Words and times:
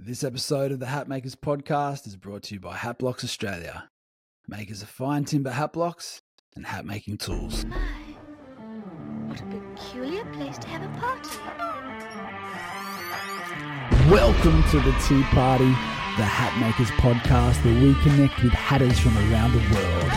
This 0.00 0.22
episode 0.22 0.70
of 0.70 0.78
the 0.78 0.86
Hat 0.86 1.08
Makers 1.08 1.34
podcast 1.34 2.06
is 2.06 2.14
brought 2.14 2.44
to 2.44 2.54
you 2.54 2.60
by 2.60 2.76
Hat 2.76 2.98
Blocks 2.98 3.24
Australia, 3.24 3.90
makers 4.46 4.80
of 4.80 4.88
fine 4.88 5.24
timber 5.24 5.50
hat 5.50 5.72
blocks 5.72 6.22
and 6.54 6.64
hat 6.64 6.86
making 6.86 7.18
tools. 7.18 7.64
My, 7.64 7.76
what 9.26 9.40
a 9.40 9.44
peculiar 9.44 10.24
place 10.26 10.56
to 10.58 10.68
have 10.68 10.84
a 10.84 11.00
party. 11.00 11.36
Welcome 14.08 14.62
to 14.70 14.78
the 14.78 14.96
Tea 15.08 15.24
Party, 15.34 15.64
the 15.64 16.22
Hat 16.22 16.56
Makers 16.60 16.92
podcast, 16.92 17.64
where 17.64 17.82
we 17.82 17.92
connect 18.02 18.40
with 18.40 18.52
hatters 18.52 19.00
from 19.00 19.18
around 19.18 19.50
the 19.50 19.74
world. 19.74 20.12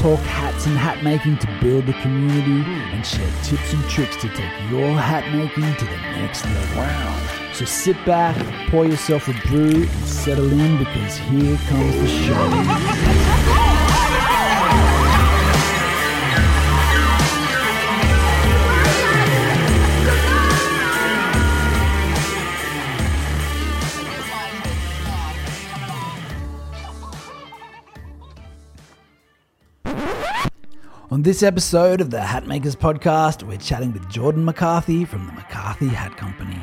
Talk 0.00 0.20
hats 0.26 0.66
and 0.66 0.76
hat 0.76 1.02
making 1.02 1.38
to 1.38 1.58
build 1.62 1.86
the 1.86 1.94
community 1.94 2.70
and 2.92 3.06
share 3.06 3.32
tips 3.42 3.72
and 3.72 3.82
tricks 3.88 4.16
to 4.16 4.28
take 4.28 4.70
your 4.70 4.92
hat 4.92 5.24
making 5.34 5.74
to 5.76 5.84
the 5.86 5.96
next 5.96 6.44
level. 6.44 7.43
So 7.54 7.64
sit 7.64 7.96
back, 8.04 8.36
pour 8.68 8.84
yourself 8.84 9.28
a 9.28 9.32
brew, 9.46 9.84
and 9.84 10.04
settle 10.04 10.50
in 10.52 10.76
because 10.76 11.16
here 11.18 11.56
comes 11.68 11.94
the 12.00 12.08
show. 12.08 12.34
On 31.12 31.22
this 31.22 31.44
episode 31.44 32.00
of 32.00 32.10
the 32.10 32.18
Hatmakers 32.18 32.74
podcast, 32.74 33.44
we're 33.44 33.58
chatting 33.58 33.92
with 33.92 34.10
Jordan 34.10 34.44
McCarthy 34.44 35.04
from 35.04 35.26
the 35.26 35.32
McCarthy 35.32 35.86
Hat 35.86 36.16
Company. 36.16 36.58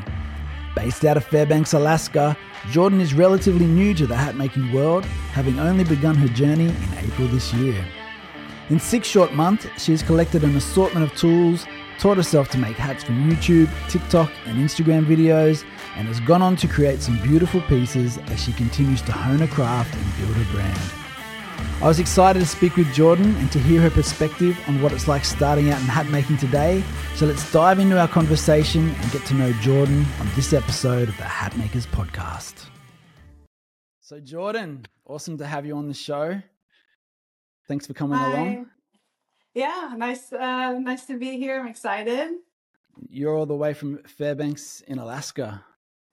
Based 0.76 1.04
out 1.04 1.18
of 1.18 1.26
Fairbanks, 1.26 1.74
Alaska, 1.74 2.38
Jordan 2.70 3.02
is 3.02 3.14
relatively 3.14 3.66
new 3.66 3.94
to 3.94 4.08
the 4.08 4.16
hat 4.16 4.36
making 4.36 4.72
world, 4.72 5.04
having 5.34 5.60
only 5.60 5.84
begun 5.84 6.16
her 6.16 6.30
journey 6.30 6.68
in 6.68 6.94
April 6.98 7.28
this 7.28 7.54
year. 7.54 7.86
In 8.70 8.80
six 8.80 9.08
short 9.08 9.34
months, 9.34 9.68
she 9.78 9.91
has 9.91 10.02
collected 10.02 10.44
an 10.44 10.55
assortment 10.55 11.04
of 11.04 11.18
tools, 11.18 11.66
taught 12.00 12.16
herself 12.16 12.48
to 12.50 12.58
make 12.58 12.78
hats 12.78 13.04
from 13.04 13.30
YouTube, 13.30 13.70
TikTok, 13.90 14.32
and 14.46 14.58
Instagram 14.58 15.05
videos, 15.05 15.66
and 15.98 16.08
has 16.08 16.22
gone 16.22 16.41
on 16.41 16.55
to 16.55 16.68
create 16.68 17.02
some 17.02 17.22
beautiful 17.22 17.62
pieces 17.62 18.18
as 18.18 18.41
she 18.41 18.54
continues 18.54 19.02
to 19.02 19.12
hone 19.12 19.40
her 19.40 19.48
craft 19.48 19.94
and 19.94 20.18
build 20.18 20.38
her 20.38 20.54
brand. 20.54 21.01
I 21.81 21.87
was 21.87 21.99
excited 21.99 22.40
to 22.40 22.45
speak 22.45 22.76
with 22.76 22.93
Jordan 22.93 23.35
and 23.37 23.51
to 23.51 23.59
hear 23.59 23.81
her 23.81 23.90
perspective 23.90 24.57
on 24.67 24.81
what 24.81 24.93
it's 24.93 25.07
like 25.07 25.26
starting 25.26 25.71
out 25.71 25.79
in 25.79 25.87
hat 25.87 26.07
making 26.09 26.37
today. 26.37 26.84
So 27.15 27.26
let's 27.26 27.51
dive 27.51 27.79
into 27.79 27.99
our 27.99 28.07
conversation 28.07 28.90
and 28.90 29.12
get 29.12 29.26
to 29.26 29.34
know 29.34 29.51
Jordan 29.54 30.05
on 30.20 30.29
this 30.35 30.54
episode 30.54 31.09
of 31.09 31.17
the 31.17 31.23
Hat 31.23 31.57
Makers 31.57 31.87
podcast. 31.87 32.67
So, 33.99 34.20
Jordan, 34.20 34.85
awesome 35.05 35.37
to 35.37 35.48
have 35.48 35.65
you 35.65 35.76
on 35.76 35.87
the 35.87 35.93
show. 35.93 36.41
Thanks 37.67 37.87
for 37.87 37.93
coming 37.93 38.17
Hi. 38.17 38.32
along. 38.32 38.65
Yeah, 39.54 39.93
nice, 39.98 40.32
uh, 40.32 40.73
nice 40.79 41.05
to 41.05 41.17
be 41.17 41.37
here. 41.37 41.59
I'm 41.59 41.67
excited. 41.67 42.32
You're 43.09 43.35
all 43.35 43.45
the 43.45 43.55
way 43.55 43.73
from 43.73 44.04
Fairbanks 44.04 44.82
in 44.82 44.99
Alaska. 44.99 45.63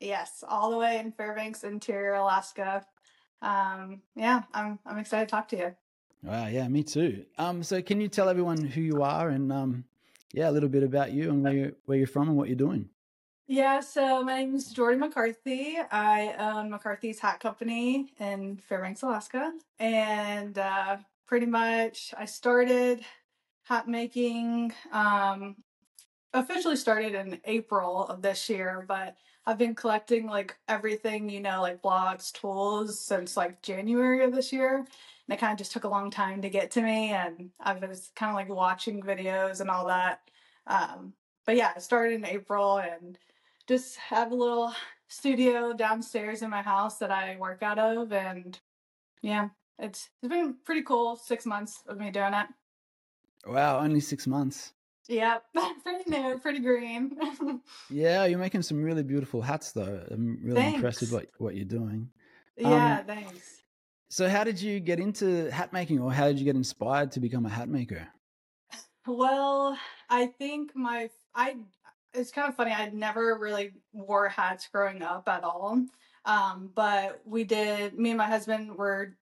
Yes, 0.00 0.44
all 0.46 0.70
the 0.70 0.78
way 0.78 0.98
in 0.98 1.12
Fairbanks, 1.12 1.64
Interior, 1.64 2.14
Alaska. 2.14 2.86
Um, 3.42 4.02
yeah, 4.16 4.42
I'm 4.52 4.78
I'm 4.84 4.98
excited 4.98 5.28
to 5.28 5.30
talk 5.30 5.48
to 5.48 5.56
you. 5.56 5.74
Wow, 6.22 6.48
yeah, 6.48 6.66
me 6.68 6.82
too. 6.82 7.24
Um, 7.38 7.62
so 7.62 7.80
can 7.80 8.00
you 8.00 8.08
tell 8.08 8.28
everyone 8.28 8.64
who 8.64 8.80
you 8.80 9.02
are 9.02 9.28
and 9.28 9.52
um, 9.52 9.84
yeah, 10.32 10.50
a 10.50 10.52
little 10.52 10.68
bit 10.68 10.82
about 10.82 11.12
you 11.12 11.30
and 11.30 11.42
where 11.42 11.52
you 11.52 11.76
where 11.84 11.98
you're 11.98 12.06
from 12.06 12.28
and 12.28 12.36
what 12.36 12.48
you're 12.48 12.56
doing? 12.56 12.88
Yeah, 13.46 13.80
so 13.80 14.22
my 14.22 14.40
name 14.40 14.54
is 14.54 14.70
Jordan 14.72 15.00
McCarthy. 15.00 15.78
I 15.90 16.34
own 16.38 16.68
McCarthy's 16.68 17.18
Hat 17.18 17.40
Company 17.40 18.12
in 18.20 18.58
Fairbanks, 18.68 19.02
Alaska, 19.02 19.54
and 19.78 20.58
uh, 20.58 20.98
pretty 21.26 21.46
much 21.46 22.12
I 22.18 22.26
started 22.26 23.02
hat 23.62 23.88
making. 23.88 24.74
Um, 24.92 25.56
officially 26.34 26.76
started 26.76 27.14
in 27.14 27.40
April 27.44 28.06
of 28.06 28.20
this 28.20 28.50
year, 28.50 28.84
but 28.86 29.16
I've 29.48 29.56
been 29.56 29.74
collecting 29.74 30.26
like 30.26 30.58
everything, 30.68 31.30
you 31.30 31.40
know, 31.40 31.62
like 31.62 31.80
blocks, 31.80 32.30
tools 32.32 33.00
since 33.00 33.34
like 33.34 33.62
January 33.62 34.22
of 34.22 34.34
this 34.34 34.52
year. 34.52 34.76
And 34.76 34.86
it 35.30 35.40
kind 35.40 35.52
of 35.52 35.58
just 35.58 35.72
took 35.72 35.84
a 35.84 35.88
long 35.88 36.10
time 36.10 36.42
to 36.42 36.50
get 36.50 36.70
to 36.72 36.82
me. 36.82 37.12
And 37.12 37.48
I 37.58 37.72
was 37.72 38.10
kind 38.14 38.28
of 38.28 38.36
like 38.36 38.50
watching 38.50 39.02
videos 39.02 39.62
and 39.62 39.70
all 39.70 39.86
that. 39.86 40.20
Um, 40.66 41.14
but 41.46 41.56
yeah, 41.56 41.72
I 41.74 41.78
started 41.78 42.16
in 42.16 42.26
April 42.26 42.76
and 42.76 43.18
just 43.66 43.96
have 43.96 44.32
a 44.32 44.34
little 44.34 44.74
studio 45.08 45.72
downstairs 45.72 46.42
in 46.42 46.50
my 46.50 46.60
house 46.60 46.98
that 46.98 47.10
I 47.10 47.38
work 47.40 47.62
out 47.62 47.78
of. 47.78 48.12
And 48.12 48.60
yeah, 49.22 49.48
it's, 49.78 50.10
it's 50.22 50.28
been 50.28 50.56
pretty 50.66 50.82
cool 50.82 51.16
six 51.16 51.46
months 51.46 51.84
of 51.88 51.96
me 51.96 52.10
doing 52.10 52.34
it. 52.34 52.48
Wow, 53.46 53.78
only 53.78 54.00
six 54.00 54.26
months. 54.26 54.74
Yep, 55.08 55.44
pretty 55.82 56.10
new, 56.10 56.38
pretty 56.38 56.60
green. 56.60 57.16
Yeah, 57.90 58.26
you're 58.26 58.38
making 58.38 58.62
some 58.62 58.82
really 58.82 59.02
beautiful 59.02 59.40
hats, 59.40 59.72
though. 59.72 60.04
I'm 60.10 60.38
really 60.42 60.74
impressed 60.74 61.00
with 61.00 61.12
what, 61.12 61.26
what 61.38 61.56
you're 61.56 61.64
doing. 61.64 62.10
yeah, 62.56 62.98
Um, 63.00 63.06
thanks. 63.06 63.62
So, 64.10 64.28
how 64.28 64.44
did 64.44 64.60
you 64.60 64.80
get 64.80 65.00
into 65.00 65.50
hat 65.50 65.72
making, 65.72 65.98
or 66.00 66.12
how 66.12 66.26
did 66.28 66.38
you 66.38 66.44
get 66.44 66.56
inspired 66.56 67.10
to 67.12 67.20
become 67.20 67.46
a 67.46 67.48
hat 67.48 67.68
maker? 67.68 68.06
Well, 69.06 69.78
I 70.10 70.26
think 70.26 70.76
my 70.76 71.08
I 71.34 71.56
it's 72.14 72.30
kind 72.30 72.48
of 72.48 72.56
funny. 72.56 72.72
I 72.72 72.90
never 72.90 73.38
really 73.38 73.72
wore 73.92 74.28
hats 74.28 74.68
growing 74.70 75.02
up 75.02 75.28
at 75.28 75.44
all. 75.44 75.84
Um, 76.24 76.70
but 76.74 77.20
we 77.24 77.44
did. 77.44 77.98
Me 77.98 78.10
and 78.10 78.18
my 78.18 78.26
husband 78.26 78.76
were 78.76 79.16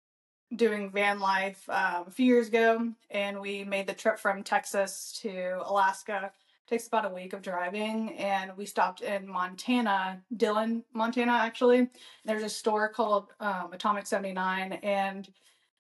doing 0.55 0.91
van 0.91 1.19
life 1.19 1.69
um, 1.69 2.05
a 2.07 2.11
few 2.11 2.27
years 2.27 2.49
ago, 2.49 2.93
and 3.11 3.41
we 3.41 3.65
made 3.65 3.87
the 3.87 3.95
trip 3.95 4.19
from 4.19 4.43
Texas 4.43 5.19
to 5.23 5.61
Alaska. 5.65 6.31
It 6.33 6.71
takes 6.71 6.87
about 6.87 7.11
a 7.11 7.15
week 7.15 7.33
of 7.33 7.43
driving, 7.43 8.17
and 8.17 8.57
we 8.57 8.67
stopped 8.67 9.01
in 9.01 9.27
Montana, 9.27 10.23
Dillon, 10.37 10.85
Montana. 10.93 11.33
Actually, 11.33 11.89
there's 12.25 12.43
a 12.43 12.49
store 12.49 12.89
called 12.89 13.33
um, 13.41 13.73
Atomic 13.73 14.07
Seventy 14.07 14.33
Nine, 14.33 14.75
and 14.83 15.29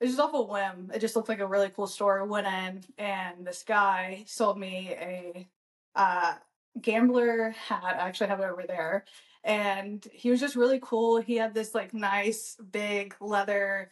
it's 0.00 0.10
just 0.12 0.20
off 0.20 0.34
a 0.34 0.42
whim. 0.42 0.90
It 0.94 0.98
just 1.00 1.16
looked 1.16 1.28
like 1.28 1.40
a 1.40 1.46
really 1.46 1.70
cool 1.70 1.86
store. 1.86 2.24
Went 2.24 2.46
in, 2.46 2.84
and 2.98 3.46
this 3.46 3.62
guy 3.62 4.24
sold 4.26 4.58
me 4.58 4.94
a 5.00 5.46
uh, 5.94 6.34
gambler 6.80 7.50
hat. 7.50 7.82
I 7.84 8.08
actually 8.08 8.28
have 8.28 8.40
it 8.40 8.44
over 8.44 8.64
there. 8.66 9.04
And 9.44 10.06
he 10.12 10.30
was 10.30 10.40
just 10.40 10.56
really 10.56 10.80
cool. 10.82 11.20
He 11.20 11.36
had 11.36 11.54
this 11.54 11.74
like 11.74 11.94
nice 11.94 12.56
big 12.72 13.14
leather 13.20 13.90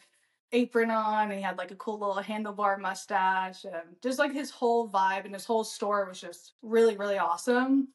apron 0.51 0.91
on, 0.91 1.29
and 1.29 1.33
he 1.33 1.41
had 1.41 1.57
like 1.57 1.71
a 1.71 1.75
cool 1.75 1.99
little 1.99 2.21
handlebar 2.21 2.79
mustache, 2.79 3.65
and 3.65 3.95
just 4.01 4.19
like 4.19 4.31
his 4.33 4.51
whole 4.51 4.89
vibe 4.89 5.25
and 5.25 5.33
his 5.33 5.45
whole 5.45 5.63
store 5.63 6.05
was 6.07 6.19
just 6.19 6.53
really, 6.61 6.97
really 6.97 7.17
awesome. 7.17 7.89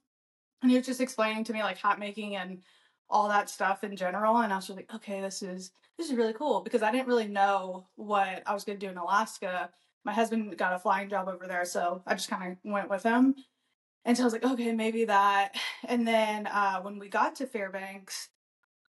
And 0.62 0.70
he 0.70 0.76
was 0.76 0.86
just 0.86 1.00
explaining 1.00 1.44
to 1.44 1.52
me 1.52 1.62
like 1.62 1.78
hat 1.78 1.98
making 1.98 2.36
and 2.36 2.62
all 3.08 3.28
that 3.28 3.50
stuff 3.50 3.82
in 3.82 3.96
general. 3.96 4.38
And 4.38 4.52
I 4.52 4.56
was 4.56 4.66
just 4.66 4.76
like, 4.76 4.94
okay, 4.94 5.20
this 5.20 5.42
is 5.42 5.72
this 5.98 6.10
is 6.10 6.16
really 6.16 6.32
cool 6.32 6.60
because 6.60 6.82
I 6.82 6.90
didn't 6.92 7.08
really 7.08 7.28
know 7.28 7.86
what 7.96 8.42
I 8.46 8.54
was 8.54 8.64
going 8.64 8.78
to 8.78 8.86
do 8.86 8.90
in 8.90 8.98
Alaska. 8.98 9.70
My 10.04 10.12
husband 10.12 10.56
got 10.56 10.72
a 10.72 10.78
flying 10.78 11.10
job 11.10 11.28
over 11.28 11.46
there, 11.46 11.64
so 11.66 12.02
I 12.06 12.14
just 12.14 12.30
kind 12.30 12.52
of 12.52 12.58
went 12.64 12.88
with 12.88 13.02
him. 13.02 13.34
And 14.06 14.16
so 14.16 14.22
I 14.22 14.24
was 14.24 14.32
like, 14.32 14.44
okay, 14.44 14.72
maybe 14.72 15.04
that. 15.06 15.54
And 15.88 16.06
then 16.06 16.46
uh, 16.46 16.80
when 16.82 16.98
we 16.98 17.08
got 17.08 17.36
to 17.36 17.46
Fairbanks, 17.46 18.28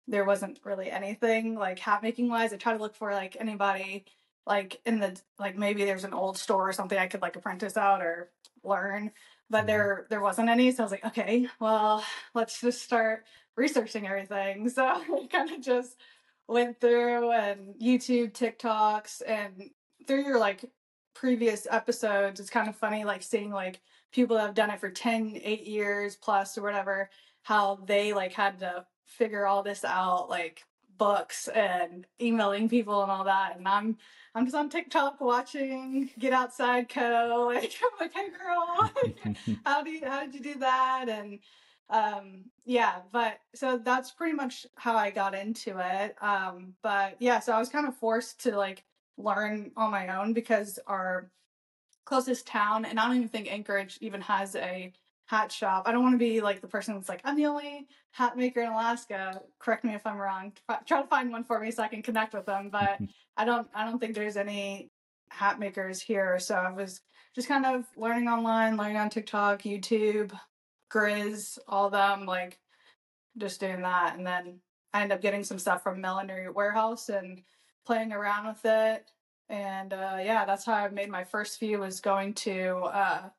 there 0.08 0.26
wasn't 0.26 0.60
really 0.64 0.92
anything 0.92 1.56
like 1.56 1.80
hat 1.80 2.02
making 2.04 2.30
wise. 2.30 2.54
I 2.54 2.58
tried 2.58 2.78
to 2.78 2.84
look 2.84 2.96
for 2.96 3.12
like 3.14 3.38
anybody 3.40 4.06
like 4.46 4.82
in 4.86 5.00
the 5.00 5.20
like 5.40 5.58
maybe 5.58 5.86
there's 5.86 6.04
an 6.04 6.14
old 6.14 6.38
store 6.38 6.70
or 6.70 6.74
something 6.74 6.98
I 6.98 7.08
could 7.08 7.22
like 7.22 7.36
apprentice 7.36 7.78
out 7.78 8.02
or 8.02 8.32
learn, 8.64 9.12
but 9.50 9.66
Mhm. 9.66 9.68
there 9.68 10.08
there 10.10 10.22
wasn't 10.22 10.50
any. 10.50 10.72
So 10.72 10.84
I 10.84 10.86
was 10.86 10.92
like, 10.92 11.06
okay, 11.06 11.48
well, 11.60 12.04
let's 12.34 12.60
just 12.62 12.82
start 12.82 13.26
researching 13.56 14.08
everything. 14.08 14.70
So 14.70 14.86
I 14.86 15.28
kind 15.32 15.52
of 15.52 15.62
just 15.62 15.98
went 16.48 16.80
through 16.82 17.32
and 17.32 17.76
YouTube, 17.76 18.34
TikToks, 18.34 19.22
and 19.28 19.70
through 20.08 20.24
your 20.26 20.40
like 20.40 20.66
previous 21.14 21.68
episodes, 21.70 22.40
it's 22.40 22.50
kind 22.50 22.68
of 22.70 22.76
funny 22.76 23.04
like 23.04 23.22
seeing 23.24 23.52
like 23.52 23.82
people 24.12 24.36
that 24.38 24.46
have 24.48 24.56
done 24.56 24.70
it 24.72 24.80
for 24.80 24.90
10, 24.90 25.38
8 25.42 25.66
years 25.66 26.16
plus 26.16 26.58
or 26.58 26.62
whatever, 26.64 27.10
how 27.44 27.76
they 27.86 28.14
like 28.14 28.34
had 28.34 28.60
to 28.60 28.86
figure 29.12 29.46
all 29.46 29.64
this 29.64 29.84
out, 29.84 30.30
like 30.30 30.64
books 30.98 31.48
and 31.48 32.06
emailing 32.22 32.70
people 32.70 33.02
and 33.02 33.12
all 33.12 33.24
that. 33.24 33.58
And 33.58 33.68
I'm 33.68 33.98
I'm 34.34 34.46
just 34.46 34.56
on 34.56 34.70
TikTok 34.70 35.20
watching 35.20 36.10
Get 36.20 36.34
Outside 36.34 36.90
Co. 36.90 37.52
Like 37.54 37.74
I'm 37.84 38.00
like, 38.00 38.14
hey 38.14 38.30
girl, 38.30 38.92
how 39.66 39.84
do 39.84 39.90
you 39.90 40.06
how 40.06 40.22
did 40.22 40.36
you 40.36 40.42
do 40.42 40.60
that? 40.60 41.06
And 41.10 41.40
um 41.92 42.46
yeah 42.64 43.00
but 43.12 43.40
so 43.54 43.78
that's 43.78 44.12
pretty 44.12 44.34
much 44.34 44.66
how 44.76 44.96
i 44.96 45.12
got 45.12 45.36
into 45.36 45.78
it 45.78 46.16
um 46.22 46.74
but 46.82 47.18
yeah 47.20 47.38
so 47.38 47.52
i 47.52 47.60
was 47.60 47.68
kind 47.68 47.86
of 47.86 47.96
forced 47.98 48.42
to 48.42 48.56
like 48.56 48.86
learn 49.18 49.72
on 49.76 49.92
my 49.92 50.18
own 50.18 50.32
because 50.34 50.80
our 50.88 51.30
closest 52.06 52.48
town 52.48 52.86
and 52.86 52.98
i 52.98 53.06
don't 53.06 53.18
even 53.18 53.28
think 53.28 53.52
anchorage 53.52 53.98
even 54.00 54.22
has 54.22 54.56
a 54.56 54.92
hat 55.32 55.50
shop. 55.50 55.84
I 55.86 55.94
don't 55.94 56.04
want 56.04 56.14
to 56.14 56.20
be 56.20 56.42
like 56.42 56.60
the 56.60 56.68
person 56.68 56.94
that's 56.94 57.08
like, 57.08 57.22
I'm 57.24 57.38
the 57.38 57.46
only 57.46 57.88
hat 58.12 58.36
maker 58.36 58.60
in 58.60 58.68
Alaska. 58.68 59.42
Correct 59.60 59.86
me 59.86 59.96
if 59.96 60.06
I'm 60.06 60.18
wrong. 60.18 60.52
Try 60.86 61.02
to 61.02 61.08
find 61.08 61.32
one 61.32 61.46
for 61.46 61.58
me 61.58 61.72
so 61.72 61.84
I 61.84 61.88
can 61.88 62.02
connect 62.02 62.34
with 62.34 62.46
them. 62.46 62.68
But 62.70 63.00
I 63.38 63.46
don't 63.46 63.70
I 63.74 63.86
don't 63.86 63.98
think 63.98 64.14
there's 64.14 64.36
any 64.36 64.92
hat 65.30 65.58
makers 65.58 66.02
here. 66.02 66.38
So 66.38 66.56
I 66.56 66.70
was 66.70 67.00
just 67.34 67.48
kind 67.48 67.66
of 67.66 67.86
learning 67.96 68.28
online, 68.28 68.76
learning 68.76 68.98
on 68.98 69.10
TikTok, 69.10 69.62
YouTube, 69.62 70.38
Grizz, 70.92 71.58
all 71.66 71.90
them, 71.90 72.26
like 72.26 72.60
just 73.38 73.62
doing 73.62 73.84
that. 73.84 74.18
And 74.18 74.28
then 74.28 74.60
I 74.94 75.02
ended 75.02 75.16
up 75.16 75.22
getting 75.22 75.46
some 75.46 75.60
stuff 75.60 75.82
from 75.82 76.02
Millinery 76.02 76.50
Warehouse 76.50 77.08
and 77.08 77.42
playing 77.86 78.12
around 78.12 78.48
with 78.48 78.66
it. 78.66 79.10
And 79.48 79.94
uh, 79.94 80.18
yeah, 80.22 80.44
that's 80.44 80.66
how 80.66 80.74
I 80.74 80.90
made 80.90 81.10
my 81.10 81.24
first 81.24 81.58
few 81.58 81.80
was 81.80 82.02
going 82.02 82.34
to 82.34 82.76
uh, 82.92 83.30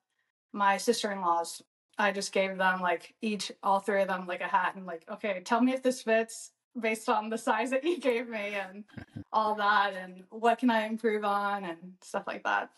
my 0.55 0.79
sister-in-law's. 0.79 1.61
I 1.99 2.13
just 2.13 2.33
gave 2.33 2.57
them 2.57 2.81
like 2.81 3.15
each, 3.21 3.53
all 3.63 3.81
three 3.81 4.03
of 4.03 4.09
them 4.09 4.27
like 4.27 4.41
a 4.41 4.49
hat 4.49 4.75
and 4.77 4.87
like, 4.87 5.05
okay, 5.11 5.41
tell 5.45 5.61
me 5.61 5.73
if 5.73 5.83
this 5.83 6.03
fits 6.03 6.53
based 6.81 7.09
on 7.09 7.29
the 7.29 7.39
size 7.39 7.71
that 7.71 7.85
you 7.85 7.99
gave 8.01 8.29
me 8.29 8.55
and 8.55 8.85
all 9.33 9.55
that 9.57 9.95
and 9.95 10.25
what 10.31 10.59
can 10.59 10.71
I 10.71 10.87
improve 10.87 11.25
on 11.25 11.65
and 11.65 11.79
stuff 12.01 12.25
like 12.27 12.45
that. 12.45 12.71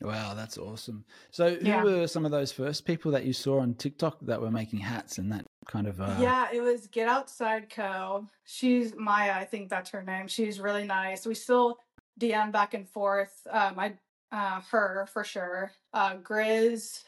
Wow, 0.00 0.34
that's 0.34 0.58
awesome. 0.58 1.04
So, 1.32 1.56
who 1.56 1.66
Yeah. 1.66 1.82
were 1.82 2.06
some 2.06 2.24
of 2.24 2.30
those 2.30 2.52
first 2.52 2.84
people 2.84 3.10
that 3.12 3.24
you 3.24 3.32
saw 3.32 3.58
on 3.58 3.74
TikTok 3.74 4.18
that 4.22 4.40
were 4.40 4.50
making 4.50 4.78
hats 4.78 5.18
and 5.18 5.32
that 5.32 5.44
kind 5.66 5.88
of? 5.88 6.00
Uh, 6.00 6.16
Yeah, 6.20 6.46
it 6.52 6.60
was 6.60 6.86
Get 6.86 7.08
Outside 7.08 7.68
Co. 7.68 8.28
She's 8.44 8.94
Maya, 8.96 9.32
I 9.34 9.44
think 9.44 9.68
that's 9.68 9.90
her 9.90 10.02
name. 10.02 10.28
She's 10.28 10.60
really 10.60 10.84
nice. 10.84 11.26
We 11.26 11.34
still 11.34 11.78
DM 12.20 12.52
back 12.52 12.74
and 12.74 12.88
forth. 12.88 13.44
Um, 13.50 13.78
I 13.78 13.94
uh, 14.30 14.60
her 14.70 15.08
for 15.12 15.24
sure. 15.24 15.72
Uh, 15.92 16.16
Grizz 16.16 17.02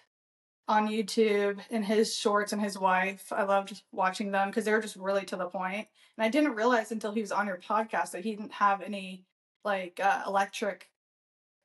on 0.70 0.87
YouTube 0.88 1.58
and 1.70 1.84
his 1.84 2.14
shorts 2.14 2.52
and 2.52 2.62
his 2.62 2.78
wife. 2.78 3.32
I 3.32 3.43
loved 3.43 3.82
watching 3.90 4.31
them 4.31 4.49
because 4.49 4.64
they 4.64 4.72
were 4.72 4.81
just 4.81 4.94
really 4.96 5.25
to 5.26 5.37
the 5.37 5.46
point. 5.46 5.88
And 6.17 6.25
I 6.25 6.28
didn't 6.28 6.55
realize 6.55 6.93
until 6.93 7.11
he 7.12 7.20
was 7.20 7.32
on 7.32 7.49
your 7.49 7.58
podcast 7.58 8.12
that 8.12 8.22
he 8.25 8.37
didn't 8.37 8.52
have 8.52 8.81
any 8.81 9.25
like 9.64 9.99
uh, 10.02 10.22
electric 10.26 10.88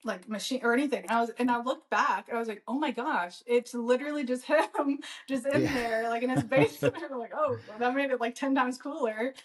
like 0.03 0.27
machine 0.27 0.61
or 0.63 0.73
anything. 0.73 1.03
And 1.03 1.11
I 1.11 1.21
was 1.21 1.29
and 1.37 1.51
I 1.51 1.61
looked 1.61 1.89
back 1.91 2.27
and 2.29 2.35
I 2.35 2.39
was 2.39 2.47
like, 2.49 2.63
oh 2.67 2.79
my 2.79 2.89
gosh, 2.91 3.43
it's 3.45 3.75
literally 3.75 4.23
just 4.23 4.43
him 4.45 4.99
just 5.29 5.45
in 5.45 5.61
Yeah. 5.61 5.73
there, 5.73 6.09
like 6.09 6.23
in 6.23 6.31
his 6.31 6.43
basement. 6.55 6.95
I'm 7.11 7.19
like, 7.19 7.33
oh, 7.35 7.57
well, 7.69 7.77
that 7.79 7.95
made 7.95 8.09
it 8.09 8.19
like 8.19 8.33
ten 8.33 8.55
times 8.55 8.77
cooler. 8.79 9.35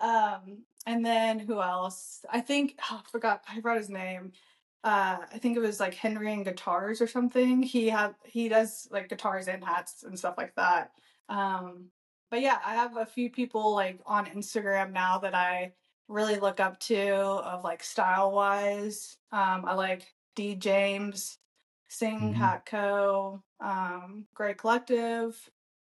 Um, 0.00 0.64
and 0.86 1.04
then 1.04 1.38
who 1.38 1.60
else? 1.60 2.24
I 2.30 2.40
think 2.40 2.76
oh, 2.90 3.02
I 3.06 3.10
forgot. 3.10 3.42
I 3.48 3.56
forgot 3.56 3.76
his 3.76 3.90
name. 3.90 4.32
Uh, 4.84 5.26
I 5.32 5.38
think 5.38 5.56
it 5.56 5.60
was 5.60 5.78
like 5.80 5.94
Henry 5.94 6.32
and 6.32 6.44
Guitars 6.44 7.00
or 7.00 7.06
something. 7.06 7.62
He 7.62 7.88
had 7.88 8.14
he 8.24 8.48
does 8.48 8.88
like 8.90 9.08
guitars 9.08 9.48
and 9.48 9.64
hats 9.64 10.02
and 10.02 10.18
stuff 10.18 10.34
like 10.36 10.54
that. 10.56 10.92
Um, 11.28 11.90
but 12.30 12.40
yeah, 12.40 12.58
I 12.64 12.74
have 12.74 12.96
a 12.96 13.06
few 13.06 13.30
people 13.30 13.74
like 13.74 14.00
on 14.06 14.26
Instagram 14.26 14.92
now 14.92 15.18
that 15.18 15.34
I 15.34 15.74
really 16.08 16.38
look 16.40 16.60
up 16.60 16.80
to 16.80 17.10
of 17.14 17.62
like 17.64 17.82
style 17.84 18.32
wise. 18.32 19.18
Um, 19.30 19.64
I 19.66 19.74
like 19.74 20.14
D 20.34 20.56
James, 20.56 21.38
Sing 21.88 22.34
Mhm. 22.34 22.34
Hat 22.34 22.66
Co, 22.66 23.44
um, 23.60 24.26
Grey 24.34 24.54
Collective, 24.54 25.50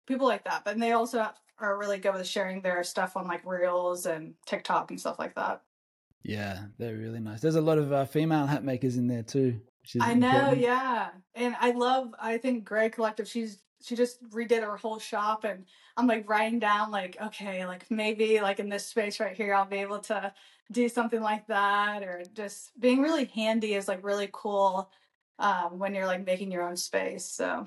people 0.07 0.27
like 0.27 0.45
that. 0.45 0.65
But 0.65 0.79
they 0.79 0.93
also 0.93 1.31
are 1.59 1.79
really 1.79 1.99
good 1.99 2.15
with 2.15 2.27
sharing 2.27 2.63
their 2.63 2.83
stuff 2.85 3.17
on 3.17 3.27
like 3.29 3.45
Reels 3.47 4.07
and 4.07 4.35
TikTok 4.47 4.91
and 4.91 5.01
stuff 5.01 5.19
like 5.19 5.35
that. 5.37 5.63
Yeah, 6.23 6.67
they're 6.79 6.97
really 6.97 7.21
nice. 7.21 7.41
There's 7.41 7.57
a 7.57 7.61
lot 7.61 7.79
of 7.79 7.93
uh, 7.93 8.05
female 8.05 8.47
hat 8.47 8.65
makers 8.65 8.97
in 8.97 9.07
there 9.09 9.23
too. 9.23 9.61
which 9.83 9.97
is 9.97 10.03
I 10.03 10.15
know, 10.15 10.29
important. 10.29 10.63
yeah. 10.63 11.11
And 11.35 11.57
I 11.61 11.71
love 11.73 12.15
I 12.21 12.39
think 12.39 12.65
Grey 12.65 12.91
Collective, 12.91 13.29
she's 13.29 13.59
she 13.83 13.97
just 13.97 14.23
redid 14.31 14.63
her 14.63 14.77
whole 14.77 15.01
shop 15.01 15.43
and 15.45 15.65
I'm 15.97 16.07
like 16.07 16.29
writing 16.29 16.61
down 16.61 16.91
like, 16.93 17.17
okay, 17.21 17.67
like 17.67 17.91
maybe 17.91 18.41
like 18.41 18.61
in 18.61 18.69
this 18.69 18.87
space 18.87 19.19
right 19.19 19.37
here 19.37 19.55
I'll 19.55 19.65
be 19.67 19.79
able 19.79 19.99
to 20.01 20.33
do 20.71 20.89
something 20.89 21.21
like 21.21 21.47
that 21.49 22.03
or 22.05 22.23
just 22.33 22.71
being 22.79 23.03
really 23.03 23.25
handy 23.27 23.75
is 23.75 23.89
like 23.89 24.05
really 24.05 24.29
cool 24.33 24.89
um 25.41 25.79
when 25.81 25.95
you're 25.95 26.07
like 26.07 26.25
making 26.25 26.53
your 26.53 26.63
own 26.63 26.77
space. 26.77 27.25
So 27.25 27.67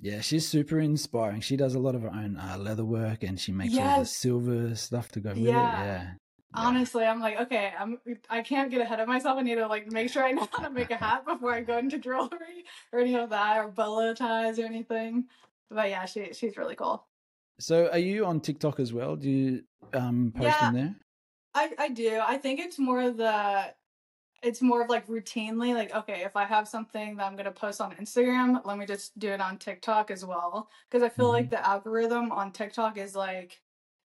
Yeah, 0.00 0.22
she's 0.22 0.48
super 0.48 0.80
inspiring. 0.80 1.42
She 1.42 1.56
does 1.56 1.74
a 1.74 1.78
lot 1.78 1.94
of 1.94 2.02
her 2.02 2.10
own 2.12 2.36
uh, 2.38 2.56
leather 2.58 2.84
work 2.84 3.22
and 3.22 3.38
she 3.38 3.52
makes 3.52 3.78
all 3.78 4.00
the 4.00 4.06
silver 4.06 4.74
stuff 4.74 5.10
to 5.12 5.20
go 5.20 5.30
with 5.30 5.38
Yeah. 5.40 5.50
it. 5.82 5.84
Yeah. 5.84 6.12
Honestly 6.54 7.04
I'm 7.04 7.20
like, 7.20 7.40
okay, 7.40 7.72
I'm 7.78 7.98
I 8.28 8.42
can't 8.42 8.70
get 8.70 8.80
ahead 8.80 9.00
of 9.00 9.08
myself. 9.08 9.38
I 9.38 9.42
need 9.42 9.56
to 9.56 9.66
like 9.66 9.90
make 9.90 10.10
sure 10.10 10.24
I 10.24 10.32
know 10.32 10.48
how 10.52 10.62
to 10.62 10.70
make 10.70 10.90
a 10.90 10.96
hat 10.96 11.24
before 11.26 11.52
I 11.54 11.62
go 11.62 11.78
into 11.78 11.98
jewelry 11.98 12.64
or 12.92 13.00
any 13.00 13.14
of 13.16 13.30
that 13.30 13.58
or 13.58 13.68
bolo 13.68 14.14
ties 14.14 14.58
or 14.58 14.64
anything. 14.66 15.24
But 15.70 15.88
yeah, 15.90 16.04
she 16.04 16.32
she's 16.34 16.56
really 16.56 16.74
cool. 16.74 17.06
So, 17.58 17.88
are 17.92 17.98
you 17.98 18.26
on 18.26 18.40
TikTok 18.40 18.80
as 18.80 18.92
well? 18.92 19.16
Do 19.16 19.30
you 19.30 19.62
um, 19.94 20.32
post 20.34 20.60
Yeah. 20.60 20.68
in 20.68 20.74
there? 20.74 20.94
I 21.54 21.72
I 21.78 21.88
do. 21.88 22.20
I 22.20 22.36
think 22.36 22.60
it's 22.60 22.78
more 22.78 23.00
of 23.00 23.16
the 23.16 23.72
it's 24.42 24.60
more 24.60 24.82
of 24.82 24.90
like 24.90 25.06
routinely 25.06 25.74
like 25.74 25.94
okay, 25.94 26.22
if 26.24 26.36
I 26.36 26.44
have 26.44 26.68
something 26.68 27.16
that 27.16 27.24
I'm 27.24 27.34
going 27.34 27.44
to 27.46 27.52
post 27.52 27.80
on 27.80 27.94
Instagram, 27.96 28.64
let 28.66 28.76
me 28.76 28.84
just 28.86 29.18
do 29.18 29.28
it 29.30 29.40
on 29.40 29.56
TikTok 29.56 30.10
as 30.10 30.24
well 30.24 30.68
because 30.90 31.02
I 31.02 31.08
feel 31.08 31.28
like 31.28 31.48
the 31.50 31.64
algorithm 31.66 32.32
on 32.32 32.52
TikTok 32.52 32.98
is 32.98 33.14
like 33.14 33.61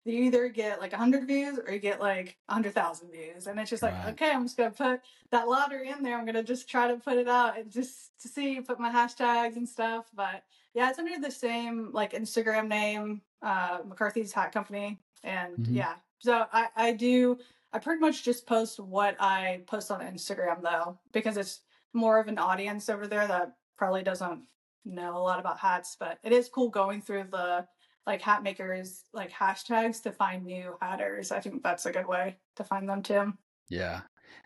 you 0.06 0.24
either 0.24 0.48
get 0.50 0.80
like 0.80 0.92
100 0.92 1.28
views 1.28 1.60
or 1.60 1.72
you 1.74 1.80
get 1.80 2.00
like 2.00 2.38
100,000 2.48 3.12
views 3.12 3.48
and 3.48 3.60
it's 3.60 3.70
just 3.70 3.84
like 3.84 3.94
Right. 3.94 4.10
okay, 4.14 4.32
I'm 4.32 4.44
just 4.46 4.58
going 4.58 4.72
to 4.72 4.78
put 4.78 5.02
that 5.32 5.48
lottery 5.48 5.90
in 5.90 6.02
there. 6.04 6.18
I'm 6.18 6.26
going 6.26 6.36
to 6.36 6.44
just 6.44 6.70
try 6.70 6.88
to 6.88 6.96
put 6.98 7.18
it 7.18 7.28
out 7.28 7.58
and 7.60 7.70
just 7.72 8.20
to 8.22 8.28
see 8.28 8.60
put 8.62 8.80
my 8.80 8.90
hashtags 8.92 9.56
and 9.58 9.68
stuff, 9.68 10.10
but 10.16 10.44
yeah, 10.74 10.90
it's 10.90 11.00
under 11.00 11.20
the 11.20 11.32
same 11.32 11.90
like 11.94 12.14
Instagram 12.14 12.68
name, 12.68 13.22
uh 13.42 13.80
McCarthy's 13.86 14.32
Hat 14.34 14.52
Company 14.52 15.00
and 15.24 15.58
Mhm. 15.58 15.76
yeah. 15.76 15.96
So 16.20 16.46
I 16.54 16.70
I 16.76 16.92
do 16.94 17.38
I 17.72 17.80
pretty 17.80 18.00
much 18.00 18.24
just 18.24 18.48
post 18.48 18.80
what 18.80 19.16
I 19.20 19.62
post 19.68 19.92
on 19.92 20.00
Instagram 20.02 20.62
though, 20.64 20.98
because 21.12 21.38
it's 21.38 21.62
more 21.94 22.20
of 22.20 22.28
an 22.28 22.38
audience 22.40 22.90
over 22.90 23.06
there 23.08 23.28
that 23.28 23.56
probably 23.78 24.02
doesn't 24.04 24.44
know 24.86 25.18
a 25.18 25.20
lot 25.20 25.40
about 25.40 25.60
hats, 25.60 25.96
but 26.00 26.20
it 26.24 26.32
is 26.32 26.50
cool 26.50 26.70
going 26.70 27.02
through 27.02 27.26
the 27.32 27.68
like 28.10 28.22
hat 28.24 28.42
makers 28.42 29.04
like 29.14 29.32
hashtags 29.32 30.02
to 30.02 30.12
find 30.12 30.44
new 30.44 30.76
hatters. 30.82 31.32
I 31.32 31.40
think 31.40 31.62
that's 31.62 31.86
a 31.86 31.92
good 31.92 32.08
way 32.08 32.38
to 32.56 32.64
find 32.64 32.90
them 32.90 33.04
too. 33.04 33.34
Yeah. 33.70 34.02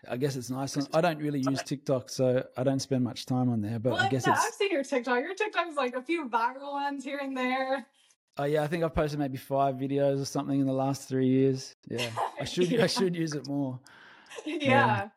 I 0.06 0.18
guess 0.18 0.36
it's 0.36 0.50
nice. 0.50 0.76
I 0.92 1.00
don't 1.00 1.18
really 1.18 1.40
use 1.40 1.62
TikTok, 1.62 2.10
so 2.10 2.44
I 2.58 2.62
don't 2.62 2.80
spend 2.80 3.04
much 3.04 3.24
time 3.24 3.48
on 3.48 3.62
there. 3.62 3.78
But 3.78 3.94
well, 3.94 4.02
I 4.02 4.08
guess 4.10 4.26
yeah, 4.26 4.34
it's. 4.34 4.44
I've 4.44 4.52
seen 4.52 4.70
your 4.70 4.84
TikTok. 4.84 5.20
Your 5.20 5.34
TikTok 5.34 5.68
is 5.68 5.76
like 5.76 5.94
a 5.94 6.02
few 6.02 6.28
viral 6.28 6.72
ones 6.72 7.04
here 7.04 7.20
and 7.22 7.34
there. 7.34 7.86
Oh 8.36 8.44
yeah, 8.44 8.62
I 8.62 8.66
think 8.66 8.84
I've 8.84 8.94
posted 8.94 9.18
maybe 9.18 9.38
five 9.38 9.76
videos 9.76 10.20
or 10.20 10.26
something 10.26 10.60
in 10.60 10.66
the 10.66 10.74
last 10.74 11.08
three 11.08 11.28
years. 11.28 11.74
Yeah, 11.88 12.10
I 12.38 12.44
should. 12.52 12.70
Yeah. 12.70 12.84
I 12.84 12.86
should 12.86 13.16
use 13.16 13.32
it 13.32 13.48
more. 13.48 13.80
yeah. 14.44 15.08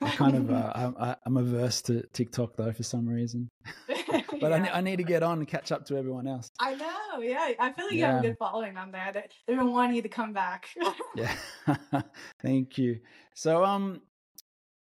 I 0.00 0.10
kind 0.10 0.36
of. 0.36 0.50
Uh, 0.50 0.72
I'm, 0.74 1.16
I'm 1.26 1.36
averse 1.36 1.82
to 1.82 2.02
TikTok 2.14 2.56
though 2.56 2.72
for 2.72 2.82
some 2.82 3.06
reason. 3.06 3.50
But 4.40 4.52
I, 4.52 4.56
Yeah. 4.56 4.62
ne- 4.62 4.70
I 4.70 4.80
need 4.80 4.96
to 4.96 5.02
get 5.04 5.22
on 5.22 5.38
and 5.38 5.46
catch 5.48 5.70
up 5.72 5.84
to 5.86 5.96
everyone 5.96 6.26
else. 6.26 6.50
I 6.58 6.74
know, 6.74 7.20
yeah. 7.20 7.52
I 7.58 7.72
feel 7.72 7.86
like 7.86 7.94
you 7.94 8.04
have 8.04 8.20
a 8.24 8.28
good 8.28 8.36
following 8.38 8.76
on 8.76 8.90
there. 8.92 9.10
They- 9.12 9.28
They've 9.46 9.58
been 9.58 9.72
wanting 9.72 9.96
you 9.96 10.02
to 10.02 10.08
come 10.08 10.32
back. 10.32 10.68
Yeah. 11.14 11.34
Thank 12.42 12.78
you. 12.78 13.00
So 13.34 13.64
um 13.64 14.02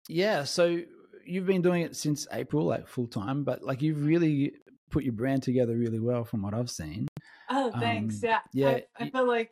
yeah, 0.09 0.43
so 0.45 0.79
you've 1.25 1.45
been 1.45 1.61
doing 1.61 1.81
it 1.83 1.95
since 1.95 2.25
April 2.31 2.65
like 2.65 2.87
full 2.87 3.07
time, 3.07 3.43
but 3.43 3.61
like 3.63 3.81
you've 3.81 4.05
really 4.05 4.53
put 4.89 5.03
your 5.03 5.13
brand 5.13 5.43
together 5.43 5.75
really 5.75 5.99
well 5.99 6.23
from 6.23 6.41
what 6.41 6.53
I've 6.53 6.69
seen. 6.69 7.07
oh, 7.49 7.71
thanks. 7.79 8.23
Um, 8.23 8.29
yeah. 8.29 8.39
yeah, 8.53 8.79
I 8.97 9.09
feel 9.09 9.27
like. 9.27 9.51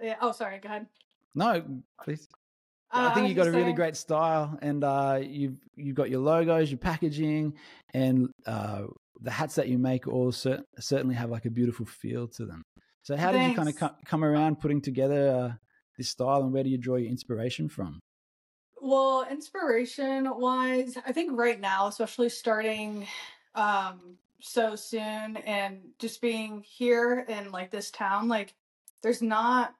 Yeah. 0.00 0.16
Oh, 0.20 0.32
sorry. 0.32 0.58
Go 0.60 0.68
ahead. 0.68 0.86
No, 1.34 1.64
please. 2.02 2.28
Uh, 2.92 3.08
I 3.10 3.14
think 3.14 3.22
was 3.24 3.30
you 3.30 3.34
got 3.36 3.46
a 3.46 3.50
really 3.50 3.62
saying- 3.64 3.74
great 3.76 3.96
style 3.96 4.58
and 4.62 4.84
uh 4.84 5.20
you've 5.22 5.56
you've 5.76 5.96
got 5.96 6.10
your 6.10 6.20
logos, 6.20 6.70
your 6.70 6.78
packaging 6.78 7.54
and 7.94 8.28
uh 8.46 8.82
the 9.20 9.30
hats 9.30 9.54
that 9.54 9.68
you 9.68 9.78
make 9.78 10.08
all 10.08 10.32
cer- 10.32 10.64
certainly 10.80 11.14
have 11.14 11.30
like 11.30 11.44
a 11.44 11.50
beautiful 11.50 11.86
feel 11.86 12.26
to 12.28 12.44
them. 12.44 12.62
So 13.02 13.16
how 13.16 13.32
did 13.32 13.48
you 13.48 13.54
kind 13.54 13.68
of 13.68 13.76
co- 13.76 13.96
come 14.04 14.24
around 14.24 14.60
putting 14.60 14.80
together 14.80 15.28
uh, 15.30 15.52
this 15.96 16.08
style 16.10 16.42
and 16.42 16.52
where 16.52 16.62
do 16.64 16.70
you 16.70 16.78
draw 16.78 16.96
your 16.96 17.08
inspiration 17.10 17.68
from? 17.68 18.00
Well, 18.80 19.24
inspiration 19.30 20.28
wise, 20.38 20.96
I 21.06 21.12
think 21.12 21.38
right 21.38 21.60
now, 21.60 21.86
especially 21.86 22.28
starting 22.28 23.06
um 23.54 24.16
so 24.40 24.74
soon 24.74 25.36
and 25.36 25.80
just 26.00 26.20
being 26.20 26.64
here 26.66 27.24
in 27.28 27.52
like 27.52 27.70
this 27.70 27.90
town, 27.92 28.26
like 28.28 28.54
there's 29.02 29.22
not 29.22 29.74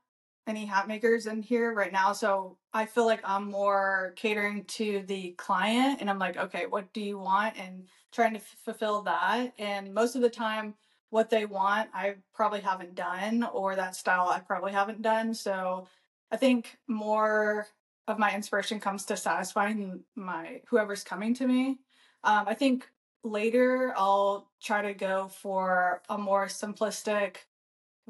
any 0.46 0.66
hat 0.66 0.88
makers 0.88 1.26
in 1.26 1.42
here 1.42 1.72
right 1.72 1.92
now. 1.92 2.12
So 2.12 2.58
I 2.72 2.86
feel 2.86 3.06
like 3.06 3.20
I'm 3.24 3.50
more 3.50 4.12
catering 4.16 4.64
to 4.64 5.04
the 5.06 5.32
client 5.32 6.00
and 6.00 6.10
I'm 6.10 6.18
like, 6.18 6.36
okay, 6.36 6.66
what 6.66 6.92
do 6.92 7.00
you 7.00 7.18
want? 7.18 7.56
And 7.58 7.86
trying 8.12 8.32
to 8.32 8.40
f- 8.40 8.56
fulfill 8.64 9.02
that. 9.02 9.52
And 9.58 9.94
most 9.94 10.16
of 10.16 10.22
the 10.22 10.30
time, 10.30 10.74
what 11.10 11.28
they 11.28 11.44
want, 11.44 11.90
I 11.92 12.14
probably 12.34 12.60
haven't 12.60 12.94
done, 12.94 13.46
or 13.52 13.76
that 13.76 13.94
style 13.94 14.28
I 14.28 14.40
probably 14.40 14.72
haven't 14.72 15.02
done. 15.02 15.34
So 15.34 15.86
I 16.30 16.38
think 16.38 16.78
more 16.88 17.66
of 18.08 18.18
my 18.18 18.34
inspiration 18.34 18.80
comes 18.80 19.04
to 19.04 19.16
satisfying 19.16 20.04
my 20.16 20.62
whoever's 20.68 21.04
coming 21.04 21.34
to 21.34 21.46
me. 21.46 21.78
Um, 22.24 22.44
I 22.46 22.54
think 22.54 22.88
later 23.22 23.92
I'll 23.96 24.48
try 24.62 24.82
to 24.82 24.94
go 24.94 25.28
for 25.28 26.02
a 26.08 26.16
more 26.16 26.46
simplistic 26.46 27.36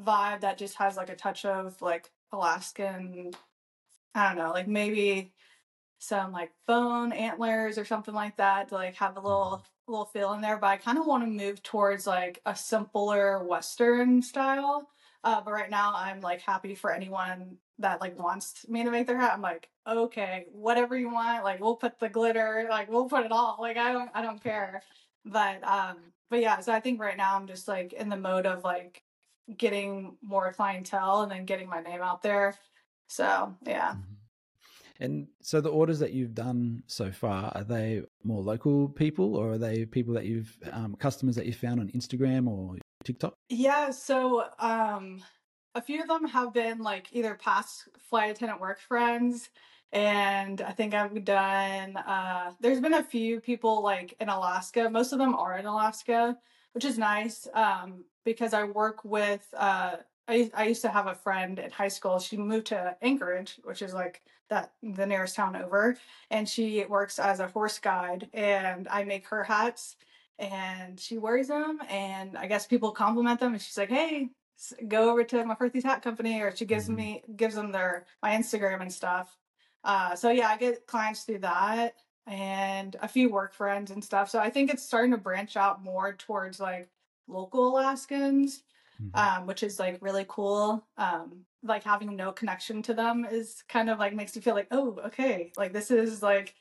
vibe 0.01 0.41
that 0.41 0.57
just 0.57 0.75
has 0.75 0.97
like 0.97 1.09
a 1.09 1.15
touch 1.15 1.45
of 1.45 1.81
like 1.81 2.09
Alaskan, 2.33 3.31
I 4.15 4.27
don't 4.29 4.37
know, 4.37 4.51
like 4.51 4.67
maybe 4.67 5.33
some 5.99 6.31
like 6.33 6.51
bone 6.67 7.13
antlers 7.13 7.77
or 7.77 7.85
something 7.85 8.13
like 8.13 8.37
that 8.37 8.69
to 8.69 8.75
like 8.75 8.95
have 8.95 9.15
a 9.17 9.21
little 9.21 9.63
little 9.87 10.05
feel 10.05 10.33
in 10.33 10.41
there. 10.41 10.57
But 10.57 10.67
I 10.67 10.77
kind 10.77 10.97
of 10.97 11.05
want 11.05 11.23
to 11.23 11.27
move 11.29 11.63
towards 11.63 12.05
like 12.07 12.41
a 12.45 12.55
simpler 12.55 13.43
Western 13.43 14.21
style. 14.21 14.89
Uh, 15.23 15.41
but 15.41 15.53
right 15.53 15.69
now 15.69 15.93
I'm 15.95 16.19
like 16.21 16.41
happy 16.41 16.75
for 16.75 16.91
anyone 16.91 17.57
that 17.79 18.01
like 18.01 18.19
wants 18.19 18.67
me 18.67 18.83
to 18.83 18.91
make 18.91 19.07
their 19.07 19.17
hat. 19.17 19.33
I'm 19.33 19.41
like, 19.41 19.69
okay, 19.87 20.45
whatever 20.51 20.97
you 20.97 21.09
want, 21.09 21.43
like 21.43 21.61
we'll 21.61 21.77
put 21.77 21.99
the 21.99 22.09
glitter, 22.09 22.67
like 22.69 22.91
we'll 22.91 23.09
put 23.09 23.25
it 23.25 23.31
all. 23.31 23.57
Like 23.59 23.77
I 23.77 23.93
don't 23.93 24.09
I 24.13 24.21
don't 24.21 24.43
care. 24.43 24.83
But 25.25 25.63
um 25.63 25.97
but 26.29 26.41
yeah, 26.41 26.59
so 26.59 26.73
I 26.73 26.79
think 26.79 26.99
right 26.99 27.17
now 27.17 27.35
I'm 27.35 27.47
just 27.47 27.67
like 27.67 27.93
in 27.93 28.09
the 28.09 28.17
mode 28.17 28.45
of 28.45 28.63
like 28.63 29.03
getting 29.57 30.17
more 30.21 30.51
clientele 30.53 31.21
and 31.21 31.31
then 31.31 31.45
getting 31.45 31.67
my 31.69 31.81
name 31.81 32.01
out 32.01 32.21
there. 32.21 32.55
So 33.07 33.55
yeah. 33.65 33.93
Mhm. 33.93 34.03
And 34.99 35.27
so 35.41 35.59
the 35.59 35.69
orders 35.69 35.99
that 35.99 36.13
you've 36.13 36.35
done 36.35 36.83
so 36.87 37.11
far 37.11 37.51
are 37.55 37.63
they 37.63 38.03
more 38.23 38.41
local 38.41 38.87
people 38.87 39.35
or 39.35 39.53
are 39.53 39.57
they 39.57 39.85
people 39.85 40.13
that 40.13 40.25
you've 40.25 40.57
um, 40.71 40.95
customers 40.95 41.35
that 41.35 41.45
you 41.45 41.53
found 41.53 41.79
on 41.79 41.89
Instagram 41.89 42.47
or 42.47 42.77
TikTok? 43.03 43.33
Yeah, 43.49 43.89
so 43.91 44.45
um 44.59 45.23
a 45.75 45.81
few 45.81 46.01
of 46.01 46.07
them 46.07 46.25
have 46.27 46.53
been 46.53 46.79
like 46.79 47.07
either 47.11 47.35
past 47.35 47.89
flight 47.97 48.31
attendant 48.31 48.61
work 48.61 48.79
friends 48.79 49.49
and 49.91 50.61
I 50.61 50.71
think 50.71 50.93
I've 50.93 51.23
done 51.25 51.97
uh 51.97 52.51
there's 52.61 52.79
been 52.79 52.93
a 52.93 53.03
few 53.03 53.41
people 53.41 53.81
like 53.83 54.15
in 54.21 54.29
Alaska. 54.29 54.89
Most 54.89 55.11
of 55.11 55.19
them 55.19 55.35
are 55.35 55.57
in 55.57 55.65
Alaska, 55.65 56.37
which 56.73 56.85
is 56.85 56.97
nice 56.97 57.47
um 57.53 58.03
because 58.25 58.53
I 58.53 58.63
work 58.63 59.03
with 59.03 59.47
uh 59.57 59.97
I 60.27 60.49
I 60.53 60.65
used 60.65 60.81
to 60.83 60.89
have 60.89 61.07
a 61.07 61.15
friend 61.15 61.59
in 61.59 61.71
high 61.71 61.89
school. 61.89 62.19
She 62.19 62.37
moved 62.37 62.67
to 62.67 62.95
Anchorage, 63.01 63.59
which 63.63 63.81
is 63.81 63.93
like 63.93 64.21
that 64.49 64.71
the 64.81 65.05
nearest 65.05 65.35
town 65.35 65.55
over, 65.55 65.97
and 66.29 66.47
she 66.47 66.85
works 66.85 67.19
as 67.19 67.39
a 67.39 67.47
horse 67.47 67.79
guide 67.79 68.29
and 68.33 68.87
I 68.89 69.03
make 69.03 69.27
her 69.27 69.43
hats 69.43 69.95
and 70.39 70.99
she 70.99 71.19
wears 71.19 71.47
them 71.47 71.79
and 71.89 72.35
i 72.39 72.47
guess 72.47 72.65
people 72.65 72.89
compliment 72.91 73.39
them 73.39 73.53
and 73.53 73.61
she's 73.61 73.77
like 73.77 73.89
hey 73.89 74.29
go 74.87 75.11
over 75.11 75.23
to 75.23 75.43
mccarthy's 75.43 75.83
hat 75.83 76.01
company 76.01 76.41
or 76.41 76.53
she 76.55 76.65
gives 76.65 76.89
Mhm. 76.89 76.95
me 76.95 77.23
gives 77.35 77.53
them 77.53 77.71
their 77.71 78.07
my 78.23 78.31
instagram 78.31 78.81
and 78.81 78.91
stuff 78.91 79.37
uh 79.83 80.15
so 80.15 80.31
yeah 80.31 80.47
i 80.47 80.57
get 80.57 80.87
clients 80.87 81.21
through 81.23 81.37
that 81.39 81.93
and 82.27 82.95
a 83.01 83.07
few 83.07 83.29
work 83.29 83.53
friends 83.53 83.91
and 83.91 84.03
stuff 84.03 84.29
so 84.29 84.39
i 84.39 84.49
think 84.49 84.71
it's 84.71 84.83
starting 84.83 85.11
to 85.11 85.17
branch 85.17 85.57
out 85.57 85.83
more 85.83 86.13
towards 86.13 86.59
like 86.59 86.89
local 87.27 87.67
alaskans 87.77 88.63
Mhm. 89.01 89.15
um, 89.17 89.47
which 89.47 89.63
is 89.63 89.79
like 89.79 89.97
really 90.01 90.25
cool. 90.27 90.85
Um, 90.97 91.45
like 91.63 91.83
having 91.83 92.15
no 92.15 92.31
connection 92.31 92.81
to 92.83 92.93
them 92.93 93.25
is 93.25 93.63
kind 93.67 93.89
of 93.89 93.99
like 93.99 94.13
makes 94.13 94.35
you 94.35 94.41
feel 94.41 94.53
like, 94.55 94.67
oh, 94.71 94.99
okay, 95.05 95.51
like 95.57 95.73
this 95.73 95.91
is 95.91 96.21
like 96.21 96.55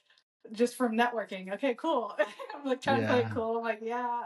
just 0.53 0.77
from 0.77 0.93
networking. 0.97 1.53
Okay, 1.55 1.75
cool. 1.75 2.17
I'm 2.55 2.65
like 2.65 2.81
trying 2.81 3.03
to 3.03 3.07
play 3.09 3.27
cool. 3.33 3.59
I'm 3.59 3.65
like, 3.65 3.81
yeah. 3.83 4.23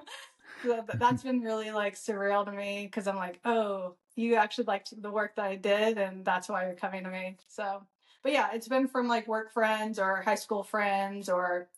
so 0.62 0.84
that's 0.94 1.22
been 1.22 1.40
really 1.40 1.70
like 1.70 1.94
surreal 1.96 2.44
to 2.44 2.52
me 2.52 2.86
because 2.86 3.06
I'm 3.06 3.16
like, 3.16 3.40
oh, 3.44 3.96
you 4.16 4.36
actually 4.36 4.64
liked 4.64 5.00
the 5.00 5.10
work 5.10 5.36
that 5.36 5.46
I 5.46 5.56
did, 5.56 5.98
and 5.98 6.24
that's 6.24 6.48
why 6.48 6.66
you're 6.66 6.74
coming 6.74 7.04
to 7.04 7.10
me. 7.10 7.36
So, 7.48 7.82
but 8.24 8.32
yeah, 8.32 8.50
it's 8.52 8.66
been 8.68 8.88
from 8.88 9.06
like 9.06 9.28
work 9.28 9.52
friends 9.52 9.98
or 10.00 10.22
high 10.22 10.34
school 10.34 10.64
friends 10.64 11.28
or 11.28 11.68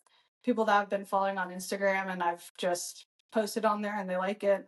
people 0.43 0.65
that 0.65 0.81
I've 0.81 0.89
been 0.89 1.05
following 1.05 1.37
on 1.37 1.49
Instagram, 1.49 2.11
and 2.11 2.23
I've 2.23 2.51
just 2.57 3.05
posted 3.31 3.65
on 3.65 3.81
there 3.83 3.99
and 3.99 4.09
they 4.09 4.17
like 4.17 4.43
it. 4.43 4.67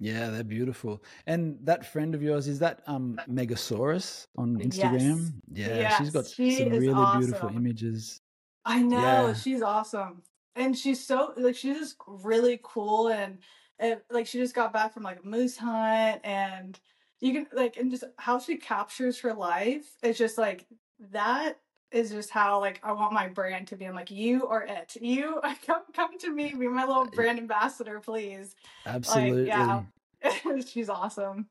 Yeah, 0.00 0.30
they're 0.30 0.42
beautiful. 0.42 1.04
And 1.26 1.58
that 1.66 1.86
friend 1.86 2.14
of 2.14 2.22
yours 2.22 2.48
is 2.48 2.58
that 2.60 2.82
um 2.86 3.20
Megasaurus 3.28 4.26
on 4.36 4.56
Yes. 4.56 4.64
Instagram? 4.64 5.40
Yeah, 5.52 5.88
she's 5.98 6.10
got 6.10 6.26
she 6.26 6.56
some 6.56 6.70
really 6.70 7.06
beautiful 7.06 7.50
images. 7.50 8.18
I 8.64 8.82
know 8.82 9.02
Yeah. 9.02 9.34
she's 9.34 9.62
awesome, 9.62 10.22
and 10.54 10.76
she's 10.76 11.04
so 11.04 11.34
like 11.36 11.56
she's 11.56 11.78
just 11.78 11.96
really 12.06 12.60
cool, 12.62 13.08
and, 13.08 13.38
and 13.78 14.00
like 14.10 14.26
she 14.26 14.38
just 14.38 14.54
got 14.54 14.72
back 14.72 14.94
from 14.94 15.02
like 15.02 15.20
a 15.22 15.26
moose 15.26 15.56
hunt, 15.56 16.20
and 16.24 16.78
you 17.22 17.32
can 17.32 17.46
like 17.52 17.76
and 17.76 17.88
just 17.90 18.02
how 18.18 18.40
she 18.40 18.56
captures 18.56 19.20
her 19.20 19.32
life. 19.32 19.86
It's 20.02 20.18
just 20.18 20.36
like 20.36 20.66
that 21.12 21.58
is 21.92 22.10
just 22.10 22.30
how 22.30 22.58
like 22.60 22.80
I 22.82 22.90
want 22.92 23.12
my 23.12 23.28
brand 23.28 23.68
to 23.68 23.76
be. 23.76 23.84
I'm 23.86 23.94
like 23.94 24.10
you 24.10 24.48
are 24.48 24.64
it. 24.64 24.96
You 25.00 25.40
come 25.66 25.82
come 25.94 26.18
to 26.18 26.30
me, 26.30 26.52
be 26.52 26.66
my 26.66 26.84
little 26.84 27.06
brand 27.06 27.38
ambassador, 27.38 28.00
please. 28.00 28.56
Absolutely. 28.84 29.46
yeah. 29.46 29.82
she's 30.66 30.88
awesome. 30.88 31.46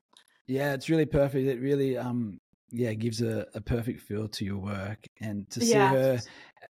Yeah, 0.46 0.74
it's 0.74 0.90
really 0.90 1.06
perfect. 1.06 1.48
It 1.48 1.58
really 1.60 1.96
um 1.96 2.38
yeah, 2.70 2.92
gives 2.92 3.22
a, 3.22 3.46
a 3.54 3.60
perfect 3.62 4.02
feel 4.02 4.28
to 4.28 4.44
your 4.44 4.58
work 4.58 4.98
and 5.20 5.48
to 5.50 5.60
see 5.60 5.72
Yeah. 5.72 5.88
her 5.88 6.20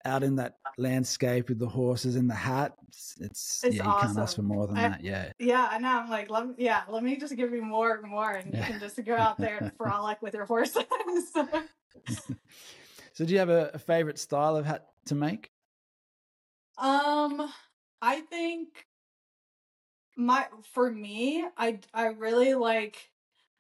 out 0.04 0.23
in 0.23 0.37
that 0.37 0.56
landscape 0.76 1.49
with 1.49 1.58
the 1.58 1.68
horses 1.68 2.16
and 2.16 2.28
the 2.28 2.34
hat, 2.34 2.75
it's, 2.88 3.14
it's 3.20 3.64
It's 3.64 3.76
yeah, 3.76 3.84
you 3.87 3.94
can't 4.00 4.18
ask 4.18 4.37
for 4.37 4.42
more 4.42 4.66
than 4.66 4.76
I- 4.76 4.88
that. 4.88 5.02
Yeah. 5.02 5.32
Yeah, 5.38 5.68
I 5.70 5.78
know. 5.78 5.88
I'm 6.00 6.11
like, 6.11 6.30
let 6.30 6.46
me, 6.46 6.54
yeah, 6.58 6.82
let 6.88 7.02
me 7.02 7.16
just 7.16 7.34
give 7.37 7.52
you 7.52 7.62
more 7.62 7.94
and 7.96 8.08
more, 8.08 8.32
and 8.32 8.52
Yeah. 8.52 8.61
you 8.61 8.64
can 8.73 8.80
just 8.80 9.02
go 9.04 9.16
out 9.16 9.38
there 9.38 9.58
and 9.58 9.73
frolic 9.76 10.20
with 10.23 10.34
your 10.34 10.46
horses. 10.46 10.84
So 13.14 13.25
do 13.25 13.32
you 13.32 13.38
have 13.38 13.49
a, 13.49 13.70
a 13.75 13.78
favorite 13.78 14.18
style 14.18 14.56
of 14.56 14.66
hat 14.66 14.87
to 15.06 15.14
make? 15.14 15.49
um, 16.78 17.49
I 18.02 18.20
think 18.23 18.87
my 20.16 20.46
for 20.73 20.90
me, 20.90 21.44
I 21.56 21.78
I 21.94 22.06
really 22.06 22.54
like 22.54 23.11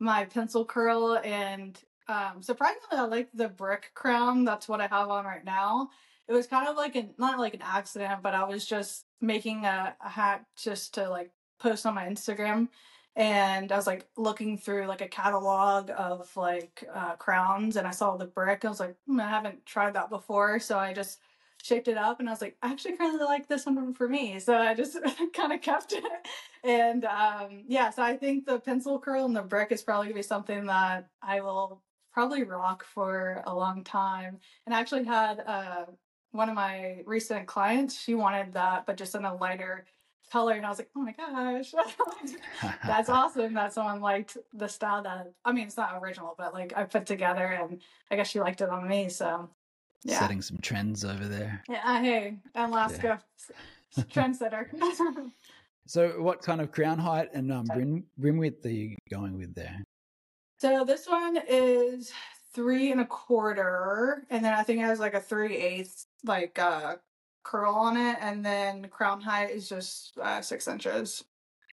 my 0.00 0.24
pencil 0.24 0.64
curl 0.64 1.18
and 1.24 1.80
um 2.08 2.42
surprisingly 2.42 2.82
I 2.98 3.02
like 3.02 3.28
the 3.32 3.48
brick 3.48 3.92
crown. 3.94 4.44
That's 4.44 4.68
what 4.68 4.80
I 4.80 4.88
have 4.88 5.08
on 5.08 5.24
right 5.24 5.44
now. 5.44 5.90
It 6.28 6.32
was 6.32 6.46
kind 6.46 6.68
of 6.68 6.76
like 6.76 6.96
an 6.96 7.10
not 7.18 7.38
like 7.38 7.54
an 7.54 7.62
accident, 7.62 8.22
but 8.22 8.34
I 8.34 8.44
was 8.44 8.64
just 8.64 9.04
making 9.20 9.64
a, 9.64 9.94
a 10.04 10.08
hat 10.08 10.44
just 10.56 10.94
to 10.94 11.08
like 11.08 11.30
post 11.58 11.86
on 11.86 11.94
my 11.94 12.06
Instagram 12.06 12.68
and 13.16 13.70
I 13.70 13.76
was 13.76 13.86
like 13.86 14.06
looking 14.16 14.58
through 14.58 14.86
like 14.86 15.00
a 15.00 15.08
catalog 15.08 15.90
of 15.96 16.36
like 16.36 16.84
uh, 16.92 17.14
crowns 17.16 17.76
and 17.76 17.86
I 17.86 17.92
saw 17.92 18.16
the 18.16 18.26
brick. 18.26 18.64
I 18.64 18.68
was 18.68 18.80
like, 18.80 18.96
hmm, 19.06 19.20
I 19.20 19.28
haven't 19.28 19.64
tried 19.64 19.94
that 19.94 20.10
before. 20.10 20.58
So 20.58 20.78
I 20.78 20.92
just 20.92 21.20
shaped 21.62 21.86
it 21.86 21.96
up 21.96 22.18
and 22.18 22.28
I 22.28 22.32
was 22.32 22.42
like, 22.42 22.56
I 22.60 22.72
actually 22.72 22.96
kind 22.96 23.14
of 23.14 23.26
like 23.26 23.46
this 23.46 23.66
one 23.66 23.94
for 23.94 24.08
me. 24.08 24.40
So 24.40 24.56
I 24.56 24.74
just 24.74 24.98
kind 25.32 25.52
of 25.52 25.62
kept 25.62 25.92
it. 25.92 26.04
And 26.64 27.04
um, 27.04 27.62
yeah, 27.68 27.90
so 27.90 28.02
I 28.02 28.16
think 28.16 28.46
the 28.46 28.58
pencil 28.58 28.98
curl 28.98 29.26
and 29.26 29.36
the 29.36 29.42
brick 29.42 29.70
is 29.70 29.82
probably 29.82 30.06
gonna 30.08 30.16
be 30.16 30.22
something 30.22 30.66
that 30.66 31.08
I 31.22 31.40
will 31.40 31.82
probably 32.12 32.42
rock 32.42 32.84
for 32.84 33.42
a 33.46 33.54
long 33.54 33.84
time. 33.84 34.38
And 34.66 34.74
I 34.74 34.80
actually 34.80 35.04
had 35.04 35.40
uh, 35.46 35.84
one 36.34 36.48
of 36.48 36.54
my 36.56 37.02
recent 37.06 37.46
clients, 37.46 37.98
she 37.98 38.14
wanted 38.14 38.52
that, 38.54 38.86
but 38.86 38.96
just 38.96 39.14
in 39.14 39.24
a 39.24 39.34
lighter 39.34 39.86
color. 40.32 40.54
And 40.54 40.66
I 40.66 40.68
was 40.68 40.78
like, 40.78 40.90
oh 40.96 41.00
my 41.00 41.12
gosh. 41.12 41.72
That's 42.86 43.08
awesome 43.08 43.54
that 43.54 43.72
someone 43.72 44.00
liked 44.00 44.36
the 44.52 44.66
style 44.68 45.02
that 45.04 45.32
I 45.44 45.52
mean 45.52 45.66
it's 45.66 45.76
not 45.76 46.02
original, 46.02 46.34
but 46.36 46.52
like 46.52 46.72
I 46.76 46.84
put 46.84 47.06
together 47.06 47.46
and 47.46 47.80
I 48.10 48.16
guess 48.16 48.28
she 48.28 48.40
liked 48.40 48.60
it 48.60 48.68
on 48.68 48.88
me. 48.88 49.08
So 49.08 49.48
yeah. 50.02 50.18
Setting 50.18 50.42
some 50.42 50.58
trends 50.58 51.04
over 51.04 51.24
there. 51.24 51.62
Yeah, 51.68 52.02
hey, 52.02 52.36
Alaska 52.54 53.22
s- 53.96 54.04
trendsetter. 54.10 54.66
So 55.86 56.22
what 56.22 56.40
kind 56.40 56.62
of 56.62 56.72
crown 56.72 56.98
height 56.98 57.28
and 57.34 57.52
um, 57.52 57.66
brim, 57.66 58.04
brim 58.16 58.38
width 58.38 58.64
are 58.64 58.70
you 58.70 58.96
going 59.10 59.36
with 59.36 59.54
there? 59.54 59.84
so 60.56 60.82
this 60.82 61.06
one 61.06 61.38
is 61.46 62.10
three 62.54 62.92
and 62.92 63.00
a 63.00 63.04
quarter, 63.04 64.24
and 64.30 64.44
then 64.44 64.54
I 64.54 64.62
think 64.62 64.80
it 64.80 64.84
has 64.84 65.00
like 65.00 65.14
a 65.14 65.20
three 65.20 65.56
eighths 65.56 66.06
like 66.24 66.58
uh 66.58 66.96
curl 67.42 67.74
on 67.74 67.96
it, 67.96 68.16
and 68.20 68.44
then 68.44 68.88
crown 68.88 69.20
height 69.20 69.50
is 69.50 69.68
just 69.68 70.16
uh, 70.22 70.40
six 70.40 70.66
inches. 70.66 71.24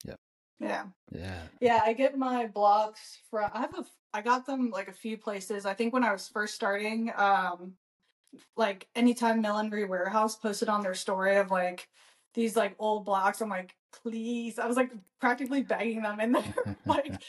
Yep. 0.06 0.20
Yeah. 0.60 0.84
Yeah. 1.12 1.42
Yeah, 1.62 1.82
I 1.86 1.94
get 1.94 2.18
my 2.18 2.48
blocks 2.48 3.20
from 3.30 3.50
I 3.54 3.62
have 3.62 3.78
a 3.78 3.86
I 4.14 4.22
got 4.22 4.46
them 4.46 4.72
like 4.72 4.90
a 4.90 4.94
few 4.94 5.18
places. 5.18 5.66
I 5.66 5.74
think 5.74 5.94
when 5.94 6.04
I 6.04 6.12
was 6.12 6.28
first 6.28 6.56
starting, 6.56 7.12
um 7.16 7.74
like 8.56 8.88
anytime 8.96 9.42
Millinery 9.42 9.86
Warehouse 9.86 10.36
posted 10.36 10.70
on 10.70 10.82
their 10.82 10.94
story 10.94 11.38
of 11.38 11.52
like 11.52 11.88
these 12.34 12.56
like 12.56 12.76
old 12.80 13.06
blocks, 13.06 13.42
I'm 13.42 13.50
like, 13.50 13.76
please. 13.92 14.58
I 14.58 14.68
was 14.68 14.78
like 14.78 14.92
practically 15.20 15.64
begging 15.64 16.02
them 16.02 16.20
in 16.20 16.32
there, 16.32 16.78
like 16.86 17.22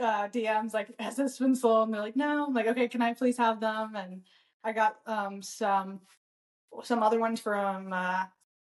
uh 0.00 0.28
DMs, 0.28 0.74
like, 0.74 0.88
has 1.00 1.16
this 1.16 1.38
been 1.38 1.54
sold? 1.54 1.88
And 1.88 1.94
they're 1.94 2.02
like, 2.02 2.16
no. 2.16 2.46
I'm 2.46 2.54
like, 2.54 2.66
okay, 2.68 2.88
can 2.88 3.02
I 3.02 3.14
please 3.14 3.36
have 3.36 3.60
them? 3.60 3.94
And 3.96 4.22
I 4.64 4.72
got 4.72 4.96
um 5.06 5.42
some 5.42 6.00
some 6.84 7.02
other 7.02 7.18
ones 7.18 7.40
from 7.40 7.92
uh 7.92 8.24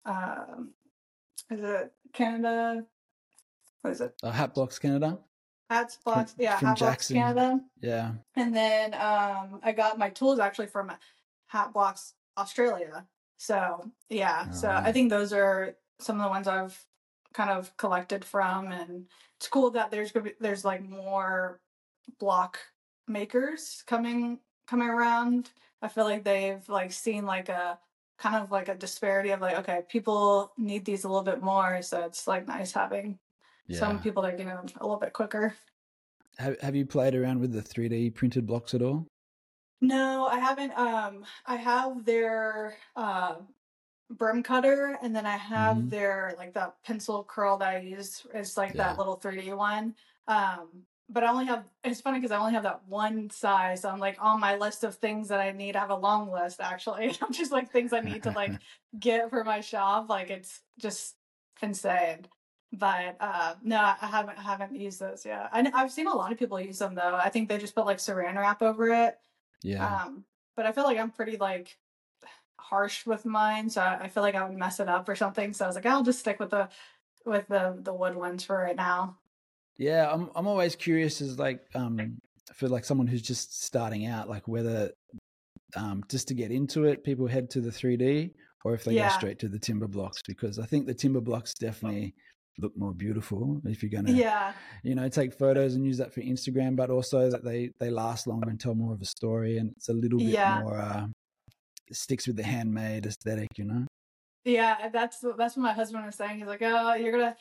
um 0.05 0.73
is 1.49 1.63
it 1.63 1.91
Canada? 2.13 2.85
What 3.81 3.91
is 3.91 4.01
it? 4.01 4.13
Oh, 4.23 4.29
Hat 4.29 4.53
Blocks 4.53 4.79
Canada. 4.79 5.19
Hats 5.69 5.97
Box, 6.05 6.33
yeah, 6.37 6.57
from 6.57 6.69
Hat 6.69 6.79
Box 6.79 6.91
Jackson. 6.91 7.15
Canada. 7.17 7.59
Yeah. 7.81 8.11
And 8.35 8.55
then 8.55 8.93
um 8.93 9.59
I 9.63 9.73
got 9.75 9.97
my 9.97 10.09
tools 10.09 10.39
actually 10.39 10.67
from 10.67 10.91
Hat 11.47 11.73
Blocks 11.73 12.13
Australia. 12.37 13.05
So 13.37 13.91
yeah, 14.09 14.49
so 14.51 14.69
Oh, 14.69 14.71
I 14.71 14.91
think 14.91 15.09
those 15.09 15.33
are 15.33 15.75
some 15.99 16.17
of 16.19 16.23
the 16.23 16.29
ones 16.29 16.47
I've 16.47 16.79
kind 17.37 17.51
of 17.51 17.77
collected 17.77 18.25
from, 18.25 18.71
and 18.71 19.05
it's 19.37 19.47
cool 19.47 19.69
that 19.71 19.91
there's 19.91 20.11
gonna 20.11 20.25
be 20.25 20.33
there's 20.39 20.65
like 20.65 20.81
more 20.81 21.61
block 22.19 22.57
makers 23.07 23.83
coming 23.85 24.39
coming 24.67 24.89
around. 24.89 25.51
I 25.83 25.87
feel 25.87 26.05
like 26.05 26.23
they've 26.23 26.67
like 26.67 26.91
seen 26.91 27.25
like 27.25 27.49
a 27.49 27.77
kind 28.17 28.35
of 28.35 28.49
like 28.49 28.69
a 28.69 28.75
disparity 28.75 29.29
of 29.29 29.41
like 29.41 29.57
okay, 29.59 29.83
people 29.87 30.51
need 30.57 30.83
these 30.83 31.03
a 31.03 31.07
little 31.07 31.23
bit 31.23 31.43
more, 31.43 31.83
so 31.83 32.03
it's 32.05 32.27
like 32.27 32.47
nice 32.47 32.71
having 32.71 33.19
some 33.71 33.99
people 33.99 34.23
that 34.23 34.37
get 34.37 34.47
them 34.47 34.65
a 34.79 34.83
little 34.83 34.99
bit 34.99 35.13
quicker. 35.13 35.53
Have 36.39 36.59
Have 36.61 36.75
you 36.75 36.85
played 36.85 37.13
around 37.13 37.39
with 37.39 37.53
the 37.53 37.61
three 37.61 37.87
D 37.87 38.09
printed 38.09 38.47
blocks 38.47 38.73
at 38.73 38.81
all? 38.81 39.05
No, 39.79 40.25
I 40.25 40.39
haven't. 40.39 40.75
Um, 40.75 41.23
I 41.45 41.57
have 41.57 42.03
their 42.03 42.77
uh, 42.95 43.35
brim 44.09 44.41
cutter, 44.43 44.97
and 45.01 45.15
then 45.15 45.25
I 45.25 45.37
have 45.37 45.77
Mhm. 45.77 45.89
their 45.89 46.33
like 46.37 46.53
the 46.53 46.73
pencil 46.83 47.23
curl 47.23 47.57
that 47.57 47.69
I 47.75 47.79
use. 47.79 48.25
It's 48.33 48.57
like 48.57 48.73
Yeah. 48.73 48.87
that 48.87 48.97
little 48.97 49.17
3D 49.17 49.53
one. 49.53 49.95
Um, 50.27 50.85
but 51.09 51.23
I 51.23 51.29
only 51.29 51.45
have. 51.45 51.69
It's 51.83 52.01
funny 52.01 52.17
because 52.19 52.31
I 52.31 52.37
only 52.37 52.53
have 52.53 52.63
that 52.63 52.83
one 52.85 53.29
size. 53.29 53.81
So 53.81 53.89
I'm 53.89 53.99
like 53.99 54.17
on 54.21 54.39
my 54.39 54.55
list 54.57 54.83
of 54.83 54.95
things 54.95 55.29
that 55.29 55.39
I 55.39 55.51
need. 55.51 55.75
I 55.75 55.79
have 55.79 55.89
a 55.89 55.95
long 55.95 56.29
list 56.31 56.59
actually. 56.59 57.15
I'm 57.21 57.31
just 57.31 57.51
like 57.51 57.71
things 57.71 57.93
I 57.93 58.01
need 58.01 58.23
to 58.23 58.31
like 58.31 58.53
get 58.99 59.29
for 59.29 59.43
my 59.43 59.61
shop. 59.61 60.09
Like 60.09 60.29
it's 60.29 60.61
just 60.77 61.15
insane. 61.61 62.27
But 62.73 63.15
uh, 63.21 63.55
no, 63.63 63.77
I 63.79 64.05
haven't 64.07 64.37
I 64.37 64.41
haven't 64.41 64.75
used 64.75 64.99
those 64.99 65.25
yet. 65.25 65.49
I, 65.53 65.71
I've 65.73 65.91
seen 65.91 66.07
a 66.07 66.13
lot 66.15 66.33
of 66.33 66.37
people 66.37 66.59
use 66.59 66.79
them 66.79 66.95
though. 66.95 67.15
I 67.15 67.29
think 67.29 67.47
they 67.47 67.57
just 67.57 67.75
put 67.75 67.85
like 67.85 67.97
saran 67.99 68.35
wrap 68.35 68.61
over 68.61 68.89
it. 68.89 69.17
Yeah. 69.63 70.03
Um, 70.03 70.25
but 70.57 70.65
I 70.65 70.73
feel 70.73 70.83
like 70.83 70.97
I'm 70.97 71.11
pretty 71.11 71.37
like 71.37 71.77
harsh 72.59 73.05
with 73.05 73.25
mine, 73.25 73.69
so 73.69 73.81
I 73.81 74.03
I 74.05 74.07
feel 74.09 74.23
like 74.23 74.35
I 74.35 74.47
would 74.47 74.57
mess 74.57 74.79
it 74.79 74.89
up 74.89 75.07
or 75.09 75.15
something. 75.15 75.53
So 75.53 75.65
I 75.65 75.67
was 75.67 75.75
like, 75.75 75.85
I'll 75.85 76.03
just 76.03 76.19
stick 76.19 76.39
with 76.39 76.51
the 76.51 76.69
with 77.25 77.47
the 77.47 77.77
the 77.81 77.93
wood 77.93 78.15
ones 78.15 78.43
for 78.45 78.57
right 78.57 78.75
now. 78.75 79.17
Yeah, 79.77 80.11
I'm 80.11 80.29
I'm 80.35 80.47
always 80.47 80.75
curious 80.75 81.21
as 81.21 81.37
like 81.39 81.61
um 81.75 82.19
for 82.55 82.67
like 82.69 82.85
someone 82.85 83.07
who's 83.07 83.21
just 83.21 83.63
starting 83.63 84.05
out, 84.05 84.29
like 84.29 84.47
whether 84.47 84.91
um 85.75 86.03
just 86.09 86.27
to 86.29 86.33
get 86.35 86.51
into 86.51 86.85
it, 86.85 87.03
people 87.03 87.27
head 87.27 87.49
to 87.51 87.61
the 87.61 87.71
3D 87.71 88.33
or 88.65 88.73
if 88.75 88.83
they 88.83 88.95
Yeah. 88.95 89.03
go 89.03 89.09
straight 89.09 89.39
to 89.39 89.49
the 89.49 89.59
timber 89.59 89.87
blocks 89.87 90.21
because 90.27 90.59
I 90.59 90.65
think 90.65 90.87
the 90.87 90.95
timber 90.95 91.21
blocks 91.21 91.53
definitely 91.55 92.15
look 92.59 92.73
more 92.77 92.93
beautiful 92.93 93.61
if 93.65 93.83
you're 93.83 93.91
gonna 93.91 94.23
Yeah, 94.23 94.53
you 94.83 94.95
know 94.95 95.09
take 95.09 95.33
photos 95.37 95.75
and 95.75 95.85
use 95.85 95.97
that 95.99 96.13
for 96.13 96.21
Instagram, 96.21 96.75
but 96.77 96.89
also 96.91 97.29
that 97.31 97.43
they 97.45 97.71
they 97.79 97.89
last 97.91 98.27
longer 98.27 98.49
and 98.49 98.59
tell 98.59 98.75
more 98.75 98.93
of 98.93 99.01
a 99.01 99.05
story 99.05 99.57
and 99.59 99.71
it's 99.77 99.89
a 99.89 99.93
little 99.93 100.21
bit 100.21 100.37
Yeah. 100.37 100.47
more 100.47 100.77
uh 100.79 101.07
sticks 101.91 102.27
with 102.27 102.35
the 102.37 102.43
handmade 102.43 103.05
aesthetic, 103.05 103.49
you 103.57 103.65
know. 103.65 103.85
yeah. 104.45 104.89
That's 104.89 105.19
that's 105.37 105.55
what 105.57 105.63
my 105.63 105.73
husband 105.73 106.05
was 106.05 106.15
saying. 106.15 106.39
He's 106.39 106.47
like, 106.47 106.61
oh, 106.63 106.93
you're 106.95 107.11
gonna. 107.11 107.35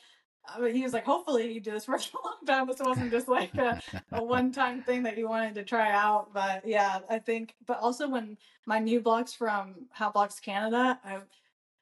I 0.49 0.61
mean, 0.61 0.77
he 0.77 0.83
was 0.85 0.93
like, 0.93 1.05
hopefully 1.05 1.53
you 1.53 1.61
do 1.61 1.73
this 1.73 1.85
for 1.87 1.97
a 1.97 1.99
long 2.25 2.37
time. 2.47 2.67
This 2.69 2.79
wasn't 2.81 3.11
just 3.11 3.27
like 3.29 3.53
a, 3.57 3.81
a 4.13 4.23
one 4.23 4.53
time 4.53 4.81
thing 4.83 5.03
that 5.03 5.19
you 5.19 5.29
wanted 5.29 5.55
to 5.57 5.65
try 5.65 5.91
out. 5.91 6.33
But 6.33 6.67
yeah, 6.67 7.01
I 7.11 7.19
think. 7.19 7.55
But 7.67 7.81
also 7.81 8.09
when 8.09 8.39
my 8.65 8.79
new 8.79 9.01
blocks 9.01 9.33
from 9.35 9.75
Hat 9.91 10.13
Blocks 10.13 10.39
Canada, 10.41 11.01
I 11.05 11.19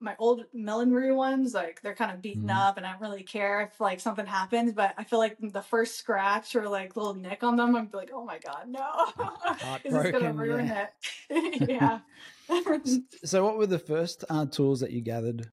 my 0.00 0.16
old 0.18 0.44
millinery 0.52 1.12
ones, 1.14 1.54
like 1.54 1.80
they're 1.82 1.94
kind 1.94 2.10
of 2.10 2.20
beaten 2.20 2.48
Mhm. 2.48 2.56
up, 2.68 2.76
and 2.76 2.84
I 2.86 2.92
don't 2.92 3.00
really 3.00 3.22
care 3.22 3.62
if 3.62 3.80
like 3.80 4.00
something 4.00 4.26
happens. 4.26 4.72
But 4.72 4.92
I 4.98 5.04
feel 5.04 5.18
like 5.18 5.36
the 5.40 5.62
first 5.62 5.96
scratch 5.96 6.54
or 6.56 6.68
like 6.68 6.96
little 6.96 7.14
nick 7.14 7.42
on 7.42 7.56
them, 7.56 7.74
I'm 7.76 7.88
like, 7.92 8.10
oh 8.12 8.24
my 8.24 8.38
god, 8.38 8.66
no, 8.68 9.06
is 9.84 9.94
this 9.94 10.10
gonna 10.10 10.32
ruin 10.32 10.66
yeah. 10.66 10.86
it. 11.30 11.68
yeah. 11.70 12.00
So 13.24 13.44
what 13.44 13.56
were 13.56 13.66
the 13.66 13.78
first 13.78 14.24
uh, 14.28 14.46
tools 14.46 14.80
that 14.80 14.92
you 14.92 15.00
gathered 15.00 15.50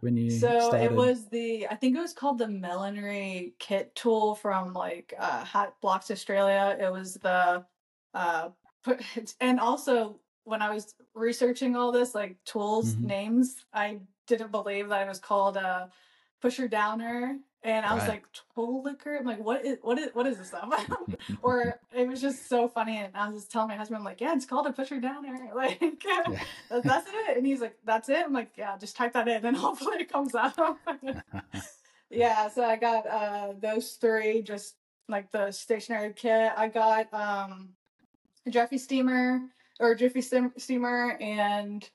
when 0.00 0.16
you 0.16 0.30
So 0.30 0.50
started? 0.60 0.92
it 0.92 0.94
was 0.94 1.28
the 1.28 1.66
I 1.68 1.74
think 1.76 1.96
it 1.96 2.00
was 2.00 2.12
called 2.12 2.38
the 2.38 2.48
millinery 2.48 3.54
kit 3.58 3.94
tool 3.94 4.34
from 4.34 4.72
like 4.74 5.14
uh 5.18 5.44
Hat 5.44 5.76
Blocks 5.80 6.10
Australia. 6.10 6.76
It 6.78 6.90
was 6.92 7.14
the 7.14 7.66
uh 8.14 8.50
and 9.40 9.60
also 9.60 10.20
when 10.44 10.62
I 10.62 10.70
was 10.74 10.94
researching 11.14 11.76
all 11.76 11.92
this 11.92 12.14
like 12.14 12.42
tools 12.44 12.96
Mhm. 12.96 13.08
names, 13.08 13.64
I 13.72 14.00
didn't 14.26 14.50
believe 14.50 14.88
that 14.90 15.02
it 15.06 15.08
was 15.08 15.18
called 15.20 15.56
a 15.56 15.90
pusher 16.40 16.68
downer. 16.68 17.40
And 17.64 17.84
I 17.84 17.92
was 17.92 18.02
Right. 18.04 18.10
like, 18.10 18.24
tool 18.54 18.82
liquor? 18.84 19.16
I'm 19.16 19.26
like, 19.26 19.40
what 19.40 19.64
is 19.64 19.78
what 19.82 19.98
is 19.98 20.10
what 20.14 20.26
is 20.26 20.38
this 20.38 20.48
stuff? 20.48 20.72
or 21.42 21.74
it 21.92 22.06
was 22.06 22.20
just 22.20 22.48
so 22.48 22.68
funny 22.68 22.98
and 22.98 23.16
I 23.16 23.28
was 23.28 23.40
just 23.42 23.50
telling 23.50 23.68
my 23.68 23.74
husband, 23.76 23.98
I'm 23.98 24.04
like, 24.04 24.20
yeah, 24.20 24.34
it's 24.34 24.46
called 24.46 24.66
a 24.66 24.72
pusher 24.72 25.00
down 25.00 25.24
downer. 25.24 25.50
Like 25.54 25.80
Yeah. 26.04 26.36
that- 26.70 26.84
that's 26.84 27.08
it. 27.12 27.36
And 27.36 27.44
he's 27.46 27.60
like, 27.60 27.76
that's 27.84 28.08
it. 28.08 28.24
I'm 28.24 28.32
like, 28.32 28.52
yeah, 28.56 28.76
just 28.78 28.96
type 28.96 29.12
that 29.14 29.26
in 29.28 29.44
and 29.44 29.56
hopefully 29.56 29.96
it 30.00 30.12
comes 30.12 30.34
up. 30.36 30.56
yeah, 32.10 32.48
so 32.48 32.64
I 32.64 32.76
got 32.76 33.06
uh 33.06 33.52
those 33.60 33.92
three, 33.92 34.42
just 34.42 34.76
like 35.08 35.30
the 35.32 35.50
stationary 35.50 36.12
kit. 36.12 36.52
I 36.56 36.68
got 36.68 37.12
um 37.12 37.70
a 38.46 38.50
Jiffy 38.50 38.78
steamer 38.78 39.40
or 39.80 39.94
Jiffy 39.94 40.22
steamer 40.22 41.16
and 41.20 41.88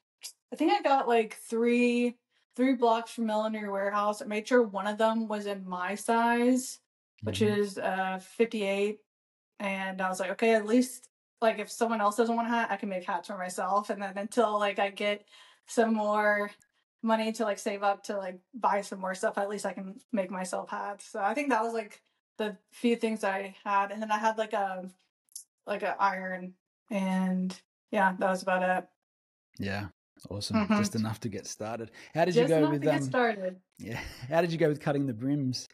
I 0.52 0.56
think 0.56 0.72
I 0.74 0.82
got 0.82 1.08
like 1.08 1.36
three 1.50 2.18
three 2.56 2.74
blocks 2.76 3.12
from 3.12 3.26
Millinery 3.26 3.70
Warehouse. 3.70 4.22
I 4.22 4.26
made 4.26 4.48
sure 4.48 4.64
one 4.64 4.88
of 4.88 4.98
them 4.98 5.28
was 5.28 5.46
in 5.48 5.68
my 5.68 5.96
size, 5.96 6.80
which 7.24 7.40
Mhm. 7.40 7.58
is 7.58 7.78
uh 7.78 8.20
58. 8.20 9.00
And 9.60 10.02
I 10.02 10.10
was 10.10 10.20
like, 10.20 10.32
okay, 10.32 10.56
at 10.56 10.66
least 10.66 11.10
like 11.42 11.60
if 11.60 11.70
someone 11.72 12.02
else 12.02 12.16
doesn't 12.16 12.36
want 12.36 12.48
a 12.48 12.52
hat, 12.52 12.72
I 12.72 12.78
can 12.78 12.90
make 12.90 13.06
hats 13.06 13.28
for 13.28 13.38
myself. 13.38 13.90
And 13.90 14.02
then 14.02 14.18
until 14.18 14.58
like 14.60 14.80
I 14.80 14.90
get 14.90 15.26
some 15.68 15.94
more 15.94 16.52
money 17.02 17.32
to 17.34 17.44
like 17.44 17.60
save 17.60 17.84
up 17.84 18.04
to 18.04 18.18
like 18.18 18.40
buy 18.54 18.82
some 18.82 19.00
more 19.00 19.14
stuff, 19.16 19.38
at 19.38 19.50
least 19.50 19.66
I 19.66 19.74
can 19.74 20.00
make 20.12 20.32
myself 20.32 20.70
hats. 20.70 21.06
So 21.06 21.22
I 21.22 21.34
think 21.34 21.50
that 21.50 21.64
was 21.64 21.74
like 21.74 22.02
the 22.38 22.58
few 22.72 22.96
things 22.96 23.24
I 23.24 23.56
had. 23.64 23.92
And 23.92 24.02
then 24.02 24.12
I 24.12 24.18
had 24.18 24.38
like 24.38 24.54
a 24.54 24.90
like 25.66 25.84
an 25.84 25.96
iron 26.00 26.56
and 26.90 27.60
yeah, 27.92 28.16
that 28.20 28.30
was 28.30 28.42
about 28.42 28.64
it. 28.64 28.88
Yeah, 29.60 29.88
awesome. 30.30 30.58
Mhm. 30.68 30.78
Just 30.78 30.96
enough 30.96 31.20
to 31.22 31.30
get 31.30 31.48
started. 31.48 31.92
How 32.14 32.26
did 32.26 32.36
Just 32.36 32.50
you 32.50 32.56
go 32.62 32.70
with 32.70 32.88
um? 32.88 33.02
started. 33.02 33.60
Yeah, 33.80 34.00
how 34.30 34.42
did 34.42 34.52
you 34.52 34.58
go 34.58 34.68
with 34.70 34.80
cutting 34.80 35.06
the 35.06 35.14
brims 35.14 35.68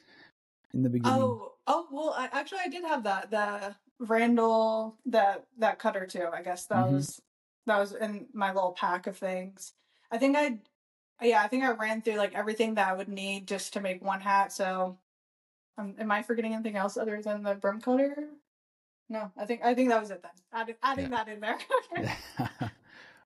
in 0.73 0.83
the 0.83 0.89
beginning? 0.89 1.21
Oh, 1.21 1.53
oh 1.67 1.87
well, 1.91 2.13
I, 2.17 2.29
actually, 2.31 2.59
I 2.63 2.67
did 2.69 2.83
have 2.85 3.03
that 3.03 3.29
the 3.31 3.75
Randall 3.99 4.95
that 5.05 5.45
that 5.57 5.79
cutter 5.79 6.05
too. 6.05 6.27
I 6.33 6.41
guess 6.41 6.65
that 6.67 6.85
Mhm. 6.85 6.91
was 6.93 7.21
that 7.65 7.77
was 7.79 7.93
in 7.93 8.27
my 8.33 8.53
little 8.53 8.71
pack 8.71 9.05
of 9.07 9.17
things. 9.17 9.73
I 10.11 10.17
think 10.17 10.35
I, 10.35 10.57
yeah, 11.21 11.43
I 11.43 11.47
think 11.47 11.63
I 11.63 11.71
ran 11.71 12.01
through 12.01 12.15
like 12.15 12.33
everything 12.33 12.75
that 12.75 12.87
I 12.87 12.93
would 12.93 13.09
need 13.09 13.47
just 13.47 13.73
to 13.73 13.81
make 13.81 14.01
one 14.01 14.21
hat. 14.21 14.51
So, 14.53 14.97
um, 15.77 15.95
am 15.99 16.11
I 16.11 16.23
forgetting 16.23 16.53
anything 16.53 16.77
else 16.77 16.97
other 16.97 17.21
than 17.21 17.43
the 17.43 17.55
brim 17.55 17.81
cutter? 17.81 18.29
No, 19.09 19.31
I 19.37 19.45
think 19.45 19.63
I 19.63 19.73
think 19.75 19.89
that 19.89 19.99
was 19.99 20.11
it 20.11 20.21
then. 20.23 20.31
Adding, 20.53 20.75
adding 20.81 21.09
that 21.11 21.27
in 21.27 21.39
there. 21.41 21.59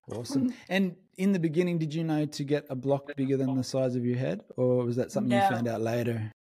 Yeah. 0.08 0.18
awesome. 0.18 0.54
And 0.70 0.96
in 1.18 1.32
the 1.32 1.40
beginning, 1.40 1.78
did 1.78 1.94
you 1.94 2.04
know 2.04 2.26
to 2.26 2.44
get 2.44 2.66
a 2.70 2.76
block 2.76 3.16
bigger 3.16 3.38
than 3.38 3.56
the 3.56 3.64
size 3.64 3.96
of 3.96 4.06
your 4.06 4.18
head, 4.18 4.42
or 4.58 4.84
was 4.84 4.96
that 4.96 5.12
something 5.12 5.32
you 5.32 5.48
found 5.48 5.68
out 5.68 5.82
later? 5.82 6.32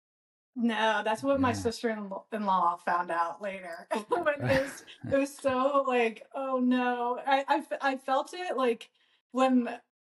No, 0.54 1.00
that's 1.02 1.22
what 1.22 1.40
my 1.40 1.52
sister-in-law 1.54 2.76
found 2.84 3.10
out 3.10 3.40
later. 3.40 3.88
It 3.94 4.10
was 4.10 4.84
it 5.12 5.16
was 5.16 5.34
so 5.34 5.84
like, 5.86 6.26
oh 6.34 6.58
no. 6.58 7.20
I 7.26 7.62
I 7.80 7.96
felt 7.96 8.34
it 8.34 8.56
like 8.56 8.90
when 9.32 9.68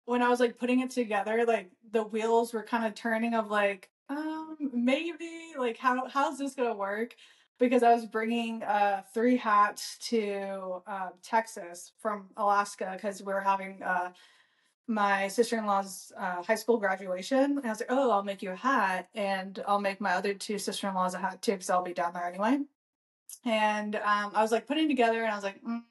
when 0.05 0.21
I 0.21 0.29
was 0.29 0.39
like 0.39 0.57
putting 0.57 0.79
it 0.79 0.91
together, 0.91 1.45
like 1.45 1.71
the 1.91 2.03
wheels 2.03 2.53
were 2.53 2.63
kind 2.63 2.85
of 2.85 2.95
turning 2.95 3.33
of 3.33 3.51
like, 3.51 3.89
um, 4.09 4.57
maybe 4.73 5.53
like 5.57 5.77
how 5.77 6.07
how's 6.07 6.37
this 6.37 6.55
gonna 6.55 6.75
work? 6.75 7.15
Because 7.59 7.83
I 7.83 7.93
was 7.93 8.05
bringing 8.05 8.63
uh 8.63 9.01
three 9.13 9.37
hats 9.37 9.97
to 10.09 10.81
uh, 10.87 11.09
Texas 11.21 11.91
from 11.99 12.29
Alaska 12.37 12.91
because 12.95 13.21
we 13.21 13.33
were 13.33 13.41
having 13.41 13.83
uh 13.83 14.11
my 14.89 15.27
sister-in-law's 15.27 16.11
uh, 16.17 16.41
high 16.41 16.55
school 16.55 16.77
graduation 16.77 17.59
and 17.59 17.65
i 17.65 17.69
was 17.69 17.79
like 17.79 17.91
oh 17.91 18.09
i'll 18.09 18.23
make 18.23 18.41
you 18.41 18.49
a 18.49 18.55
hat 18.55 19.07
and 19.13 19.63
i'll 19.67 19.79
make 19.79 20.01
my 20.01 20.13
other 20.13 20.33
two 20.33 20.57
sister-in-laws 20.57 21.13
a 21.13 21.19
hat 21.19 21.39
too 21.43 21.51
because 21.51 21.69
i'll 21.69 21.83
be 21.83 21.93
down 21.93 22.11
there 22.11 22.25
anyway. 22.25 22.57
And 23.45 23.95
um, 23.95 24.31
i 24.33 24.41
was 24.41 24.51
like 24.51 24.65
putting 24.65 24.87
together 24.87 25.21
and 25.23 25.31
i 25.31 25.35
was 25.35 25.43
like 25.43 25.63
mm, 25.63 25.83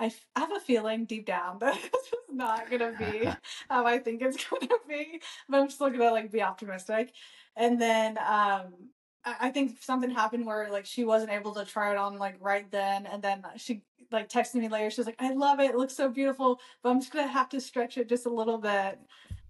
I, 0.00 0.06
f- 0.06 0.26
I 0.34 0.40
have 0.40 0.52
a 0.56 0.58
feeling 0.58 1.04
deep 1.04 1.26
down 1.26 1.58
that 1.60 1.74
this 1.80 1.92
is 1.92 2.18
not 2.32 2.68
gonna 2.68 2.92
be 2.98 3.28
how 3.70 3.86
i 3.86 3.98
think 3.98 4.20
it's 4.20 4.44
gonna 4.44 4.66
be 4.88 5.20
but 5.48 5.60
i'm 5.60 5.70
still 5.70 5.90
gonna 5.90 6.10
like 6.10 6.32
be 6.32 6.42
optimistic. 6.42 7.12
And 7.56 7.80
then 7.80 8.18
um 8.18 8.90
I 9.24 9.50
think 9.50 9.82
something 9.82 10.10
happened 10.10 10.46
where 10.46 10.70
like 10.70 10.84
she 10.86 11.04
wasn't 11.04 11.32
able 11.32 11.54
to 11.54 11.64
try 11.64 11.92
it 11.92 11.96
on 11.96 12.18
like 12.18 12.36
right 12.40 12.70
then, 12.70 13.06
and 13.06 13.22
then 13.22 13.44
she 13.56 13.82
like 14.12 14.28
texted 14.28 14.56
me 14.56 14.68
later. 14.68 14.90
She 14.90 15.00
was 15.00 15.06
like, 15.06 15.20
"I 15.20 15.32
love 15.32 15.60
it. 15.60 15.70
It 15.70 15.76
looks 15.76 15.94
so 15.96 16.08
beautiful, 16.08 16.60
but 16.82 16.90
I'm 16.90 17.00
just 17.00 17.12
gonna 17.12 17.26
have 17.26 17.48
to 17.50 17.60
stretch 17.60 17.96
it 17.96 18.08
just 18.08 18.26
a 18.26 18.30
little 18.30 18.58
bit." 18.58 18.98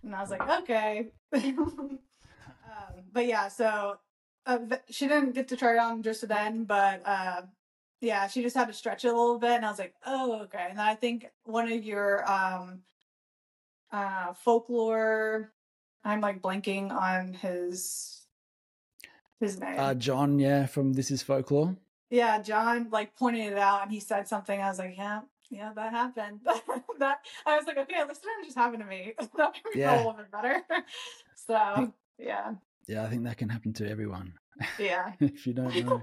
And 0.03 0.15
I 0.15 0.21
was 0.21 0.31
like, 0.31 0.49
"Okay." 0.61 1.09
um, 1.33 1.99
but 3.13 3.27
yeah, 3.27 3.49
so 3.49 3.99
uh, 4.47 4.59
she 4.91 5.09
didn't 5.09 5.33
get 5.33 5.49
to 5.49 5.57
try 5.57 5.75
it 5.75 5.79
on 5.79 6.03
just 6.03 6.27
then, 6.29 6.65
but 6.65 7.03
uh, 7.05 7.43
yeah, 8.01 8.29
she 8.29 8.43
just 8.43 8.57
had 8.57 8.69
to 8.69 8.75
stretch 8.75 9.05
it 9.05 9.09
a 9.09 9.17
little 9.19 9.39
bit, 9.39 9.53
and 9.53 9.67
I 9.67 9.71
was 9.71 9.79
like, 9.79 9.95
"Oh, 10.07 10.43
okay." 10.43 10.69
And 10.71 10.81
I 10.81 10.95
think 10.95 11.27
one 11.45 11.71
of 11.71 11.85
your 11.85 12.31
um, 12.31 12.83
uh, 13.93 14.35
folklore 14.35 15.53
I'm 16.05 16.21
like 16.21 16.43
blanking 16.43 16.91
on 16.93 17.33
his 17.33 18.24
his 19.45 19.61
name. 19.61 19.79
Uh, 19.79 19.95
John, 19.95 20.39
yeah, 20.39 20.67
from 20.67 20.93
This 20.95 21.11
Is 21.11 21.23
Folklore. 21.23 21.77
yeah, 22.11 22.41
John 22.43 22.89
like 22.91 23.15
pointed 23.17 23.53
it 23.53 23.59
out 23.59 23.83
and 23.83 23.91
he 23.93 24.01
said 24.01 24.27
something. 24.29 24.61
I 24.61 24.69
was 24.69 24.79
like, 24.79 24.97
yeah, 24.97 25.21
yeah, 25.51 25.73
that 25.75 25.93
happened. 25.93 26.41
that 26.99 27.19
I 27.47 27.57
was 27.57 27.67
like, 27.67 27.79
okay, 27.79 28.03
this 28.09 28.19
didn't 28.19 28.45
just 28.45 28.57
happen 28.57 28.81
to 28.81 28.87
me. 28.87 29.15
that 29.37 29.53
made 29.55 29.65
me 29.65 29.73
feel 29.73 29.81
Yeah. 29.83 29.97
a 29.97 29.99
little 29.99 30.13
bit 30.15 30.31
better. 30.31 30.61
so 31.37 31.93
yeah, 32.19 32.55
Yeah, 32.87 33.05
I 33.05 33.09
think 33.09 33.25
that 33.25 33.37
can 33.39 33.49
happen 33.49 33.73
to 33.75 33.89
everyone 33.89 34.35
yeah. 34.79 35.13
if 35.21 35.47
you 35.47 35.53
don't 35.55 35.75
know. 35.87 36.03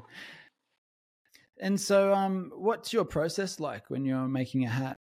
and 1.60 1.80
so, 1.80 2.14
um, 2.14 2.52
what's 2.56 2.92
your 2.94 3.06
process 3.06 3.60
like 3.60 3.90
when 3.90 4.04
you're 4.06 4.28
making 4.28 4.66
a 4.66 4.70
hat? 4.70 4.96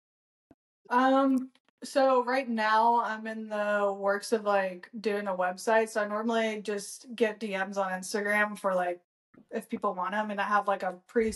Um, 0.91 1.51
so 1.83 2.23
right 2.25 2.49
now 2.49 3.03
I'm 3.03 3.27
in 3.27 3.49
the 3.49 3.95
works 3.99 4.33
of 4.33 4.45
like 4.45 4.91
doing 5.01 5.27
a 5.29 5.35
website. 5.35 5.89
So 5.89 6.03
I 6.03 6.09
normally 6.09 6.61
just 6.63 7.07
get 7.15 7.41
DMs 7.41 7.79
on 7.79 7.91
Instagram 7.93 8.59
for 8.59 8.75
like 8.75 9.01
if 9.51 9.69
people 9.69 9.95
want 9.95 10.13
them, 10.13 10.31
and 10.31 10.41
I 10.41 10.45
have 10.45 10.69
like 10.69 10.83
a 10.83 10.95
pre 11.07 11.33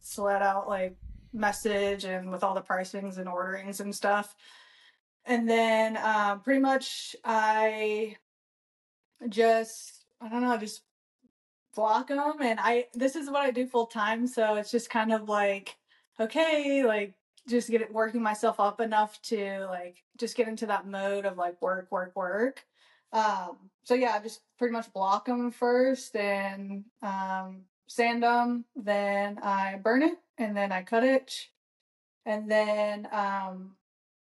slid 0.00 0.42
out 0.42 0.68
like 0.68 0.96
message 1.32 2.04
and 2.04 2.30
with 2.30 2.44
all 2.44 2.54
the 2.54 2.62
pricings 2.62 3.18
and 3.18 3.28
orderings 3.28 3.80
and 3.80 3.94
stuff. 3.94 4.34
And 5.24 5.48
then 5.48 5.96
um, 5.96 6.40
pretty 6.40 6.60
much 6.60 7.16
I 7.24 8.16
just 9.28 10.04
I 10.20 10.28
don't 10.28 10.42
know, 10.42 10.56
just 10.58 10.82
block 11.74 12.08
them, 12.08 12.34
and 12.42 12.60
I 12.60 12.86
this 12.94 13.16
is 13.16 13.30
what 13.30 13.42
I 13.42 13.50
do 13.50 13.66
full 13.66 13.86
time. 13.86 14.26
So 14.26 14.56
it's 14.56 14.70
just 14.70 14.90
kind 14.90 15.12
of 15.12 15.28
like 15.28 15.76
okay, 16.20 16.84
like 16.84 17.14
just 17.48 17.70
get 17.70 17.80
it 17.80 17.92
working 17.92 18.22
myself 18.22 18.58
up 18.58 18.80
enough 18.80 19.20
to 19.22 19.66
like 19.70 20.02
just 20.16 20.36
get 20.36 20.48
into 20.48 20.66
that 20.66 20.86
mode 20.86 21.24
of 21.24 21.36
like 21.36 21.60
work, 21.62 21.88
work, 21.90 22.14
work. 22.16 22.64
Um, 23.12 23.56
so 23.84 23.94
yeah, 23.94 24.12
I 24.14 24.22
just 24.22 24.40
pretty 24.58 24.72
much 24.72 24.92
block 24.92 25.26
them 25.26 25.50
first 25.50 26.16
and 26.16 26.84
um, 27.02 27.62
sand 27.86 28.22
them. 28.22 28.64
Then 28.74 29.38
I 29.42 29.76
burn 29.82 30.02
it 30.02 30.18
and 30.38 30.56
then 30.56 30.72
I 30.72 30.82
cut 30.82 31.04
it. 31.04 31.32
And 32.24 32.50
then, 32.50 33.06
um, 33.12 33.76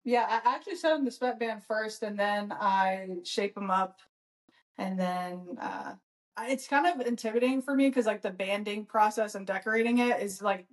yeah, 0.04 0.26
I 0.30 0.56
actually 0.56 0.76
set 0.76 0.90
them 0.90 1.06
to 1.06 1.12
sweatband 1.12 1.64
first 1.64 2.04
and 2.04 2.20
then 2.20 2.52
I 2.52 3.08
shape 3.24 3.56
them 3.56 3.72
up. 3.72 4.00
And 4.78 5.00
then 5.00 5.58
uh, 5.62 5.94
it's 6.42 6.68
kind 6.68 6.86
of 6.86 7.08
intimidating 7.08 7.62
for 7.62 7.74
me 7.74 7.88
because 7.88 8.06
like 8.06 8.22
the 8.22 8.32
banding 8.32 8.86
process 8.86 9.36
and 9.36 9.48
decorating 9.48 10.00
it 10.00 10.22
is 10.22 10.42
like 10.42 10.68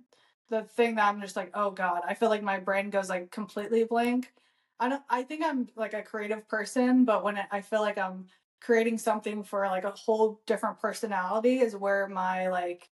the 0.51 0.63
thing 0.63 0.95
that 0.95 1.07
I'm 1.07 1.21
just 1.21 1.37
like, 1.37 1.49
oh 1.55 1.71
god, 1.71 2.03
I 2.07 2.13
feel 2.13 2.29
like 2.29 2.43
my 2.43 2.59
brain 2.59 2.91
goes 2.91 3.09
like 3.09 3.31
completely 3.31 3.85
blank. 3.85 4.31
I 4.79 4.89
don't. 4.89 5.03
I 5.09 5.23
think 5.23 5.43
I'm 5.43 5.69
like 5.75 5.93
a 5.93 6.03
creative 6.03 6.47
person, 6.47 7.05
but 7.05 7.23
when 7.23 7.39
I 7.51 7.61
feel 7.61 7.81
like 7.81 7.97
I'm 7.97 8.27
creating 8.59 8.99
something 8.99 9.43
for 9.43 9.65
like 9.67 9.85
a 9.85 9.91
whole 9.91 10.41
different 10.45 10.79
personality, 10.79 11.59
is 11.59 11.75
where 11.75 12.07
my 12.07 12.49
like 12.49 12.89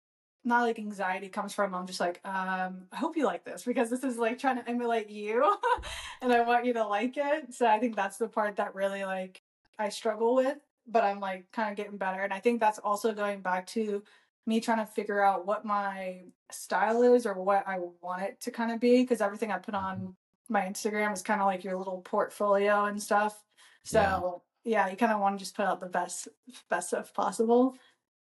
not 0.45 0.63
like 0.63 0.79
anxiety 0.79 1.29
comes 1.29 1.55
from. 1.55 1.75
I'm 1.75 1.87
just 1.87 2.01
like, 2.01 2.21
um, 2.25 2.87
I 2.93 2.97
hope 2.97 3.17
you 3.17 3.25
like 3.25 3.45
this 3.45 3.63
because 3.65 3.89
this 3.89 4.05
is 4.05 4.19
like 4.19 4.39
trying 4.39 4.57
to 4.57 4.69
emulate 4.69 5.09
you, 5.09 5.57
and 6.23 6.33
I 6.33 6.41
want 6.41 6.67
you 6.67 6.75
to 6.75 6.87
like 6.87 7.17
it. 7.17 7.55
So 7.55 7.67
I 7.67 7.79
think 7.79 7.95
that's 7.97 8.19
the 8.19 8.29
part 8.29 8.57
that 8.57 8.75
really 8.75 9.05
like 9.05 9.43
I 9.79 9.91
struggle 9.91 10.35
with, 10.35 10.59
but 10.89 11.05
I'm 11.05 11.21
like 11.21 11.51
kind 11.53 11.71
of 11.71 11.77
getting 11.77 11.99
better, 11.99 12.23
and 12.23 12.33
I 12.33 12.41
think 12.41 12.61
that's 12.61 12.81
also 12.81 13.13
going 13.13 13.43
back 13.43 13.67
to 13.69 14.03
me 14.47 14.61
trying 14.61 14.79
to 14.79 14.87
figure 14.87 15.23
out 15.23 15.47
what 15.47 15.65
my 15.65 16.23
style 16.51 17.03
is 17.03 17.27
or 17.27 17.35
what 17.35 17.67
I 17.67 17.79
want 18.03 18.23
it 18.23 18.41
to 18.43 18.51
kind 18.51 18.71
of 18.73 18.81
be 18.81 19.03
because 19.03 19.21
everything 19.21 19.51
I 19.51 19.59
put 19.59 19.75
on 19.75 20.15
my 20.49 20.63
Instagram 20.63 21.13
is 21.13 21.23
kind 21.23 21.41
of 21.41 21.47
like 21.47 21.65
your 21.65 21.77
little 21.77 22.03
portfolio 22.03 22.85
and 22.85 23.03
stuff. 23.03 23.43
So 23.85 24.43
yeah, 24.65 24.89
you 24.89 24.97
kind 24.97 25.13
of 25.13 25.21
want 25.21 25.39
to 25.39 25.45
just 25.45 25.57
put 25.57 25.67
out 25.67 25.81
the 25.81 25.87
best 25.87 26.29
best 26.69 26.89
stuff 26.89 27.13
possible. 27.15 27.77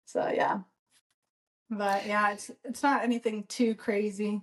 So 0.06 0.32
yeah. 0.34 0.60
But 1.70 2.06
yeah, 2.06 2.32
it's 2.32 2.52
it's 2.64 2.84
not 2.84 3.04
anything 3.04 3.44
too 3.44 3.76
crazy. 3.76 4.42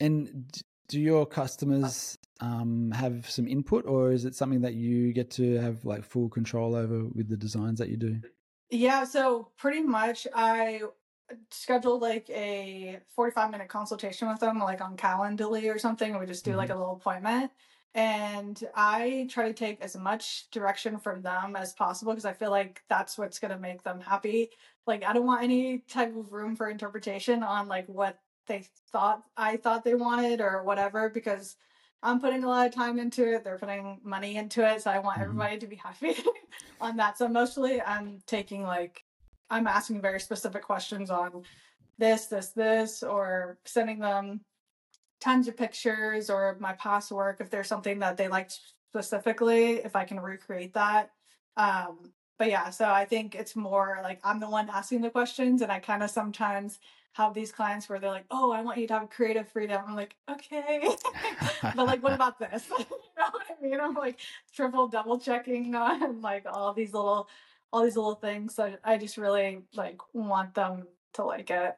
And 0.00 0.50
do 0.88 1.00
your 1.00 1.24
customers 1.24 2.18
um, 2.40 2.90
have 2.90 3.30
some 3.30 3.46
input, 3.46 3.86
or 3.86 4.12
is 4.12 4.24
it 4.24 4.34
something 4.34 4.62
that 4.62 4.74
you 4.74 5.12
get 5.12 5.30
to 5.32 5.54
have 5.58 5.84
like 5.84 6.04
full 6.04 6.28
control 6.28 6.74
over 6.74 7.04
with 7.04 7.28
the 7.28 7.36
designs 7.36 7.78
that 7.78 7.88
you 7.88 7.96
do? 7.96 8.20
Yeah, 8.74 9.04
so 9.04 9.50
pretty 9.56 9.82
much 9.82 10.26
I 10.34 10.82
scheduled 11.52 12.02
like 12.02 12.28
a 12.28 12.98
45 13.14 13.52
minute 13.52 13.68
consultation 13.68 14.26
with 14.28 14.40
them, 14.40 14.58
like 14.58 14.80
on 14.80 14.96
Calendly 14.96 15.72
or 15.72 15.78
something. 15.78 16.10
and 16.10 16.18
We 16.18 16.26
just 16.26 16.44
do 16.44 16.56
like 16.56 16.70
mm-hmm. 16.70 16.78
a 16.78 16.80
little 16.80 16.96
appointment. 16.96 17.52
And 17.94 18.60
I 18.74 19.28
try 19.30 19.46
to 19.46 19.54
take 19.54 19.80
as 19.80 19.96
much 19.96 20.50
direction 20.50 20.98
from 20.98 21.22
them 21.22 21.54
as 21.54 21.72
possible 21.72 22.12
because 22.12 22.24
I 22.24 22.32
feel 22.32 22.50
like 22.50 22.82
that's 22.88 23.16
what's 23.16 23.38
going 23.38 23.52
to 23.52 23.60
make 23.60 23.84
them 23.84 24.00
happy. 24.00 24.50
Like, 24.88 25.04
I 25.04 25.12
don't 25.12 25.24
want 25.24 25.44
any 25.44 25.78
type 25.88 26.14
of 26.16 26.32
room 26.32 26.56
for 26.56 26.68
interpretation 26.68 27.44
on 27.44 27.68
like 27.68 27.86
what 27.88 28.18
they 28.48 28.66
thought 28.90 29.22
I 29.36 29.56
thought 29.56 29.84
they 29.84 29.94
wanted 29.94 30.40
or 30.40 30.64
whatever 30.64 31.08
because 31.08 31.54
I'm 32.04 32.20
putting 32.20 32.44
a 32.44 32.48
lot 32.48 32.66
of 32.66 32.74
time 32.74 32.98
into 32.98 33.34
it. 33.34 33.42
They're 33.44 33.58
putting 33.58 33.98
money 34.04 34.36
into 34.36 34.62
it. 34.70 34.82
So 34.82 34.90
I 34.90 34.98
want 34.98 35.18
Mhm. 35.18 35.22
everybody 35.22 35.58
to 35.58 35.66
be 35.66 35.76
happy 35.84 36.14
on 36.80 36.96
that. 36.98 37.16
So 37.18 37.26
mostly 37.26 37.80
I'm 37.80 38.20
taking 38.26 38.62
like, 38.62 39.04
I'm 39.50 39.66
asking 39.66 40.02
very 40.02 40.20
specific 40.20 40.62
questions 40.62 41.10
on 41.10 41.44
this, 41.98 42.26
this, 42.26 42.50
this, 42.50 43.02
or 43.02 43.58
sending 43.64 43.98
them 44.00 44.44
tons 45.20 45.48
of 45.48 45.56
pictures 45.56 46.28
or 46.28 46.56
my 46.60 46.74
past 46.74 47.10
work 47.10 47.40
if 47.40 47.48
there's 47.48 47.68
something 47.68 47.98
that 48.00 48.16
they 48.18 48.28
liked 48.28 48.60
specifically, 48.90 49.76
if 49.76 49.96
I 49.96 50.04
can 50.04 50.20
recreate 50.20 50.74
that. 50.74 51.10
Um, 51.56 52.12
but 52.38 52.48
yeah, 52.50 52.68
so 52.70 52.90
I 52.90 53.06
think 53.06 53.34
it's 53.34 53.56
more 53.56 54.00
like 54.02 54.20
I'm 54.24 54.40
the 54.40 54.50
one 54.50 54.68
asking 54.68 55.00
the 55.02 55.10
questions, 55.10 55.62
and 55.62 55.70
I 55.70 55.78
kind 55.78 56.02
of 56.02 56.10
sometimes 56.10 56.80
have 57.14 57.32
these 57.32 57.50
clients 57.52 57.88
where 57.88 57.98
they're 57.98 58.10
like, 58.10 58.26
"Oh, 58.30 58.52
I 58.52 58.62
want 58.62 58.78
you 58.78 58.86
to 58.88 58.98
have 58.98 59.10
creative 59.10 59.48
freedom." 59.48 59.82
I'm 59.86 59.96
like, 59.96 60.16
"Okay," 60.30 60.88
but 61.62 61.86
like, 61.86 62.02
what 62.02 62.12
about 62.20 62.38
this? 62.38 62.64
you 62.78 62.84
know 63.18 63.30
what 63.30 63.46
I 63.50 63.62
mean? 63.62 63.80
I'm 63.80 63.94
like 63.94 64.20
triple 64.54 64.88
double 64.88 65.18
checking 65.18 65.74
on 65.74 66.20
like 66.20 66.44
all 66.46 66.72
these 66.74 66.92
little, 66.92 67.28
all 67.72 67.82
these 67.82 67.96
little 67.96 68.16
things. 68.16 68.54
So 68.54 68.76
I 68.84 68.98
just 68.98 69.16
really 69.16 69.62
like 69.74 69.98
want 70.12 70.54
them 70.54 70.86
to 71.14 71.24
like 71.24 71.50
it. 71.50 71.76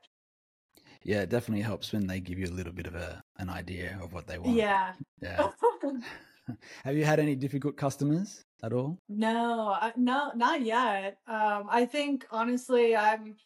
Yeah, 1.03 1.21
it 1.21 1.29
definitely 1.29 1.63
helps 1.63 1.93
when 1.93 2.07
they 2.07 2.19
give 2.19 2.39
you 2.39 2.47
a 2.47 2.57
little 2.57 2.73
bit 2.73 2.87
of 2.87 2.95
a 2.95 3.23
an 3.39 3.49
idea 3.49 3.99
of 4.03 4.13
what 4.13 4.27
they 4.27 4.39
want. 4.39 4.57
Yeah. 4.57 4.93
Yeah. 5.23 5.51
Have 6.85 6.97
you 6.97 7.05
had 7.05 7.19
any 7.19 7.35
difficult 7.35 7.77
customers 7.77 8.45
at 8.63 8.73
all? 8.73 8.99
No, 9.09 9.77
I, 9.81 9.93
no, 9.97 10.33
not 10.35 10.63
yet. 10.63 11.19
Um, 11.27 11.67
I 11.69 11.87
think 11.87 12.27
honestly, 12.31 12.97
I'm. 12.97 13.37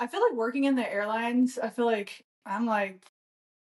I 0.00 0.06
feel 0.06 0.22
like 0.22 0.32
working 0.32 0.64
in 0.64 0.74
the 0.74 0.92
airlines. 0.92 1.58
I 1.58 1.68
feel 1.68 1.84
like 1.84 2.24
I'm 2.46 2.66
like, 2.66 3.04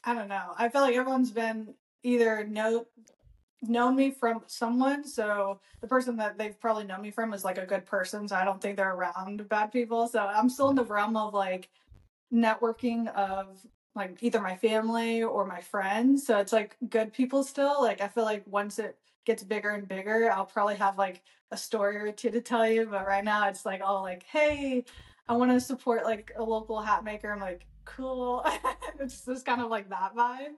I 0.05 0.15
don't 0.15 0.29
know. 0.29 0.55
I 0.57 0.69
feel 0.69 0.81
like 0.81 0.95
everyone's 0.95 1.33
been 1.33 1.75
either 2.05 2.45
know 2.45 2.87
known 3.65 3.95
me 3.95 4.11
from 4.11 4.43
someone, 4.47 5.05
so 5.05 5.61
the 5.81 5.87
person 5.87 6.17
that 6.17 6.37
they've 6.37 6.59
probably 6.59 6.85
known 6.85 7.01
me 7.03 7.11
from 7.11 7.33
is 7.33 7.45
like 7.45 7.59
a 7.59 7.67
good 7.67 7.87
person. 7.87 8.27
So 8.27 8.37
I 8.37 8.45
don't 8.45 8.61
think 8.61 8.77
they're 8.77 8.95
around 8.95 9.49
bad 9.49 9.71
people. 9.71 10.09
So 10.09 10.21
I'm 10.21 10.49
still 10.49 10.71
in 10.71 10.77
the 10.77 10.85
realm 10.85 11.17
of 11.17 11.35
like 11.35 11.69
networking 12.33 13.13
of 13.15 13.65
like 13.95 14.19
either 14.23 14.41
my 14.41 14.57
family 14.57 15.23
or 15.23 15.45
my 15.45 15.61
friends. 15.61 16.27
So 16.27 16.39
it's 16.39 16.53
like 16.53 16.77
good 16.89 17.13
people 17.13 17.45
still. 17.45 17.83
Like 17.83 18.01
I 18.01 18.09
feel 18.09 18.25
like 18.25 18.45
once 18.47 18.79
it 18.79 18.97
gets 19.25 19.43
bigger 19.43 19.71
and 19.71 19.87
bigger, 19.87 20.33
I'll 20.33 20.47
probably 20.47 20.77
have 20.77 20.99
like 20.99 21.23
a 21.51 21.57
story 21.57 21.97
or 21.97 22.11
two 22.13 22.31
to 22.31 22.41
tell 22.41 22.67
you. 22.69 22.87
But 22.87 23.07
right 23.07 23.25
now 23.25 23.49
it's 23.49 23.67
like 23.67 23.81
all 23.85 24.03
like, 24.03 24.25
hey, 24.25 24.85
I 25.33 25.37
want 25.37 25.51
to 25.51 25.61
support 25.61 26.05
like 26.05 26.31
a 26.37 26.43
local 26.43 26.83
hat 26.83 27.05
maker. 27.05 27.33
I'm 27.33 27.41
like, 27.41 27.65
cool. 27.87 28.45
it's 29.01 29.25
just 29.25 29.47
kind 29.47 29.63
of 29.63 29.71
like 29.71 29.89
that 29.89 30.15
vibe. 30.15 30.57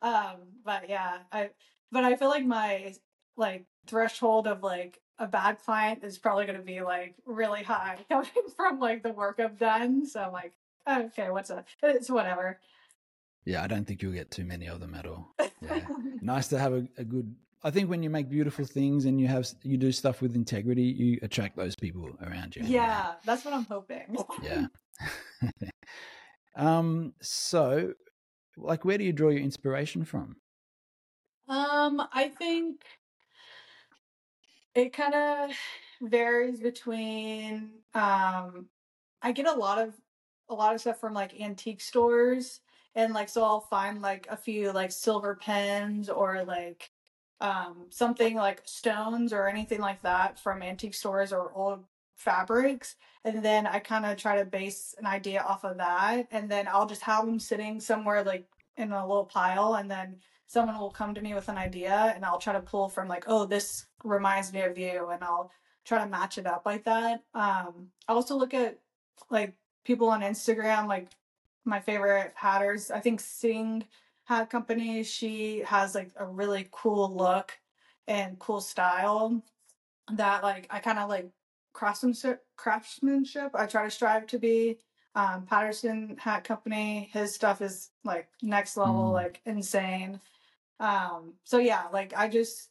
Um, 0.00 0.36
but 0.64 0.88
yeah, 0.88 1.18
I 1.32 1.50
but 1.90 2.04
I 2.04 2.14
feel 2.14 2.28
like 2.28 2.46
my 2.46 2.94
like 3.36 3.64
threshold 3.88 4.46
of 4.46 4.62
like 4.62 5.00
a 5.18 5.26
bad 5.26 5.58
client 5.58 6.04
is 6.04 6.18
probably 6.18 6.46
gonna 6.46 6.62
be 6.62 6.82
like 6.82 7.16
really 7.26 7.64
high 7.64 7.98
coming 8.08 8.30
from 8.56 8.78
like 8.78 9.02
the 9.02 9.12
work 9.12 9.40
I've 9.40 9.58
done. 9.58 10.06
So 10.06 10.22
I'm 10.22 10.32
like, 10.32 10.52
okay, 10.88 11.30
what's 11.30 11.50
a 11.50 11.64
it's 11.82 12.08
whatever. 12.08 12.60
Yeah, 13.44 13.64
I 13.64 13.66
don't 13.66 13.84
think 13.84 14.02
you'll 14.02 14.12
get 14.12 14.30
too 14.30 14.44
many 14.44 14.66
of 14.66 14.78
them 14.78 14.94
at 14.94 15.04
all. 15.04 15.34
Yeah. 15.60 15.84
nice 16.22 16.46
to 16.48 16.60
have 16.60 16.74
a, 16.74 16.86
a 16.96 17.02
good. 17.02 17.34
I 17.64 17.70
think 17.70 17.88
when 17.88 18.02
you 18.02 18.10
make 18.10 18.28
beautiful 18.28 18.64
things 18.64 19.04
and 19.04 19.20
you 19.20 19.28
have 19.28 19.48
you 19.62 19.76
do 19.76 19.92
stuff 19.92 20.20
with 20.20 20.34
integrity, 20.34 20.82
you 20.82 21.18
attract 21.22 21.56
those 21.56 21.76
people 21.76 22.10
around 22.22 22.56
you. 22.56 22.64
yeah, 22.64 23.14
that's 23.24 23.44
what 23.44 23.54
I'm 23.54 23.64
hoping. 23.66 24.16
Yeah. 24.42 24.66
um. 26.56 27.14
So, 27.20 27.94
like, 28.56 28.84
where 28.84 28.98
do 28.98 29.04
you 29.04 29.12
draw 29.12 29.30
your 29.30 29.42
inspiration 29.42 30.04
from? 30.04 30.36
Um, 31.48 32.02
I 32.12 32.28
think 32.28 32.82
it 34.74 34.92
kind 34.92 35.14
of 35.14 35.50
varies 36.00 36.60
between 36.60 37.70
um 37.94 38.66
I 39.20 39.32
get 39.32 39.46
a 39.46 39.52
lot 39.52 39.78
of 39.78 39.94
a 40.48 40.54
lot 40.54 40.74
of 40.74 40.80
stuff 40.80 40.98
from 40.98 41.14
like 41.14 41.40
antique 41.40 41.80
stores 41.80 42.60
and 42.94 43.14
like 43.14 43.28
so 43.28 43.44
I'll 43.44 43.60
find 43.60 44.02
like 44.02 44.26
a 44.30 44.36
few 44.36 44.72
like 44.72 44.90
silver 44.90 45.36
pens 45.36 46.08
or 46.08 46.44
like 46.44 46.90
um, 47.42 47.86
something 47.90 48.36
like 48.36 48.62
stones 48.64 49.32
or 49.32 49.48
anything 49.48 49.80
like 49.80 50.00
that 50.02 50.38
from 50.38 50.62
antique 50.62 50.94
stores 50.94 51.32
or 51.32 51.52
old 51.52 51.84
fabrics. 52.14 52.94
And 53.24 53.44
then 53.44 53.66
I 53.66 53.80
kind 53.80 54.06
of 54.06 54.16
try 54.16 54.38
to 54.38 54.44
base 54.44 54.94
an 54.96 55.06
idea 55.06 55.42
off 55.42 55.64
of 55.64 55.76
that. 55.78 56.28
And 56.30 56.48
then 56.48 56.68
I'll 56.68 56.86
just 56.86 57.02
have 57.02 57.26
them 57.26 57.40
sitting 57.40 57.80
somewhere 57.80 58.22
like 58.22 58.46
in 58.76 58.92
a 58.92 59.06
little 59.06 59.24
pile. 59.24 59.74
And 59.74 59.90
then 59.90 60.16
someone 60.46 60.78
will 60.78 60.90
come 60.90 61.14
to 61.14 61.20
me 61.20 61.34
with 61.34 61.48
an 61.48 61.58
idea 61.58 62.12
and 62.14 62.24
I'll 62.24 62.38
try 62.38 62.52
to 62.52 62.60
pull 62.60 62.88
from 62.88 63.08
like, 63.08 63.24
oh, 63.26 63.44
this 63.44 63.86
reminds 64.04 64.52
me 64.52 64.62
of 64.62 64.78
you. 64.78 65.08
And 65.12 65.24
I'll 65.24 65.50
try 65.84 65.98
to 65.98 66.08
match 66.08 66.38
it 66.38 66.46
up 66.46 66.62
like 66.64 66.84
that. 66.84 67.24
Um, 67.34 67.88
I 68.06 68.12
also 68.12 68.36
look 68.36 68.54
at 68.54 68.78
like 69.30 69.54
people 69.84 70.08
on 70.08 70.22
Instagram, 70.22 70.86
like 70.86 71.08
my 71.64 71.80
favorite 71.80 72.34
hatters. 72.36 72.92
I 72.92 73.00
think 73.00 73.18
Sing 73.18 73.84
Hat 74.32 74.48
Company, 74.48 75.02
she 75.04 75.60
has 75.66 75.94
like 75.94 76.10
a 76.16 76.24
really 76.24 76.66
cool 76.70 77.14
look 77.14 77.52
and 78.08 78.38
cool 78.38 78.62
style 78.62 79.42
that 80.12 80.42
like 80.42 80.66
I 80.70 80.78
kind 80.78 80.98
of 80.98 81.08
like 81.10 81.30
craftsmanship 81.74 82.44
craftsmanship 82.56 83.50
I 83.54 83.66
try 83.66 83.84
to 83.84 83.90
strive 83.90 84.26
to 84.28 84.38
be. 84.38 84.78
Um, 85.14 85.44
Patterson 85.44 86.16
Hat 86.18 86.44
Company, 86.44 87.10
his 87.12 87.34
stuff 87.34 87.60
is 87.60 87.90
like 88.04 88.28
next 88.42 88.78
level, 88.78 89.10
Mm. 89.10 89.12
like 89.12 89.42
insane. 89.44 90.18
Um, 90.80 91.34
so 91.44 91.58
yeah, 91.58 91.88
like 91.92 92.14
I 92.16 92.28
just 92.28 92.70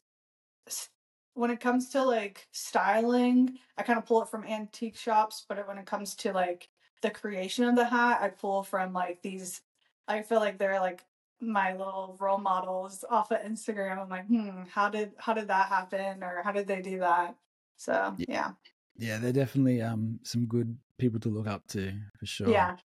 when 1.34 1.50
it 1.52 1.60
comes 1.60 1.90
to 1.90 2.02
like 2.02 2.48
styling, 2.50 3.58
I 3.78 3.84
kind 3.84 3.98
of 4.00 4.06
pull 4.06 4.20
it 4.22 4.28
from 4.28 4.44
antique 4.44 4.96
shops, 4.96 5.44
but 5.48 5.66
when 5.68 5.78
it 5.78 5.86
comes 5.86 6.16
to 6.16 6.32
like 6.32 6.68
the 7.02 7.10
creation 7.10 7.64
of 7.64 7.76
the 7.76 7.84
hat, 7.84 8.20
I 8.20 8.28
pull 8.30 8.64
from 8.64 8.92
like 8.92 9.22
these. 9.22 9.60
I 10.08 10.22
feel 10.22 10.40
like 10.40 10.58
they're 10.58 10.80
like 10.80 11.04
my 11.42 11.72
little 11.72 12.16
role 12.20 12.38
models 12.38 13.04
off 13.10 13.30
of 13.32 13.40
Instagram. 13.40 13.98
I'm 13.98 14.08
like, 14.08 14.26
hmm, 14.26 14.62
how 14.70 14.88
did 14.88 15.12
how 15.18 15.34
did 15.34 15.48
that 15.48 15.66
happen, 15.68 16.22
or 16.22 16.42
how 16.42 16.52
did 16.52 16.66
they 16.66 16.80
do 16.80 17.00
that? 17.00 17.36
So 17.76 18.14
Ye- 18.18 18.26
yeah, 18.28 18.52
Yeah, 18.96 19.18
they're 19.18 19.32
definitely 19.32 19.82
um 19.82 20.20
some 20.22 20.46
good 20.46 20.76
people 20.98 21.18
to 21.20 21.28
look 21.28 21.46
up 21.48 21.66
to 21.68 21.92
for 22.18 22.26
sure. 22.26 22.50
yeah, 22.50 22.76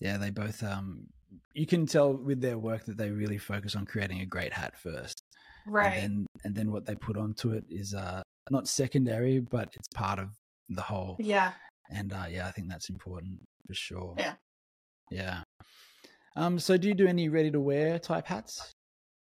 Yeah, 0.00 0.16
they 0.16 0.30
both 0.30 0.62
um 0.62 1.06
you 1.54 1.66
can 1.66 1.86
tell 1.86 2.12
with 2.12 2.40
their 2.40 2.58
work 2.58 2.84
that 2.86 2.96
they 2.96 3.10
really 3.10 3.38
focus 3.38 3.76
on 3.76 3.84
creating 3.86 4.20
a 4.20 4.26
great 4.26 4.52
hat 4.52 4.76
first. 4.78 5.22
right, 5.66 5.92
And 5.92 6.02
then 6.02 6.26
and 6.44 6.54
then 6.54 6.72
what 6.72 6.86
they 6.86 6.94
put 6.94 7.16
onto 7.16 7.52
it 7.52 7.64
is 7.68 7.94
uh 7.94 8.22
not 8.50 8.66
secondary, 8.66 9.38
but 9.40 9.68
it's 9.76 9.88
part 9.94 10.18
of 10.18 10.30
the 10.70 10.82
whole. 10.82 11.16
yeah. 11.20 11.52
And 11.90 12.12
uh 12.12 12.26
yeah, 12.30 12.46
I 12.48 12.50
think 12.52 12.68
that's 12.68 12.88
important 12.88 13.40
for 13.66 13.74
sure. 13.74 14.14
Yeah. 14.18 14.34
Yeah. 15.10 15.42
Um 16.36 16.58
so 16.58 16.76
do 16.76 16.88
you 16.88 16.94
do 16.94 17.06
any 17.06 17.28
ready 17.28 17.50
to 17.52 17.60
wear 17.60 17.98
type 18.00 18.26
hats? 18.26 18.74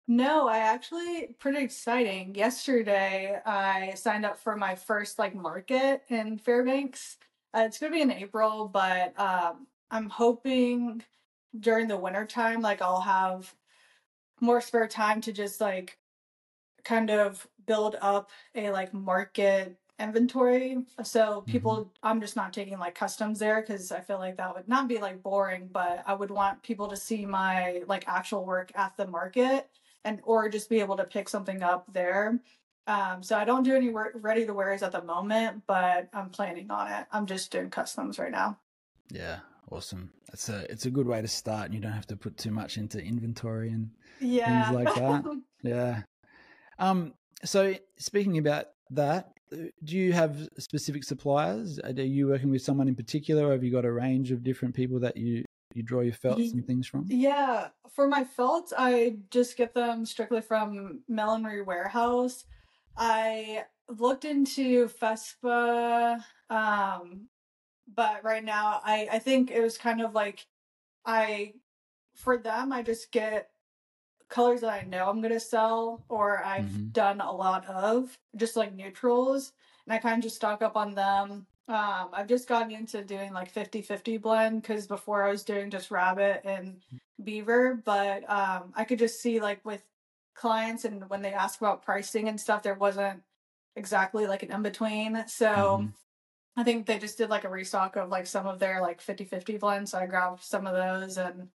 No, 0.07 0.47
I 0.47 0.59
actually 0.59 1.35
pretty 1.39 1.59
exciting. 1.63 2.35
Yesterday, 2.35 3.41
I 3.45 3.93
signed 3.95 4.25
up 4.25 4.37
for 4.37 4.55
my 4.55 4.75
first 4.75 5.17
like 5.17 5.33
market 5.35 6.03
in 6.09 6.37
Fairbanks. 6.37 7.17
Uh, 7.53 7.63
it's 7.65 7.79
gonna 7.79 7.91
be 7.91 8.01
in 8.01 8.11
April, 8.11 8.67
but 8.67 9.19
um, 9.19 9.67
I'm 9.89 10.09
hoping 10.09 11.03
during 11.59 11.87
the 11.87 11.97
winter 11.97 12.25
time, 12.25 12.61
like 12.61 12.81
I'll 12.81 13.01
have 13.01 13.55
more 14.41 14.61
spare 14.61 14.87
time 14.87 15.21
to 15.21 15.33
just 15.33 15.61
like 15.61 15.99
kind 16.83 17.09
of 17.11 17.47
build 17.65 17.97
up 18.01 18.31
a 18.55 18.71
like 18.71 18.93
market 18.93 19.77
inventory. 19.99 20.77
So 21.03 21.41
people, 21.47 21.91
I'm 22.03 22.19
just 22.21 22.35
not 22.35 22.53
taking 22.53 22.77
like 22.79 22.95
customs 22.95 23.39
there 23.39 23.61
because 23.61 23.91
I 23.91 24.01
feel 24.01 24.17
like 24.17 24.37
that 24.37 24.55
would 24.55 24.67
not 24.67 24.87
be 24.87 24.97
like 24.97 25.23
boring, 25.23 25.69
but 25.71 26.03
I 26.05 26.13
would 26.13 26.31
want 26.31 26.61
people 26.63 26.87
to 26.89 26.97
see 26.97 27.25
my 27.25 27.83
like 27.87 28.07
actual 28.07 28.45
work 28.45 28.71
at 28.75 28.95
the 28.97 29.07
market 29.07 29.69
and 30.03 30.19
or 30.23 30.49
just 30.49 30.69
be 30.69 30.79
able 30.79 30.97
to 30.97 31.03
pick 31.03 31.29
something 31.29 31.63
up 31.63 31.91
there. 31.93 32.39
Um, 32.87 33.23
so 33.23 33.37
I 33.37 33.45
don't 33.45 33.63
do 33.63 33.75
any 33.75 33.89
work 33.89 34.13
ready 34.15 34.45
to 34.45 34.53
wears 34.53 34.83
at 34.83 34.91
the 34.91 35.01
moment, 35.01 35.63
but 35.65 36.07
I'm 36.13 36.29
planning 36.29 36.69
on 36.69 36.91
it. 36.91 37.07
I'm 37.11 37.25
just 37.25 37.51
doing 37.51 37.69
customs 37.69 38.19
right 38.19 38.31
now. 38.31 38.59
Yeah, 39.09 39.39
awesome. 39.71 40.11
That's 40.27 40.49
a 40.49 40.69
it's 40.71 40.85
a 40.85 40.91
good 40.91 41.07
way 41.07 41.21
to 41.21 41.27
start 41.27 41.65
and 41.65 41.73
you 41.73 41.79
don't 41.79 41.91
have 41.93 42.07
to 42.07 42.15
put 42.17 42.37
too 42.37 42.51
much 42.51 42.77
into 42.77 42.99
inventory 42.99 43.71
and 43.71 43.89
Yeah. 44.19 44.45
things 44.45 44.71
like 44.71 44.93
that. 44.95 45.23
Yeah. 45.63 46.01
Um. 46.77 47.13
So 47.43 47.73
speaking 47.97 48.37
about 48.37 48.67
that, 48.91 49.31
do 49.51 49.97
you 49.97 50.13
have 50.13 50.49
specific 50.57 51.03
suppliers? 51.03 51.79
Are 51.79 51.91
you 51.91 52.27
working 52.27 52.49
with 52.49 52.61
someone 52.61 52.87
in 52.87 52.95
particular, 52.95 53.47
or 53.47 53.51
have 53.51 53.63
you 53.63 53.71
got 53.71 53.85
a 53.85 53.91
range 53.91 54.31
of 54.31 54.43
different 54.43 54.75
people 54.75 54.99
that 55.01 55.17
you 55.17 55.43
you 55.73 55.83
draw 55.83 56.01
your 56.01 56.13
felts 56.13 56.53
and 56.53 56.65
things 56.65 56.87
from? 56.87 57.05
Yeah, 57.07 57.67
for 57.91 58.07
my 58.07 58.23
felts, 58.23 58.73
I 58.77 59.17
just 59.29 59.57
get 59.57 59.73
them 59.73 60.05
strictly 60.05 60.41
from 60.41 61.01
Millinery 61.07 61.61
Warehouse. 61.61 62.45
I 62.97 63.65
looked 63.89 64.25
into 64.25 64.87
Fepsa, 64.87 66.23
um, 66.49 67.27
but 67.93 68.23
right 68.23 68.43
now 68.43 68.81
I 68.83 69.07
I 69.11 69.19
think 69.19 69.51
it 69.51 69.61
was 69.61 69.77
kind 69.77 70.01
of 70.01 70.13
like 70.13 70.45
I 71.05 71.53
for 72.15 72.37
them 72.37 72.71
I 72.71 72.81
just 72.81 73.11
get 73.11 73.49
colors 74.29 74.61
that 74.61 74.73
I 74.73 74.83
know 74.85 75.09
I'm 75.09 75.21
gonna 75.21 75.39
sell 75.39 76.03
or 76.09 76.43
I've 76.43 76.73
Mhm. 76.73 76.93
done 76.93 77.21
a 77.21 77.31
lot 77.31 77.65
of, 77.67 78.17
just 78.35 78.55
like 78.55 78.73
neutrals, 78.73 79.53
and 79.85 79.93
I 79.93 79.99
kind 79.99 80.17
of 80.17 80.23
just 80.23 80.35
stock 80.37 80.61
up 80.61 80.75
on 80.75 80.95
them. 80.95 81.47
Um, 81.67 82.09
I've 82.13 82.27
just 82.27 82.47
gotten 82.47 82.71
into 82.71 83.03
doing 83.03 83.33
like 83.33 83.49
50-50 83.51 84.17
blend 84.17 84.61
because 84.61 84.87
before 84.87 85.23
I 85.23 85.31
was 85.31 85.43
doing 85.43 85.69
just 85.71 85.91
rabbit 85.91 86.41
and 86.45 86.81
beaver, 87.23 87.75
but 87.75 88.29
um, 88.29 88.73
I 88.75 88.83
could 88.85 88.99
just 88.99 89.21
see 89.21 89.39
like 89.39 89.63
with 89.65 89.83
clients 90.35 90.85
and 90.85 91.09
when 91.09 91.21
they 91.21 91.33
ask 91.33 91.59
about 91.61 91.81
pricing 91.83 92.27
and 92.29 92.39
stuff, 92.39 92.61
there 92.63 92.73
wasn't 92.75 93.23
exactly 93.75 94.27
like 94.27 94.43
an 94.43 94.51
in 94.51 94.61
between. 94.63 95.27
So 95.27 95.85
Mhm. 95.85 95.95
I 96.57 96.63
think 96.63 96.85
they 96.85 96.99
just 96.99 97.17
did 97.17 97.29
like 97.29 97.43
a 97.43 97.49
restock 97.49 97.95
of 97.95 98.09
like 98.09 98.27
some 98.27 98.47
of 98.47 98.59
their 98.59 98.81
like 98.81 99.01
50-50 99.01 99.57
blends. 99.57 99.91
So 99.91 99.99
I 99.99 100.07
grabbed 100.07 100.41
some 100.43 100.67
of 100.67 100.73
those 100.75 101.17
and 101.17 101.51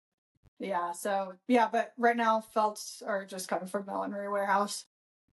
yeah, 0.59 0.93
so 0.93 1.35
yeah, 1.49 1.69
but 1.71 1.93
right 1.99 2.17
now 2.17 2.41
felts 2.41 3.03
are 3.07 3.25
just 3.25 3.49
coming 3.49 3.69
from 3.69 3.87
Millinery 3.87 4.31
Warehouse. 4.31 4.87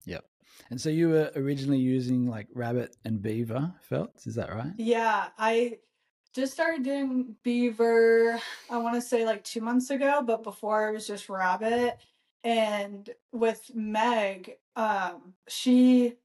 Yep. 0.06 0.26
And 0.70 0.80
so 0.80 0.90
you 0.90 1.10
were 1.10 1.32
originally 1.36 1.80
using 1.80 2.28
like 2.28 2.48
rabbit 2.54 2.96
and 3.06 3.22
beaver 3.22 3.74
felts, 3.82 4.28
is 4.28 4.36
that 4.36 4.54
right? 4.54 4.74
Yeah, 4.78 5.28
I 5.38 5.80
just 6.34 6.54
started 6.54 6.84
doing 6.84 7.36
beaver, 7.44 8.40
I 8.70 8.78
want 8.78 8.96
to 8.96 9.02
say 9.02 9.26
like 9.26 9.44
two 9.44 9.62
months 9.62 9.90
ago, 9.90 10.22
but 10.26 10.44
before 10.44 10.90
it 10.90 10.94
was 10.94 11.08
just 11.08 11.30
rabbit. 11.30 11.98
And 12.44 13.10
with 13.32 13.72
Meg, 13.74 14.58
um, 14.76 15.34
she 15.48 16.16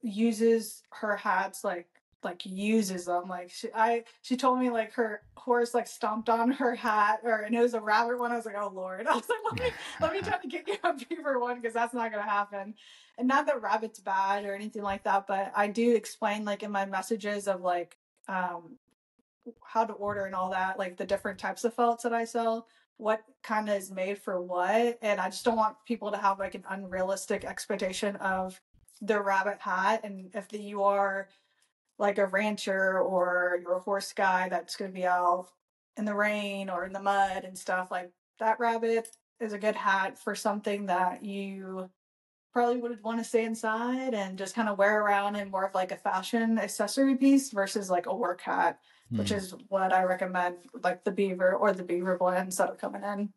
uses 0.00 0.82
her 0.90 1.16
hats 1.16 1.62
like 1.62 1.86
like 2.24 2.44
uses 2.46 3.06
them 3.06 3.28
like 3.28 3.50
she 3.50 3.68
I 3.74 4.04
she 4.22 4.36
told 4.36 4.58
me 4.58 4.70
like 4.70 4.92
her 4.94 5.22
horse 5.36 5.74
like 5.74 5.86
stomped 5.86 6.28
on 6.28 6.52
her 6.52 6.74
hat 6.74 7.20
or 7.24 7.40
and 7.40 7.54
it 7.54 7.60
was 7.60 7.74
a 7.74 7.80
rabbit 7.80 8.18
one. 8.18 8.32
I 8.32 8.36
was 8.36 8.46
like, 8.46 8.56
oh 8.58 8.72
lord. 8.74 9.06
I 9.08 9.14
was 9.14 9.28
like, 9.28 9.38
let 9.44 9.60
me 9.60 9.70
let 10.00 10.12
me 10.12 10.20
try 10.20 10.38
to 10.38 10.48
get 10.48 10.68
you 10.68 10.76
a 10.84 10.94
beaver 10.94 11.38
one 11.38 11.60
because 11.60 11.74
that's 11.74 11.94
not 11.94 12.10
gonna 12.10 12.22
happen. 12.22 12.74
And 13.18 13.28
not 13.28 13.46
that 13.46 13.62
rabbit's 13.62 14.00
bad 14.00 14.44
or 14.44 14.54
anything 14.54 14.82
like 14.82 15.04
that, 15.04 15.26
but 15.26 15.52
I 15.54 15.68
do 15.68 15.94
explain 15.94 16.44
like 16.44 16.62
in 16.62 16.70
my 16.70 16.86
messages 16.86 17.48
of 17.48 17.60
like 17.60 17.96
um 18.28 18.78
how 19.64 19.84
to 19.84 19.92
order 19.94 20.26
and 20.26 20.34
all 20.34 20.50
that, 20.50 20.78
like 20.78 20.96
the 20.96 21.06
different 21.06 21.38
types 21.38 21.64
of 21.64 21.74
felts 21.74 22.04
that 22.04 22.12
I 22.12 22.24
sell, 22.24 22.66
what 22.96 23.22
kind 23.42 23.68
of 23.68 23.76
is 23.76 23.90
made 23.90 24.18
for 24.18 24.40
what. 24.40 24.98
And 25.02 25.20
I 25.20 25.28
just 25.28 25.44
don't 25.44 25.56
want 25.56 25.76
people 25.86 26.10
to 26.12 26.18
have 26.18 26.38
like 26.38 26.54
an 26.54 26.64
unrealistic 26.68 27.44
expectation 27.44 28.16
of 28.16 28.60
the 29.00 29.20
rabbit 29.20 29.58
hat. 29.58 30.02
And 30.04 30.30
if 30.34 30.48
the, 30.48 30.58
you 30.58 30.82
are 30.84 31.28
like 32.02 32.18
a 32.18 32.26
rancher 32.26 32.98
or 33.00 33.58
you're 33.62 33.76
a 33.76 33.80
horse 33.80 34.12
guy 34.12 34.48
that's 34.50 34.76
going 34.76 34.90
to 34.90 34.94
be 34.94 35.06
out 35.06 35.46
in 35.96 36.04
the 36.04 36.14
rain 36.14 36.68
or 36.68 36.84
in 36.84 36.92
the 36.92 37.00
mud 37.00 37.44
and 37.44 37.56
stuff, 37.56 37.90
like 37.90 38.10
that 38.38 38.60
rabbit 38.60 39.08
is 39.40 39.54
a 39.54 39.58
good 39.58 39.76
hat 39.76 40.18
for 40.18 40.34
something 40.34 40.86
that 40.86 41.24
you 41.24 41.88
probably 42.52 42.78
would 42.78 43.02
want 43.02 43.18
to 43.18 43.24
stay 43.24 43.44
inside 43.44 44.12
and 44.12 44.36
just 44.36 44.54
kind 44.54 44.68
of 44.68 44.76
wear 44.76 45.00
around 45.02 45.36
in 45.36 45.50
more 45.50 45.64
of 45.64 45.74
like 45.74 45.92
a 45.92 45.96
fashion 45.96 46.58
accessory 46.58 47.16
piece 47.16 47.50
versus 47.50 47.88
like 47.88 48.06
a 48.06 48.14
work 48.14 48.42
hat 48.42 48.78
which 49.10 49.28
Hmm. 49.28 49.36
is 49.36 49.54
what 49.68 49.92
I 49.92 50.04
recommend, 50.04 50.56
like 50.82 51.04
the 51.04 51.10
beaver 51.12 51.54
or 51.54 51.72
the 51.74 51.82
beaver 51.84 52.16
blends 52.16 52.56
that 52.56 52.70
are 52.70 52.76
coming 52.76 53.02
in. 53.04 53.30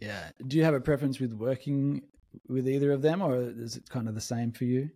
Yeah. 0.00 0.30
Do 0.48 0.56
you 0.56 0.64
have 0.64 0.74
a 0.74 0.80
preference 0.80 1.20
with 1.20 1.32
working 1.32 2.02
with 2.48 2.68
either 2.68 2.90
of 2.90 3.00
them, 3.00 3.22
or 3.22 3.36
is 3.40 3.76
it 3.76 3.88
kind 3.88 4.08
of 4.08 4.16
the 4.16 4.20
same 4.20 4.50
for 4.50 4.64
you? 4.64 4.90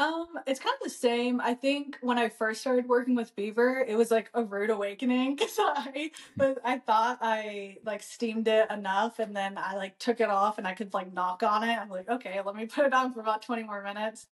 Um, 0.00 0.28
it's 0.46 0.60
kind 0.60 0.74
of 0.74 0.82
the 0.82 0.88
same. 0.88 1.42
I 1.42 1.52
think 1.52 1.98
when 2.00 2.18
I 2.18 2.30
first 2.30 2.62
started 2.62 2.88
working 2.88 3.14
with 3.14 3.36
beaver, 3.36 3.84
it 3.86 3.96
was 3.96 4.10
like 4.10 4.30
a 4.32 4.42
rude 4.42 4.70
awakening 4.70 5.36
because 5.36 5.54
I, 5.58 6.12
but 6.38 6.58
I 6.64 6.78
thought 6.78 7.18
I 7.20 7.78
like 7.84 8.02
steamed 8.02 8.48
it 8.48 8.70
enough, 8.70 9.18
and 9.18 9.36
then 9.36 9.58
I 9.58 9.76
like 9.76 9.98
took 9.98 10.20
it 10.20 10.30
off 10.30 10.56
and 10.56 10.66
I 10.66 10.72
could 10.74 10.94
like 10.94 11.12
knock 11.12 11.42
on 11.42 11.64
it. 11.64 11.76
I'm 11.78 11.90
like, 11.90 12.08
okay, 12.08 12.40
let 12.40 12.56
me 12.56 12.64
put 12.68 12.86
it 12.86 12.94
on 12.94 13.12
for 13.12 13.20
about 13.20 13.42
twenty 13.42 13.62
more 13.62 13.82
minutes, 13.82 14.28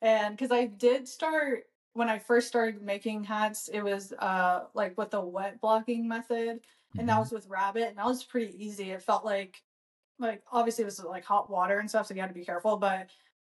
and 0.00 0.36
because 0.36 0.50
I 0.50 0.66
did 0.66 1.06
start 1.06 1.64
when 1.94 2.08
I 2.08 2.18
first 2.18 2.48
started 2.48 2.82
making 2.82 3.22
hats, 3.24 3.68
it 3.68 3.82
was 3.82 4.12
uh 4.14 4.66
like 4.74 4.98
with 4.98 5.10
the 5.12 5.20
wet 5.20 5.60
blocking 5.60 6.08
method, 6.08 6.60
and 6.98 7.08
that 7.08 7.16
Mhm. 7.16 7.20
was 7.20 7.30
with 7.32 7.46
rabbit, 7.48 7.84
and 7.88 7.98
that 7.98 8.06
was 8.06 8.24
pretty 8.24 8.56
easy. 8.64 8.90
It 8.90 9.02
felt 9.02 9.24
like 9.24 9.62
like 10.18 10.42
obviously 10.52 10.82
it 10.82 10.86
was 10.86 11.00
like 11.02 11.24
hot 11.24 11.50
water 11.50 11.78
and 11.78 11.88
stuff, 11.88 12.06
so 12.06 12.14
you 12.14 12.20
had 12.20 12.28
to 12.28 12.34
be 12.34 12.44
careful, 12.44 12.76
but 12.76 13.08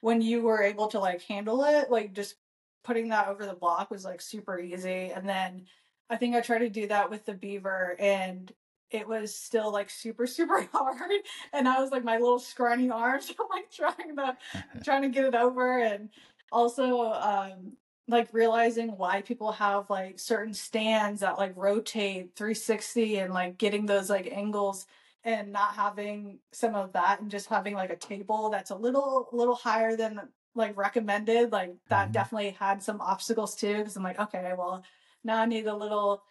when 0.01 0.21
you 0.21 0.41
were 0.41 0.61
able 0.61 0.87
to 0.87 0.99
like 0.99 1.21
handle 1.23 1.63
it, 1.63 1.89
like 1.89 2.13
just 2.13 2.35
putting 2.83 3.09
that 3.09 3.27
over 3.27 3.45
the 3.45 3.53
block 3.53 3.89
was 3.89 4.05
like 4.05 4.21
super 4.21 4.59
easy. 4.59 5.11
And 5.13 5.27
then 5.27 5.65
I 6.09 6.17
think 6.17 6.35
I 6.35 6.41
tried 6.41 6.59
to 6.59 6.69
do 6.69 6.87
that 6.87 7.09
with 7.09 7.25
the 7.25 7.33
beaver 7.33 7.95
and 7.99 8.51
it 8.91 9.07
was 9.07 9.35
still 9.35 9.71
like 9.71 9.89
super 9.89 10.27
super 10.37 10.67
hard 10.71 11.11
and 11.53 11.67
i 11.67 11.81
was 11.81 11.91
like 11.91 12.03
my 12.03 12.17
little 12.17 12.39
scrawny 12.39 12.89
arms 12.91 13.31
like 13.49 13.71
trying 13.71 14.15
to 14.15 14.37
trying 14.83 15.01
to 15.01 15.09
get 15.09 15.25
it 15.25 15.35
over 15.35 15.79
and 15.79 16.09
also 16.51 17.11
um 17.13 17.73
like 18.07 18.29
realizing 18.31 18.89
why 18.97 19.21
people 19.21 19.51
have 19.51 19.89
like 19.89 20.19
certain 20.19 20.53
stands 20.53 21.21
that 21.21 21.39
like 21.39 21.53
rotate 21.55 22.35
360 22.35 23.17
and 23.17 23.33
like 23.33 23.57
getting 23.57 23.87
those 23.87 24.09
like 24.09 24.27
angles 24.31 24.85
and 25.25 25.51
not 25.51 25.73
having 25.75 26.39
some 26.53 26.75
of 26.75 26.93
that 26.93 27.19
and 27.19 27.29
just 27.29 27.47
having 27.49 27.73
like 27.73 27.89
a 27.89 27.95
table 27.97 28.49
that's 28.49 28.69
a 28.71 28.75
little 28.75 29.27
little 29.33 29.55
higher 29.55 29.97
than 29.97 30.21
like 30.53 30.77
recommended 30.77 31.51
like 31.51 31.73
that 31.89 32.09
Mhm. 32.09 32.13
definitely 32.13 32.51
had 32.51 32.81
some 32.81 33.01
obstacles 33.01 33.55
too 33.55 33.79
because 33.79 33.97
i'm 33.97 34.03
like 34.03 34.19
okay 34.19 34.53
well 34.57 34.83
now 35.23 35.41
i 35.41 35.45
need 35.45 35.65
a 35.67 35.75
little 35.75 36.23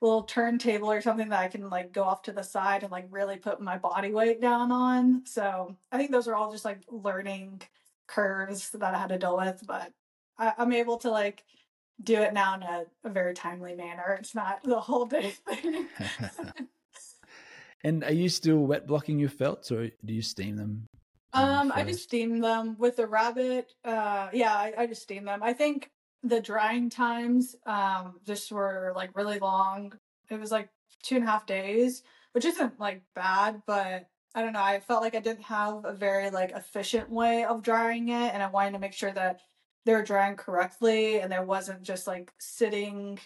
little 0.00 0.22
turntable 0.22 0.90
or 0.92 1.00
something 1.00 1.28
that 1.30 1.40
i 1.40 1.48
can 1.48 1.68
like 1.70 1.92
go 1.92 2.04
off 2.04 2.22
to 2.22 2.32
the 2.32 2.42
side 2.44 2.82
and 2.82 2.92
like 2.92 3.06
really 3.10 3.36
put 3.36 3.60
my 3.60 3.78
body 3.78 4.12
weight 4.12 4.40
down 4.40 4.70
on. 4.70 5.22
So 5.26 5.76
i 5.90 5.96
think 5.96 6.10
those 6.12 6.28
are 6.28 6.34
all 6.34 6.52
just 6.52 6.64
like 6.64 6.80
learning 6.90 7.62
curves 8.06 8.70
that 8.70 8.94
i 8.94 8.98
had 8.98 9.08
to 9.08 9.18
deal 9.18 9.36
with 9.36 9.62
but 9.66 9.92
I, 10.38 10.52
i'm 10.58 10.72
able 10.72 10.98
to 10.98 11.10
like 11.10 11.44
do 12.02 12.16
it 12.16 12.32
now 12.34 12.54
in 12.56 12.62
a, 12.64 12.84
a 13.04 13.10
very 13.10 13.32
timely 13.32 13.74
manner. 13.76 14.16
It's 14.18 14.34
not 14.34 14.62
the 14.64 14.80
whole 14.80 15.06
day 15.06 15.30
thing 15.48 15.86
and 17.84 18.04
are 18.04 18.12
you 18.12 18.28
still 18.28 18.58
wet 18.58 18.86
blocking 18.86 19.18
your 19.18 19.28
felts 19.28 19.70
or 19.70 19.88
do 20.04 20.12
you 20.14 20.22
steam 20.22 20.56
them? 20.56 20.86
Um, 21.34 21.72
I 21.74 21.82
just 21.82 22.02
steam 22.02 22.40
them 22.40 22.76
with 22.78 22.96
the 22.96 23.06
rabbit. 23.06 23.72
Uh, 23.84 24.28
yeah, 24.32 24.54
I, 24.54 24.74
I 24.78 24.86
just 24.86 25.02
steam 25.02 25.24
them. 25.24 25.42
I 25.42 25.52
think 25.54 25.90
the 26.22 26.40
drying 26.40 26.88
times 26.88 27.56
um 27.66 28.20
just 28.24 28.52
were 28.52 28.92
like 28.94 29.16
really 29.16 29.38
long. 29.38 29.92
It 30.30 30.38
was 30.38 30.52
like 30.52 30.68
two 31.02 31.16
and 31.16 31.24
a 31.24 31.30
half 31.30 31.46
days, 31.46 32.02
which 32.32 32.44
isn't 32.44 32.78
like 32.78 33.02
bad, 33.14 33.62
but 33.66 34.06
I 34.34 34.42
don't 34.42 34.52
know. 34.52 34.62
I 34.62 34.80
felt 34.80 35.02
like 35.02 35.14
I 35.14 35.20
didn't 35.20 35.44
have 35.44 35.84
a 35.84 35.92
very 35.92 36.30
like 36.30 36.52
efficient 36.52 37.10
way 37.10 37.44
of 37.44 37.62
drying 37.62 38.08
it, 38.08 38.34
and 38.34 38.42
I 38.42 38.48
wanted 38.48 38.72
to 38.72 38.78
make 38.78 38.92
sure 38.92 39.12
that 39.12 39.40
they 39.84 39.94
were 39.94 40.02
drying 40.02 40.36
correctly, 40.36 41.20
and 41.20 41.30
there 41.30 41.44
wasn't 41.44 41.82
just 41.82 42.06
like 42.06 42.32
sitting 42.38 43.18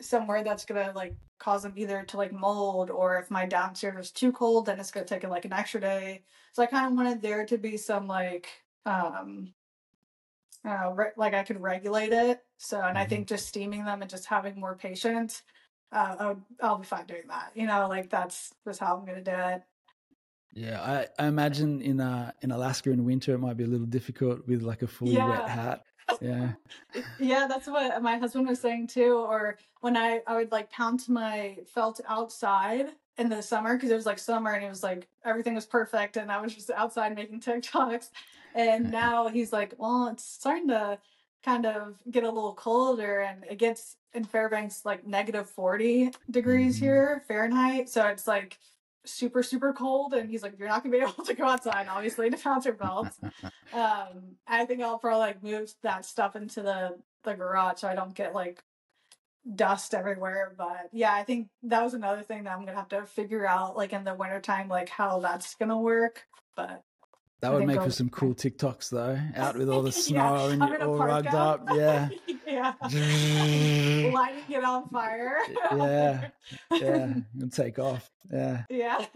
somewhere 0.00 0.44
that's 0.44 0.64
gonna 0.64 0.92
like 0.94 1.14
cause 1.38 1.62
them 1.62 1.72
either 1.76 2.02
to 2.04 2.16
like 2.16 2.32
mold 2.32 2.90
or 2.90 3.18
if 3.18 3.30
my 3.30 3.46
downstairs 3.46 4.06
is 4.06 4.10
too 4.12 4.32
cold 4.32 4.66
then 4.66 4.80
it's 4.80 4.90
gonna 4.90 5.06
take 5.06 5.24
like 5.24 5.44
an 5.44 5.52
extra 5.52 5.80
day. 5.80 6.22
So 6.52 6.62
i 6.62 6.66
kind 6.66 6.86
of 6.86 6.92
wanted 6.96 7.22
there 7.22 7.46
to 7.46 7.58
be 7.58 7.76
some 7.76 8.06
like 8.06 8.48
um 8.86 9.52
uh, 10.64 10.92
re- 10.94 11.12
like 11.16 11.34
i 11.34 11.44
could 11.44 11.60
regulate 11.60 12.12
it. 12.12 12.42
So 12.58 12.80
and 12.80 12.98
i 12.98 13.04
Mhm. 13.04 13.08
think 13.08 13.28
just 13.28 13.46
steaming 13.48 13.84
them 13.84 14.02
and 14.02 14.10
just 14.10 14.26
having 14.26 14.58
more 14.58 14.74
patience 14.74 15.42
uh 15.92 16.16
I 16.18 16.26
would, 16.28 16.42
i'll 16.60 16.78
be 16.78 16.84
fine 16.86 17.06
doing 17.06 17.28
that. 17.28 17.52
You 17.54 17.66
know 17.66 17.88
like 17.88 18.10
that's 18.10 18.52
just 18.66 18.80
how 18.80 18.96
i'm 18.96 19.06
gonna 19.06 19.22
do 19.22 19.30
it. 19.32 19.62
Yeah, 20.54 20.80
I, 20.80 21.22
I 21.22 21.26
imagine 21.28 21.80
in 21.82 22.00
uh 22.00 22.32
in 22.40 22.50
Alaska 22.50 22.90
in 22.90 23.04
winter 23.04 23.34
it 23.34 23.38
might 23.38 23.56
be 23.56 23.64
a 23.64 23.68
little 23.68 23.86
difficult 23.86 24.46
with 24.48 24.62
like 24.62 24.82
a 24.82 24.86
fully 24.86 25.16
wet 25.28 25.46
hat. 25.48 25.84
Yeah. 26.20 26.52
yeah 27.18 27.46
that's 27.48 27.66
what 27.66 28.02
my 28.02 28.16
husband 28.18 28.48
was 28.48 28.60
saying 28.60 28.86
too 28.88 29.18
or 29.18 29.58
when 29.80 29.96
i 29.96 30.20
i 30.26 30.36
would 30.36 30.50
like 30.50 30.70
pound 30.70 31.06
my 31.08 31.58
felt 31.66 32.00
outside 32.08 32.88
in 33.18 33.28
the 33.28 33.42
summer 33.42 33.76
because 33.76 33.90
it 33.90 33.94
was 33.96 34.06
like 34.06 34.18
summer 34.18 34.52
and 34.54 34.64
it 34.64 34.68
was 34.68 34.82
like 34.82 35.08
everything 35.24 35.54
was 35.54 35.66
perfect 35.66 36.16
and 36.16 36.30
i 36.32 36.40
was 36.40 36.54
just 36.54 36.70
outside 36.70 37.14
making 37.14 37.40
tiktoks 37.46 38.10
and 38.54 38.90
now 38.90 39.28
he's 39.28 39.52
like 39.52 39.74
well 39.78 40.08
it's 40.08 40.24
starting 40.24 40.68
to 40.68 40.98
kind 41.44 41.66
of 41.66 41.98
get 42.10 42.24
a 42.24 42.30
little 42.30 42.54
colder 42.54 43.20
and 43.20 43.44
it 43.48 43.58
gets 43.58 43.96
in 44.14 44.24
fairbanks 44.24 44.84
like 44.84 45.06
negative 45.06 45.48
40 45.48 46.10
degrees 46.30 46.76
Mhm. 46.76 46.80
here 46.80 47.24
fahrenheit 47.28 47.88
so 47.88 48.06
it's 48.06 48.26
like 48.26 48.58
super 49.04 49.42
super 49.42 49.72
cold 49.72 50.12
and 50.12 50.28
he's 50.28 50.42
like 50.42 50.54
you're 50.58 50.68
not 50.68 50.82
gonna 50.82 50.96
be 50.96 51.02
able 51.02 51.24
to 51.24 51.34
go 51.34 51.44
outside 51.44 51.86
obviously 51.88 52.30
to 52.30 52.60
your 52.64 52.74
felts. 52.74 53.18
Um 53.72 54.36
i 54.46 54.64
think 54.64 54.80
i'll 54.82 54.98
probably 54.98 55.20
like 55.20 55.42
move 55.42 55.70
that 55.82 56.06
stuff 56.06 56.36
into 56.36 56.62
the 56.62 56.98
the 57.22 57.34
garage 57.34 57.80
so 57.80 57.88
i 57.88 57.94
don't 57.94 58.14
get 58.14 58.34
like 58.34 58.62
dust 59.54 59.94
everywhere 59.94 60.54
but 60.56 60.88
yeah 60.92 61.12
i 61.12 61.22
think 61.22 61.48
that 61.64 61.82
was 61.82 61.92
another 61.92 62.22
thing 62.22 62.44
that 62.44 62.52
i'm 62.52 62.60
gonna 62.60 62.74
have 62.74 62.88
to 62.88 63.04
figure 63.04 63.46
out 63.46 63.76
like 63.76 63.92
in 63.92 64.04
the 64.04 64.14
wintertime 64.14 64.68
like 64.68 64.88
how 64.88 65.20
that's 65.20 65.54
gonna 65.54 65.78
work 65.78 66.26
but 66.56 66.82
That 67.40 67.52
would 67.52 67.66
make 67.66 67.80
for 67.80 67.90
some 67.90 68.08
cool 68.08 68.34
TikToks 68.34 68.90
though. 68.90 69.18
Out 69.36 69.56
with 69.56 69.70
all 69.70 69.82
the 69.82 69.90
Yeah, 70.08 70.38
snow 70.38 70.48
and 70.48 70.62
you're 70.62 70.82
all 70.82 70.96
rugged 70.96 71.34
up. 71.34 71.68
Yeah. 71.72 72.08
yeah 72.46 72.74
lighting 72.82 74.44
it 74.48 74.64
on 74.64 74.88
fire 74.88 75.38
Yeah. 75.76 76.28
Yeah. 76.72 77.14
You'll 77.36 77.50
take 77.50 77.78
off. 77.78 78.10
Yeah. 78.32 78.64
yeah 78.68 79.06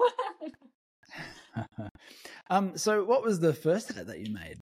um, 2.50 2.76
so 2.76 3.04
what 3.04 3.24
was 3.24 3.40
the 3.40 3.52
first 3.52 3.92
hat 3.92 4.06
that 4.06 4.20
you 4.20 4.32
made? 4.32 4.58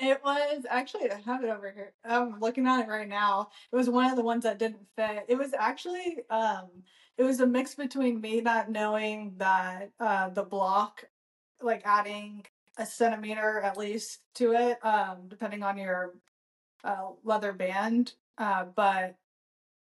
It 0.00 0.20
was 0.24 0.64
actually 0.68 1.10
I 1.10 1.20
have 1.24 1.44
it 1.44 1.50
over 1.50 1.70
here. 1.70 1.92
I'm 2.04 2.40
looking 2.40 2.66
at 2.66 2.84
it 2.84 2.88
right 2.88 3.08
now. 3.08 3.50
It 3.72 3.76
was 3.76 3.88
one 3.88 4.10
of 4.10 4.16
the 4.16 4.24
ones 4.24 4.42
that 4.42 4.58
didn't 4.58 4.86
fit. 4.96 5.24
It 5.28 5.36
was 5.36 5.54
actually 5.54 6.18
um 6.30 6.68
it 7.16 7.22
was 7.22 7.40
a 7.40 7.46
mix 7.46 7.74
between 7.74 8.20
me 8.20 8.40
not 8.40 8.70
knowing 8.70 9.34
that 9.36 9.90
uh 10.00 10.30
the 10.30 10.42
block 10.42 11.04
like 11.62 11.82
adding 11.84 12.44
a 12.76 12.86
centimeter 12.86 13.60
at 13.60 13.76
least 13.76 14.20
to 14.34 14.52
it, 14.52 14.84
um, 14.84 15.28
depending 15.28 15.62
on 15.62 15.76
your 15.78 16.14
uh 16.82 17.10
leather 17.24 17.52
band. 17.52 18.14
Uh 18.38 18.64
but 18.74 19.16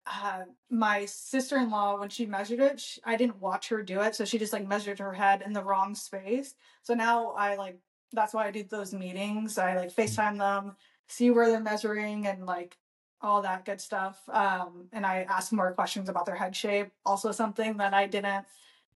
uh, 0.05 0.43
my 0.69 1.05
sister-in-law 1.05 1.99
when 1.99 2.09
she 2.09 2.25
measured 2.25 2.59
it 2.59 2.79
sh 2.79 2.97
i 3.05 3.15
didn't 3.15 3.39
watch 3.39 3.69
her 3.69 3.83
do 3.83 4.01
it 4.01 4.15
so 4.15 4.25
she 4.25 4.39
just 4.39 4.53
like 4.53 4.67
measured 4.67 4.97
her 4.97 5.13
head 5.13 5.43
in 5.45 5.53
the 5.53 5.63
wrong 5.63 5.93
space 5.93 6.55
so 6.81 6.93
now 6.93 7.31
i 7.37 7.55
like 7.55 7.77
that's 8.11 8.33
why 8.33 8.47
i 8.47 8.51
do 8.51 8.63
those 8.63 8.93
meetings 8.93 9.57
i 9.57 9.75
like 9.75 9.93
facetime 9.93 10.37
them 10.37 10.75
see 11.07 11.29
where 11.29 11.49
they're 11.49 11.59
measuring 11.59 12.25
and 12.25 12.45
like 12.45 12.77
all 13.21 13.41
that 13.43 13.63
good 13.63 13.79
stuff 13.79 14.19
um 14.29 14.87
and 14.91 15.05
i 15.05 15.21
ask 15.29 15.51
more 15.51 15.71
questions 15.71 16.09
about 16.09 16.25
their 16.25 16.35
head 16.35 16.55
shape 16.55 16.89
also 17.05 17.31
something 17.31 17.77
that 17.77 17.93
i 17.93 18.07
didn't 18.07 18.45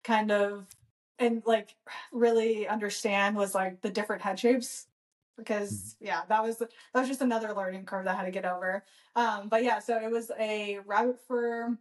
kind 0.03 0.31
of 0.31 0.65
and 1.19 1.41
like 1.45 1.75
really 2.11 2.67
understand 2.67 3.35
was 3.35 3.55
like 3.55 3.81
the 3.81 3.89
different 3.89 4.21
head 4.21 4.39
shapes 4.39 4.87
because 5.37 5.95
yeah 5.99 6.21
that 6.29 6.41
was 6.41 6.57
that 6.57 6.69
was 6.93 7.07
just 7.07 7.21
another 7.21 7.53
learning 7.53 7.85
curve 7.85 8.05
that 8.05 8.15
i 8.15 8.17
had 8.17 8.25
to 8.25 8.31
get 8.31 8.45
over 8.45 8.83
um, 9.15 9.47
but 9.47 9.63
yeah, 9.63 9.79
so 9.79 9.97
it 9.97 10.11
was 10.11 10.31
a 10.39 10.79
rabbit 10.85 11.19
fur 11.27 11.77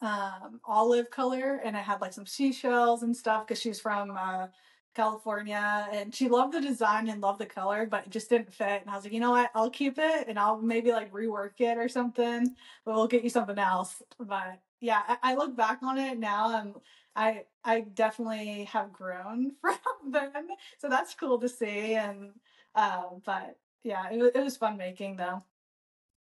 um, 0.00 0.60
olive 0.64 1.10
color, 1.10 1.60
and 1.64 1.76
it 1.76 1.80
had 1.80 2.00
like 2.00 2.12
some 2.12 2.26
seashells 2.26 3.02
and 3.02 3.16
stuff 3.16 3.46
because 3.46 3.60
she's 3.60 3.80
from 3.80 4.12
uh, 4.12 4.46
California, 4.94 5.88
and 5.92 6.14
she 6.14 6.28
loved 6.28 6.54
the 6.54 6.60
design 6.60 7.08
and 7.08 7.20
loved 7.20 7.40
the 7.40 7.46
color, 7.46 7.86
but 7.86 8.06
it 8.06 8.10
just 8.10 8.30
didn't 8.30 8.52
fit. 8.52 8.82
And 8.82 8.90
I 8.90 8.94
was 8.94 9.04
like, 9.04 9.12
you 9.12 9.20
know 9.20 9.32
what, 9.32 9.50
I'll 9.54 9.70
keep 9.70 9.98
it, 9.98 10.28
and 10.28 10.38
I'll 10.38 10.60
maybe 10.60 10.92
like 10.92 11.12
rework 11.12 11.60
it 11.60 11.76
or 11.76 11.88
something, 11.88 12.54
but 12.84 12.94
we'll 12.94 13.06
get 13.06 13.24
you 13.24 13.30
something 13.30 13.58
else. 13.58 14.02
But 14.18 14.58
yeah, 14.80 15.02
I, 15.06 15.32
I 15.32 15.34
look 15.34 15.56
back 15.56 15.82
on 15.82 15.98
it 15.98 16.18
now, 16.18 16.58
and 16.58 16.74
I 17.16 17.46
I 17.64 17.80
definitely 17.82 18.64
have 18.64 18.92
grown 18.92 19.56
from 19.62 20.12
then, 20.12 20.50
so 20.78 20.88
that's 20.88 21.14
cool 21.14 21.40
to 21.40 21.48
see. 21.48 21.94
And 21.94 22.40
um, 22.74 23.22
but 23.24 23.58
yeah, 23.82 24.10
it, 24.10 24.36
it 24.36 24.42
was 24.44 24.56
fun 24.56 24.76
making 24.76 25.16
though. 25.16 25.44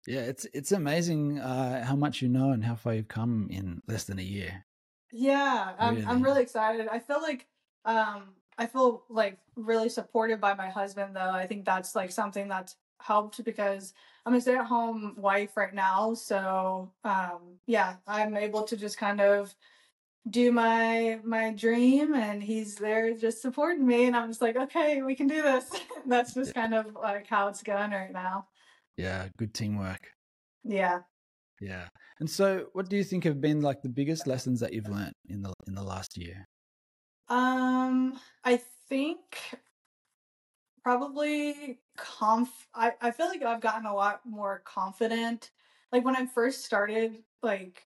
Yeah, 0.06 0.20
it's 0.20 0.44
it's 0.52 0.72
amazing 0.72 1.38
uh, 1.38 1.84
how 1.84 1.96
much 1.96 2.20
you 2.20 2.28
know 2.28 2.50
and 2.50 2.64
how 2.64 2.74
far 2.74 2.94
you've 2.94 3.08
come 3.08 3.48
in 3.50 3.82
less 3.86 4.04
than 4.04 4.18
a 4.18 4.22
year. 4.22 4.66
Yeah, 5.10 5.76
I'm 5.78 6.02
I'm 6.06 6.22
Really? 6.22 6.22
really 6.22 6.42
excited. 6.42 6.88
I 6.88 6.98
feel 6.98 7.22
like 7.22 7.48
um 7.84 8.36
I 8.58 8.66
feel 8.66 9.04
like 9.08 9.40
really 9.56 9.88
supported 9.88 10.40
by 10.40 10.54
my 10.54 10.68
husband 10.70 11.14
though. 11.16 11.30
I 11.30 11.46
think 11.46 11.64
that's 11.64 11.94
like 11.94 12.10
something 12.10 12.48
that's 12.48 12.76
helped 13.00 13.42
because 13.44 13.92
I'm 14.24 14.34
a 14.34 14.40
stay-at-home 14.40 15.16
wife 15.16 15.56
right 15.56 15.74
now. 15.74 16.14
So 16.14 16.92
um 17.04 17.60
yeah, 17.66 17.98
I'm 18.06 18.36
able 18.36 18.64
to 18.64 18.76
just 18.76 18.98
kind 18.98 19.20
of 19.20 19.54
do 20.28 20.50
my 20.50 21.20
my 21.22 21.52
dream 21.52 22.14
and 22.14 22.42
he's 22.42 22.76
there 22.76 23.14
just 23.14 23.42
supporting 23.42 23.86
me 23.86 24.06
and 24.06 24.16
I'm 24.16 24.30
just 24.30 24.40
like, 24.40 24.56
okay, 24.56 25.02
we 25.02 25.14
can 25.14 25.26
do 25.26 25.42
this. 25.42 25.70
that's 26.06 26.34
just 26.34 26.54
kind 26.54 26.74
of 26.74 26.94
like 26.94 27.26
how 27.26 27.48
it's 27.48 27.62
going 27.62 27.90
right 27.90 28.12
now. 28.12 28.46
Yeah, 28.96 29.28
good 29.36 29.52
teamwork. 29.52 30.10
Yeah. 30.62 31.00
Yeah. 31.60 31.88
And 32.20 32.30
so, 32.30 32.66
what 32.72 32.88
do 32.88 32.96
you 32.96 33.04
think 33.04 33.24
have 33.24 33.40
been 33.40 33.60
like 33.60 33.82
the 33.82 33.88
biggest 33.88 34.26
lessons 34.26 34.60
that 34.60 34.72
you've 34.72 34.88
learned 34.88 35.14
in 35.28 35.42
the 35.42 35.52
in 35.66 35.74
the 35.74 35.82
last 35.82 36.16
year? 36.16 36.46
Um, 37.28 38.18
I 38.44 38.60
think 38.88 39.38
probably 40.82 41.80
conf 41.96 42.50
I, 42.74 42.92
I 43.00 43.10
feel 43.10 43.26
like 43.26 43.42
I've 43.42 43.60
gotten 43.60 43.86
a 43.86 43.94
lot 43.94 44.20
more 44.24 44.62
confident. 44.64 45.50
Like 45.92 46.04
when 46.04 46.16
I 46.16 46.26
first 46.26 46.64
started 46.64 47.22
like 47.42 47.82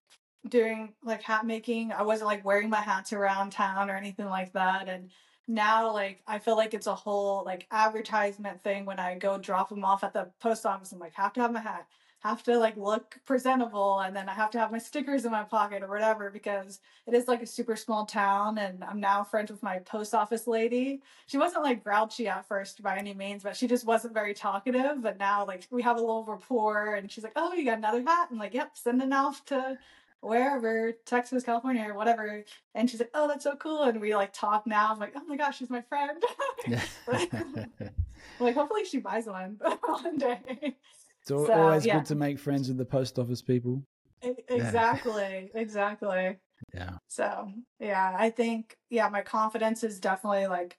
doing 0.49 0.95
like 1.03 1.23
hat 1.23 1.47
making, 1.47 1.93
I 1.93 2.03
wasn't 2.03 2.29
like 2.29 2.45
wearing 2.45 2.71
my 2.71 2.81
hats 2.81 3.13
around 3.13 3.51
town 3.51 3.91
or 3.91 3.97
anything 3.97 4.27
like 4.27 4.53
that. 4.53 4.89
And 4.89 5.11
now 5.49 5.93
like 5.93 6.21
I 6.27 6.39
feel 6.39 6.57
like 6.57 6.75
it's 6.75 6.87
a 6.87 6.95
whole 6.95 7.43
like 7.45 7.67
advertisement 7.71 8.63
thing 8.63 8.85
when 8.85 9.01
I 9.01 9.17
go 9.17 9.39
drop 9.39 9.71
them 9.71 9.85
off 9.85 10.05
at 10.05 10.13
the 10.13 10.31
post 10.41 10.67
office. 10.67 10.93
I'm 10.93 10.99
like, 10.99 11.15
have 11.15 11.33
to 11.35 11.41
have 11.41 11.53
my 11.53 11.61
hat, 11.61 11.87
have 12.21 12.43
to 12.43 12.59
like 12.59 12.77
look 12.77 13.19
presentable, 13.25 14.01
and 14.01 14.15
then 14.15 14.29
I 14.29 14.35
have 14.35 14.51
to 14.51 14.59
have 14.59 14.71
my 14.71 14.79
stickers 14.79 15.25
in 15.25 15.33
my 15.33 15.45
pocket 15.45 15.83
or 15.83 15.89
whatever 15.89 16.31
because 16.31 16.81
it 17.07 17.15
is 17.15 17.29
like 17.29 17.43
a 17.43 17.47
super 17.47 17.77
small 17.77 18.05
town. 18.05 18.59
And 18.59 18.85
I'm 18.85 19.01
now 19.01 19.25
friends 19.25 19.51
with 19.51 19.63
my 19.63 19.79
post 19.79 20.15
office 20.15 20.47
lady. 20.47 21.01
She 21.27 21.39
wasn't 21.39 21.63
like 21.63 21.83
grouchy 21.83 22.29
at 22.29 22.47
first 22.47 22.83
by 22.83 22.99
any 22.99 23.15
means, 23.15 23.43
but 23.43 23.57
she 23.57 23.67
just 23.67 23.87
wasn't 23.87 24.15
very 24.15 24.35
talkative. 24.35 25.01
But 25.01 25.19
now 25.19 25.47
like 25.47 25.67
we 25.71 25.83
have 25.83 25.97
a 25.97 26.01
little 26.01 26.25
rapport, 26.25 26.95
and 26.97 27.11
she's 27.11 27.25
like, 27.25 27.33
oh, 27.37 27.55
you 27.55 27.65
got 27.65 27.79
another 27.79 28.03
hat? 28.03 28.29
I'm 28.31 28.39
like, 28.39 28.55
yep, 28.55 28.73
send 28.75 29.01
sending 29.01 29.17
off 29.17 29.45
to 29.47 29.79
wherever, 30.21 30.93
Texas, 31.07 31.45
California, 31.45 31.87
or 31.89 31.95
whatever. 31.95 32.45
And 32.75 32.91
she's 32.91 33.01
like, 33.01 33.11
oh, 33.15 33.29
that's 33.29 33.45
so 33.45 33.57
cool. 33.57 33.85
And 33.85 34.01
we 34.01 34.15
like 34.15 34.33
talk 34.33 34.67
now. 34.67 34.93
I'm 34.93 34.99
like, 34.99 35.13
oh 35.17 35.25
my 35.27 35.37
gosh, 35.37 35.59
she's 35.59 35.71
my 35.71 35.83
friend. 35.83 36.23
like, 38.41 38.55
hopefully 38.55 38.85
she 38.85 38.99
buys 38.99 39.27
one 39.27 39.59
one 39.85 40.19
day. 40.19 40.41
It's 40.61 41.29
so, 41.29 41.51
always 41.53 41.87
yeah. 41.87 41.99
good 41.99 42.07
to 42.07 42.15
make 42.15 42.39
friends 42.39 42.69
with 42.69 42.79
the 42.79 42.85
post 42.85 43.19
office 43.19 43.43
people. 43.43 43.83
Exactly. 44.23 45.51
exactly. 45.55 46.39
Yeah. 46.75 46.99
So, 47.07 47.53
yeah, 47.79 48.17
I 48.19 48.31
think, 48.31 48.77
yeah, 48.91 49.09
my 49.09 49.23
confidence 49.23 49.85
is 49.85 50.01
definitely 50.01 50.49
like 50.49 50.77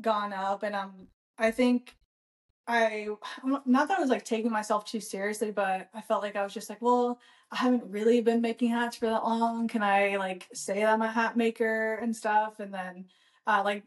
gone 0.00 0.32
up. 0.32 0.62
And 0.62 0.76
I'm, 0.76 1.08
I 1.38 1.50
think 1.50 1.94
I 2.66 3.08
not 3.44 3.88
that 3.88 3.98
I 3.98 4.00
was 4.00 4.10
like 4.10 4.24
taking 4.24 4.50
myself 4.50 4.84
too 4.84 5.00
seriously, 5.00 5.50
but 5.50 5.88
I 5.94 6.00
felt 6.00 6.22
like 6.22 6.36
I 6.36 6.44
was 6.44 6.54
just 6.54 6.68
like, 6.68 6.82
well, 6.82 7.18
I 7.50 7.56
haven't 7.56 7.84
really 7.90 8.20
been 8.20 8.40
making 8.40 8.70
hats 8.70 8.96
for 8.96 9.06
that 9.06 9.24
long. 9.24 9.68
Can 9.68 9.82
I 9.82 10.16
like 10.16 10.48
say 10.52 10.80
that 10.80 10.92
I'm 10.92 11.02
a 11.02 11.10
hat 11.10 11.36
maker 11.36 11.94
and 11.94 12.14
stuff? 12.14 12.60
And 12.60 12.74
then 12.74 13.06
uh 13.46 13.62
like 13.64 13.84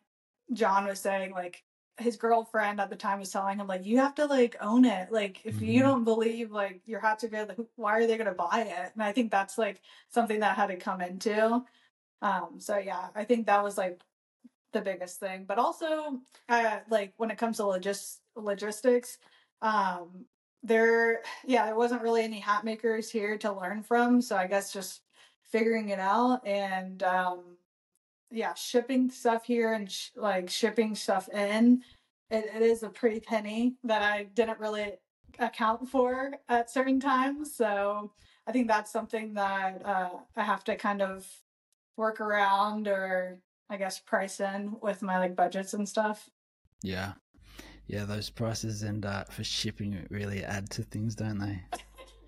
John 0.53 0.85
was 0.87 0.99
saying, 0.99 1.31
like 1.31 1.63
his 1.99 2.15
girlfriend 2.15 2.79
at 2.79 2.89
the 2.89 2.95
time 2.95 3.19
was 3.19 3.31
telling 3.31 3.59
him 3.59 3.67
like 3.67 3.85
you 3.85 3.97
have 3.97 4.15
to 4.15 4.25
like 4.25 4.55
own 4.61 4.85
it. 4.85 5.11
Like 5.11 5.45
if 5.45 5.55
mm-hmm. 5.55 5.65
you 5.65 5.81
don't 5.81 6.05
believe 6.05 6.51
like 6.51 6.81
your 6.85 7.01
hats 7.01 7.23
are 7.23 7.27
good, 7.27 7.49
like 7.49 7.57
why 7.75 7.97
are 7.99 8.07
they 8.07 8.17
gonna 8.17 8.33
buy 8.33 8.61
it? 8.61 8.91
And 8.93 9.03
I 9.03 9.11
think 9.11 9.31
that's 9.31 9.57
like 9.57 9.81
something 10.09 10.39
that 10.39 10.55
had 10.55 10.67
to 10.67 10.77
come 10.77 11.01
into. 11.01 11.63
Um 12.21 12.55
so 12.59 12.77
yeah, 12.77 13.07
I 13.15 13.25
think 13.25 13.47
that 13.47 13.63
was 13.63 13.77
like 13.77 14.01
the 14.71 14.81
biggest 14.81 15.19
thing. 15.19 15.45
But 15.45 15.59
also 15.59 16.19
uh 16.47 16.79
like 16.89 17.13
when 17.17 17.31
it 17.31 17.37
comes 17.37 17.57
to 17.57 17.63
logis- 17.63 18.19
logistics, 18.35 19.17
um 19.61 20.25
there 20.63 21.21
yeah 21.45 21.65
there 21.65 21.75
wasn't 21.75 22.01
really 22.01 22.23
any 22.23 22.39
hat 22.39 22.63
makers 22.63 23.09
here 23.09 23.37
to 23.37 23.51
learn 23.51 23.81
from 23.81 24.21
so 24.21 24.35
i 24.35 24.45
guess 24.45 24.73
just 24.73 25.01
figuring 25.43 25.89
it 25.89 25.99
out 25.99 26.45
and 26.45 27.01
um 27.03 27.57
yeah 28.29 28.53
shipping 28.53 29.09
stuff 29.09 29.45
here 29.45 29.73
and 29.73 29.91
sh- 29.91 30.09
like 30.15 30.49
shipping 30.49 30.95
stuff 30.95 31.27
in. 31.29 31.81
It, 32.29 32.45
it 32.55 32.61
is 32.61 32.83
a 32.83 32.89
pretty 32.89 33.19
penny 33.19 33.75
that 33.83 34.03
i 34.03 34.25
didn't 34.35 34.59
really 34.59 34.93
account 35.39 35.89
for 35.89 36.33
at 36.47 36.69
certain 36.69 36.99
times 36.99 37.55
so 37.55 38.11
i 38.45 38.51
think 38.51 38.67
that's 38.67 38.91
something 38.91 39.33
that 39.33 39.83
uh, 39.85 40.09
i 40.35 40.43
have 40.43 40.63
to 40.65 40.75
kind 40.75 41.01
of 41.01 41.25
work 41.97 42.21
around 42.21 42.87
or 42.87 43.39
i 43.69 43.77
guess 43.77 43.99
price 43.99 44.39
in 44.39 44.75
with 44.81 45.01
my 45.01 45.17
like 45.17 45.35
budgets 45.35 45.73
and 45.73 45.89
stuff. 45.89 46.29
Yeah 46.83 47.13
yeah, 47.89 48.05
those 48.05 48.29
prices 48.29 48.83
and 48.83 49.03
uh, 49.03 49.23
for 49.23 49.43
shipping 49.43 50.05
really 50.11 50.43
add 50.43 50.69
to 50.69 50.83
things, 50.83 51.15
don't 51.15 51.39
they? 51.39 51.59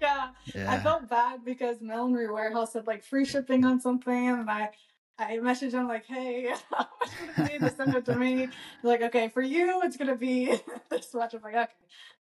yeah. 0.01 0.29
yeah. 0.55 0.71
I 0.71 0.79
felt 0.79 1.07
bad 1.07 1.45
because 1.45 1.81
Millinery 1.81 2.31
Warehouse 2.31 2.73
had 2.73 2.87
like 2.87 3.03
free 3.03 3.25
shipping 3.25 3.63
on 3.63 3.79
something, 3.79 4.27
and 4.29 4.49
I 4.49 4.71
I 5.19 5.37
messaged 5.37 5.73
him 5.73 5.87
like, 5.87 6.07
"Hey, 6.07 6.51
how 6.71 6.87
much 6.99 7.11
would 7.37 7.45
it 7.45 7.51
be 7.51 7.59
to 7.59 7.75
send 7.75 7.93
it 7.93 8.05
to 8.05 8.15
me?" 8.15 8.37
He's 8.37 8.49
like, 8.81 9.03
"Okay, 9.03 9.29
for 9.29 9.43
you, 9.43 9.81
it's 9.83 9.97
gonna 9.97 10.15
be 10.15 10.51
this 10.89 11.13
much." 11.13 11.35
I'm 11.35 11.43
like, 11.43 11.53
"Okay, 11.53 11.73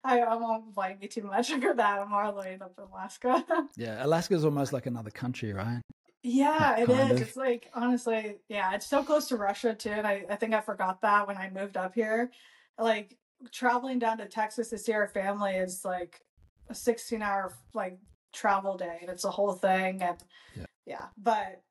I, 0.03 0.19
I 0.19 0.35
won't 0.35 0.75
blame 0.75 0.97
you 1.01 1.07
too 1.07 1.23
much 1.23 1.49
for 1.61 1.73
that. 1.73 1.99
I'm 1.99 2.13
all 2.13 2.33
the 2.33 2.39
way 2.39 2.57
up 2.59 2.73
in 2.77 2.83
Alaska." 2.83 3.45
yeah, 3.77 4.05
Alaska 4.05 4.33
is 4.33 4.43
almost 4.43 4.73
like 4.73 4.85
another 4.85 5.11
country, 5.11 5.53
right? 5.53 5.81
Yeah, 6.23 6.77
it 6.77 6.89
is. 6.89 7.11
Of. 7.11 7.21
It's 7.21 7.37
like 7.37 7.71
honestly, 7.73 8.35
yeah, 8.49 8.73
it's 8.73 8.85
so 8.85 9.01
close 9.01 9.29
to 9.29 9.37
Russia 9.37 9.73
too, 9.73 9.91
and 9.91 10.05
I, 10.05 10.25
I 10.29 10.35
think 10.35 10.53
I 10.53 10.59
forgot 10.59 10.99
that 11.03 11.25
when 11.25 11.37
I 11.37 11.49
moved 11.49 11.77
up 11.77 11.95
here. 11.95 12.31
Like 12.77 13.15
traveling 13.51 13.99
down 13.99 14.17
to 14.17 14.25
Texas 14.25 14.69
to 14.69 14.77
see 14.77 14.93
our 14.93 15.07
family 15.07 15.53
is 15.53 15.83
like 15.85 16.21
a 16.69 16.75
16 16.75 17.21
hour 17.21 17.53
like 17.73 17.97
travel 18.31 18.77
day 18.77 18.99
and 19.01 19.09
it's 19.09 19.25
a 19.25 19.31
whole 19.31 19.53
thing 19.53 20.01
and 20.01 20.17
yeah, 20.55 20.65
yeah. 20.85 21.05
but 21.17 21.61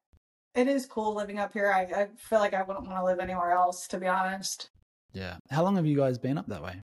it 0.55 0.67
is 0.67 0.87
cool 0.87 1.15
living 1.15 1.39
up 1.39 1.53
here 1.53 1.71
I, 1.71 1.83
I 1.83 2.09
feel 2.17 2.41
like 2.41 2.53
i 2.53 2.63
wouldn't 2.63 2.87
want 2.87 2.99
to 2.99 3.05
live 3.05 3.21
anywhere 3.21 3.53
else 3.53 3.87
to 3.89 3.99
be 3.99 4.09
honest 4.09 4.71
yeah 5.13 5.37
how 5.51 5.63
long 5.63 5.77
have 5.77 5.87
you 5.87 5.97
guys 5.97 6.19
been 6.19 6.37
up 6.37 6.49
that 6.49 6.63
way 6.63 6.81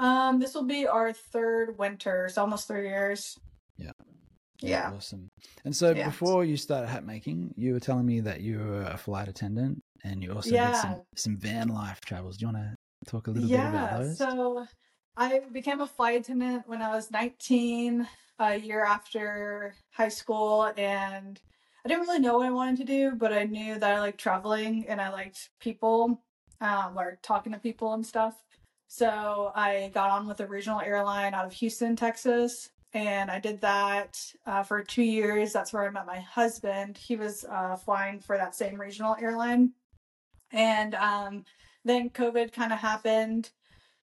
um 0.00 0.40
this 0.40 0.54
will 0.54 0.64
be 0.64 0.88
our 0.88 1.12
third 1.12 1.78
winter 1.78 2.26
it's 2.26 2.38
almost 2.38 2.66
three 2.66 2.88
years 2.88 3.38
yeah 3.78 3.92
yeah. 4.62 4.92
Awesome. 4.94 5.30
And 5.64 5.74
so 5.74 5.92
yeah. 5.92 6.04
before 6.04 6.44
you 6.44 6.56
started 6.56 6.88
hat 6.88 7.04
making, 7.04 7.54
you 7.56 7.72
were 7.72 7.80
telling 7.80 8.04
me 8.04 8.20
that 8.20 8.40
you 8.40 8.58
were 8.58 8.82
a 8.82 8.98
flight 8.98 9.26
attendant 9.26 9.80
and 10.04 10.22
you 10.22 10.34
also 10.34 10.50
yeah. 10.50 10.72
did 10.72 10.76
some, 10.76 11.02
some 11.16 11.36
van 11.38 11.68
life 11.68 11.98
travels. 12.04 12.36
Do 12.36 12.46
you 12.46 12.52
want 12.52 12.64
to 12.64 12.76
Talk 13.06 13.26
a 13.26 13.30
little 13.30 13.48
yeah, 13.48 13.70
bit 13.70 13.78
about 13.78 14.00
those. 14.00 14.20
Yeah, 14.20 14.28
so 14.30 14.66
I 15.16 15.40
became 15.52 15.80
a 15.80 15.86
flight 15.86 16.20
attendant 16.20 16.68
when 16.68 16.82
I 16.82 16.90
was 16.90 17.10
19, 17.10 18.06
a 18.40 18.56
year 18.56 18.84
after 18.84 19.74
high 19.90 20.08
school, 20.08 20.72
and 20.76 21.40
I 21.84 21.88
didn't 21.88 22.06
really 22.06 22.18
know 22.18 22.38
what 22.38 22.46
I 22.46 22.50
wanted 22.50 22.78
to 22.78 22.84
do, 22.84 23.12
but 23.12 23.32
I 23.32 23.44
knew 23.44 23.78
that 23.78 23.96
I 23.96 24.00
liked 24.00 24.18
traveling 24.18 24.86
and 24.88 25.00
I 25.00 25.10
liked 25.10 25.50
people, 25.60 26.22
um, 26.60 26.98
or 26.98 27.18
talking 27.22 27.52
to 27.52 27.58
people 27.58 27.92
and 27.92 28.04
stuff. 28.04 28.42
So 28.86 29.52
I 29.54 29.90
got 29.94 30.10
on 30.10 30.26
with 30.26 30.40
a 30.40 30.46
regional 30.46 30.80
airline 30.80 31.34
out 31.34 31.46
of 31.46 31.52
Houston, 31.52 31.96
Texas, 31.96 32.70
and 32.92 33.30
I 33.30 33.38
did 33.38 33.60
that 33.60 34.18
uh, 34.46 34.62
for 34.62 34.82
two 34.82 35.02
years. 35.02 35.52
That's 35.52 35.72
where 35.72 35.86
I 35.86 35.90
met 35.90 36.06
my 36.06 36.20
husband. 36.20 36.98
He 36.98 37.16
was 37.16 37.44
uh, 37.44 37.76
flying 37.76 38.20
for 38.20 38.36
that 38.36 38.56
same 38.56 38.80
regional 38.80 39.16
airline, 39.20 39.72
and 40.50 40.94
um, 40.96 41.44
then 41.84 42.10
COVID 42.10 42.52
kind 42.52 42.72
of 42.72 42.78
happened. 42.78 43.50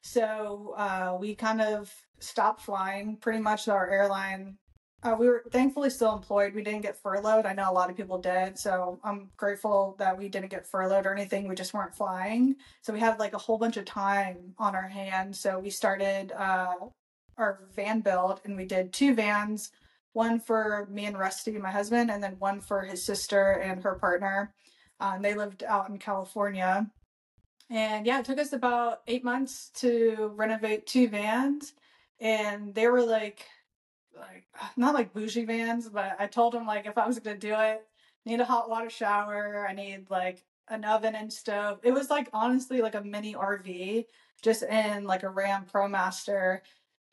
So 0.02 0.74
uh, 0.78 1.18
we 1.20 1.36
kind 1.36 1.62
of 1.62 1.94
stopped 2.20 2.62
flying. 2.62 3.18
Pretty 3.18 3.40
much 3.40 3.68
our 3.68 3.90
airline, 3.90 4.58
uh, 5.04 5.16
we 5.18 5.28
were 5.28 5.44
thankfully 5.52 5.90
still 5.90 6.16
employed. 6.16 6.54
We 6.54 6.64
didn't 6.64 6.82
get 6.82 7.02
furloughed. 7.02 7.46
I 7.46 7.54
know 7.54 7.70
a 7.70 7.74
lot 7.74 7.90
of 7.90 7.98
people 7.98 8.20
did. 8.20 8.58
So 8.58 9.00
I'm 9.04 9.30
grateful 9.38 9.96
that 10.00 10.18
we 10.18 10.30
didn't 10.30 10.50
get 10.50 10.68
furloughed 10.68 11.06
or 11.06 11.14
anything. 11.14 11.48
We 11.48 11.56
just 11.56 11.74
weren't 11.74 11.96
flying. 11.96 12.56
So 12.82 12.94
we 12.94 13.00
had 13.00 13.20
like 13.20 13.34
a 13.34 13.38
whole 13.38 13.58
bunch 13.58 13.78
of 13.78 13.86
time 13.86 14.54
on 14.58 14.76
our 14.76 14.88
hands. 14.88 15.40
So 15.40 15.60
we 15.60 15.70
started 15.70 16.32
uh, 16.32 16.76
our 17.38 17.60
van 17.76 18.02
build 18.02 18.42
and 18.46 18.56
we 18.56 18.66
did 18.66 18.94
two 18.94 19.14
vans 19.14 19.72
one 20.14 20.40
for 20.40 20.88
me 20.92 21.06
and 21.06 21.18
Rusty, 21.18 21.58
my 21.58 21.72
husband, 21.72 22.10
and 22.12 22.24
then 22.24 22.36
one 22.40 22.62
for 22.62 22.82
his 22.84 23.04
sister 23.04 23.54
and 23.54 23.84
her 23.84 23.96
partner. 23.96 24.54
Um, 25.00 25.22
they 25.22 25.34
lived 25.34 25.64
out 25.64 25.90
in 25.90 25.98
California. 25.98 26.90
And 27.70 28.06
yeah, 28.06 28.20
it 28.20 28.26
took 28.26 28.40
us 28.40 28.54
about 28.54 29.02
eight 29.08 29.24
months 29.24 29.72
to 29.76 30.32
renovate 30.36 30.86
two 30.86 31.08
vans. 31.08 31.74
And 32.20 32.74
they 32.76 32.88
were 32.88 33.02
like, 33.02 33.46
like 34.16 34.46
not 34.78 34.94
like 34.94 35.14
bougie 35.14 35.46
vans, 35.46 35.90
but 35.90 36.16
I 36.20 36.28
told 36.28 36.54
them 36.54 36.66
like 36.66 36.86
if 36.86 36.98
I 36.98 37.08
was 37.08 37.20
gonna 37.20 37.38
do 37.38 37.56
it, 37.58 37.86
need 38.26 38.40
a 38.40 38.46
hot 38.46 38.70
water 38.70 38.90
shower, 38.90 39.68
I 39.68 39.74
need 39.74 40.10
like 40.10 40.44
an 40.70 40.86
oven 40.86 41.16
and 41.16 41.32
stove. 41.32 41.80
It 41.84 41.92
was 41.92 42.10
like 42.10 42.30
honestly 42.34 42.82
like 42.82 42.96
a 42.96 43.02
mini 43.04 43.34
RV, 43.36 44.06
just 44.42 44.64
in 44.64 45.06
like 45.06 45.24
a 45.24 45.30
Ram 45.30 45.66
ProMaster. 45.72 46.60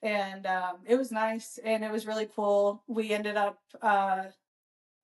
And 0.03 0.47
um, 0.47 0.79
it 0.87 0.97
was 0.97 1.13
nice 1.13 1.59
and 1.65 1.85
it 1.85 1.93
was 1.93 2.07
really 2.07 2.29
cool. 2.35 2.83
We 2.87 3.13
ended 3.13 3.37
up 3.37 3.61
uh, 3.83 4.25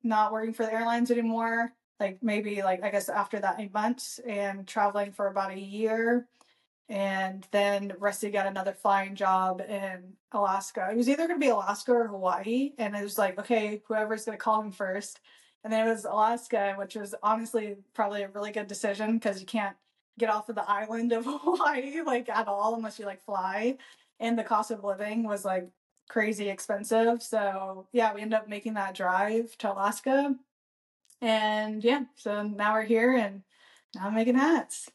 not 0.03 0.32
working 0.32 0.55
for 0.55 0.64
the 0.64 0.72
airlines 0.72 1.11
anymore 1.11 1.76
like 2.01 2.18
maybe 2.22 2.62
like 2.62 2.82
I 2.82 2.90
guess 2.90 3.09
after 3.09 3.38
that 3.40 3.61
eight 3.61 3.72
months 3.72 4.20
and 4.26 4.66
traveling 4.66 5.12
for 5.12 5.28
about 5.28 5.53
a 5.53 5.61
year. 5.61 6.26
And 6.88 7.47
then 7.51 7.94
Rusty 7.99 8.30
got 8.30 8.47
another 8.47 8.72
flying 8.72 9.16
job 9.16 9.61
in 9.61 10.12
Alaska. 10.30 10.88
It 10.92 10.97
was 10.97 11.09
either 11.09 11.26
going 11.26 11.40
to 11.40 11.44
be 11.44 11.51
Alaska 11.51 11.92
or 11.92 12.07
Hawaii. 12.07 12.74
And 12.78 12.94
it 12.94 13.03
was 13.03 13.18
like, 13.18 13.40
okay, 13.40 13.82
whoever's 13.88 14.24
going 14.24 14.38
to 14.38 14.42
call 14.42 14.62
him 14.62 14.70
first. 14.70 15.18
And 15.64 15.72
then 15.72 15.84
it 15.84 15.90
was 15.90 16.05
Alaska, 16.05 16.74
which 16.78 16.94
was 16.94 17.12
honestly 17.24 17.74
probably 17.92 18.22
a 18.22 18.28
really 18.28 18.53
good 18.53 18.68
decision 18.68 19.14
because 19.14 19.40
you 19.40 19.47
can't 19.47 19.74
get 20.16 20.30
off 20.30 20.49
of 20.49 20.55
the 20.55 20.70
island 20.70 21.11
of 21.12 21.24
Hawaii 21.26 22.03
like 22.03 22.28
at 22.28 22.47
all 22.47 22.76
unless 22.76 23.01
you 23.01 23.05
like 23.05 23.24
fly. 23.24 23.78
And 24.20 24.38
the 24.38 24.44
cost 24.44 24.70
of 24.70 24.84
living 24.84 25.24
was 25.24 25.44
like 25.44 25.68
crazy 26.09 26.49
expensive. 26.49 27.20
So 27.20 27.88
yeah, 27.92 28.14
we 28.14 28.20
ended 28.20 28.38
up 28.38 28.49
making 28.49 28.74
that 28.74 28.94
drive 28.94 29.59
to 29.59 29.72
Alaska 29.72 30.36
and 31.20 31.82
yeah, 31.82 32.04
so 32.16 32.42
now 32.42 32.74
we're 32.74 32.84
here 32.84 33.16
and 33.16 33.42
now 33.94 34.06
I'm 34.06 34.14
making 34.14 34.36
hats. 34.36 34.88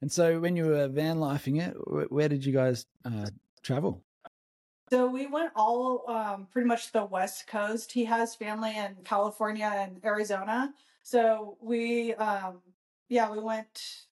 And 0.00 0.12
so 0.12 0.38
when 0.38 0.56
you 0.56 0.66
were 0.66 0.88
van 0.88 1.16
lifing 1.16 1.60
it, 1.60 1.74
where 2.12 2.28
did 2.28 2.44
you 2.44 2.52
guys 2.52 2.86
uh, 3.04 3.26
travel? 3.62 4.04
So 4.90 5.06
we 5.06 5.26
went 5.26 5.50
all 5.54 6.08
um, 6.08 6.46
pretty 6.50 6.68
much 6.68 6.92
the 6.92 7.04
West 7.04 7.46
Coast. 7.46 7.92
He 7.92 8.04
has 8.04 8.34
family 8.34 8.76
in 8.76 8.96
California 9.04 9.70
and 9.74 10.00
Arizona. 10.04 10.72
So 11.02 11.58
we 11.60 12.14
um, 12.14 12.60
yeah, 13.08 13.30
we 13.30 13.40
went 13.40 14.06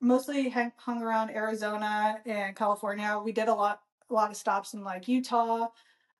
mostly 0.00 0.48
hung 0.48 0.72
hung 0.76 1.02
around 1.02 1.30
Arizona 1.30 2.20
and 2.24 2.54
California. 2.54 3.20
We 3.22 3.32
did 3.32 3.48
a 3.48 3.54
lot 3.54 3.80
a 4.10 4.14
lot 4.14 4.30
of 4.30 4.36
stops 4.36 4.74
in 4.74 4.84
like 4.84 5.08
Utah. 5.08 5.68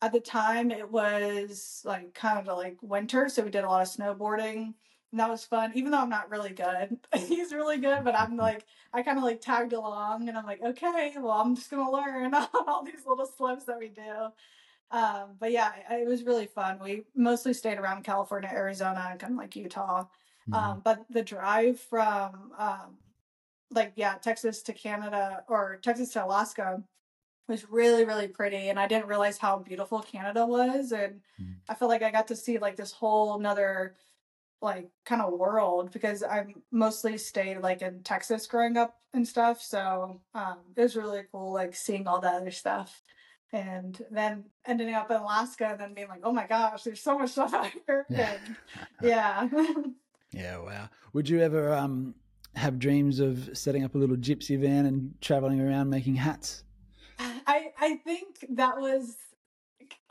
At 0.03 0.13
the 0.13 0.21
time, 0.21 0.71
it 0.71 0.91
was 0.91 1.83
like 1.85 2.15
kind 2.15 2.39
of 2.39 2.59
like 2.59 2.77
winter, 2.83 3.29
so 3.29 3.43
we 3.43 3.51
did 3.51 3.65
a 3.65 3.69
lot 3.69 3.83
of 3.83 3.89
snowboarding. 3.89 4.75
And 5.13 5.21
that 5.21 5.31
was 5.31 5.45
fun, 5.45 5.71
even 5.75 5.93
though 5.93 6.01
I'm 6.01 6.11
not 6.11 6.29
really 6.31 6.51
good. 6.53 6.99
He's 7.15 7.53
really 7.53 7.79
good, 7.79 8.03
but 8.05 8.19
I'm 8.19 8.37
like, 8.49 8.67
I 8.93 9.03
kind 9.03 9.17
of 9.17 9.25
like 9.25 9.41
tagged 9.41 9.73
along 9.73 10.29
and 10.29 10.37
I'm 10.37 10.45
like, 10.45 10.61
okay, 10.61 11.15
well, 11.17 11.31
I'm 11.33 11.55
just 11.55 11.71
going 11.71 11.85
to 11.87 11.91
learn 11.91 12.35
on 12.35 12.49
all 12.67 12.85
these 12.85 13.07
little 13.07 13.27
slips 13.27 13.65
that 13.65 13.79
we 13.79 13.89
do. 13.89 14.29
Um, 14.91 15.37
but 15.39 15.53
yeah, 15.53 15.73
it 15.91 16.07
was 16.07 16.25
really 16.25 16.47
fun. 16.47 16.79
We 16.83 17.05
mostly 17.15 17.55
stayed 17.55 17.79
around 17.79 18.05
California, 18.05 18.51
Arizona, 18.53 19.09
and 19.11 19.21
kind 19.21 19.33
of 19.33 19.39
like 19.39 19.57
Utah. 19.57 20.07
Mhm. 20.49 20.55
Um, 20.55 20.81
but 20.85 21.05
the 21.11 21.23
drive 21.23 21.81
from 21.81 22.53
um, 22.59 22.99
like 23.71 23.93
yeah, 23.97 24.15
Texas 24.15 24.63
to 24.63 24.73
Canada 24.73 25.45
or 25.49 25.79
Texas 25.83 26.13
to 26.13 26.25
Alaska 26.25 26.83
was 27.49 27.69
really 27.71 28.05
really 28.05 28.29
pretty, 28.29 28.69
and 28.69 28.79
I 28.79 28.87
didn't 28.89 29.07
realize 29.09 29.39
how 29.39 29.59
beautiful 29.59 30.01
Canada 30.01 30.47
was, 30.47 30.93
and 30.93 31.21
Mm. 31.41 31.57
I 31.69 31.75
feel 31.75 31.89
like 31.89 32.03
I 32.03 32.11
got 32.11 32.29
to 32.29 32.37
see 32.37 32.59
like 32.59 32.77
this 32.77 32.93
whole 32.93 33.35
another 33.39 33.97
like 34.63 34.89
kind 35.05 35.21
of 35.21 35.33
world 35.35 35.91
because 35.93 36.23
I 36.23 36.47
mostly 36.71 37.19
stayed 37.19 37.59
like 37.59 37.83
in 37.83 38.03
Texas 38.03 38.47
growing 38.47 38.77
up 38.79 38.97
and 39.13 39.27
stuff. 39.29 39.61
So 39.61 40.21
um, 40.35 40.59
it 40.77 40.81
was 40.81 40.97
really 40.97 41.23
cool 41.33 41.53
like 41.53 41.75
seeing 41.75 42.07
all 42.07 42.21
that 42.21 42.35
other 42.37 42.51
stuff. 42.51 43.03
And 43.53 44.03
then 44.11 44.45
ending 44.67 44.95
up 44.95 45.11
in 45.11 45.19
Alaska 45.19 45.67
and 45.67 45.79
then 45.81 45.95
being 45.95 46.09
like, 46.09 46.23
oh 46.25 46.33
my 46.33 46.47
gosh, 46.47 46.83
there's 46.83 47.03
so 47.03 47.19
much 47.19 47.31
stuff 47.33 47.53
out 47.61 47.71
here. 47.87 48.07
Yeah. 48.09 48.37
And 48.39 48.57
yeah. 49.03 49.49
Yeah, 50.33 50.59
wow. 50.59 50.89
Would 51.13 51.29
you 51.29 51.41
ever 51.41 51.73
um, 51.73 52.15
have 52.57 52.79
dreams 52.81 53.21
of 53.21 53.51
setting 53.57 53.85
up 53.85 53.95
a 53.95 53.99
little 53.99 54.17
gypsy 54.17 54.59
van 54.59 54.87
and 54.87 55.15
traveling 55.21 55.61
around 55.61 55.91
making 55.91 56.17
hats? 56.17 56.64
I 57.19 57.71
I 57.79 57.97
think 57.97 58.45
that 58.51 58.79
was 58.79 59.17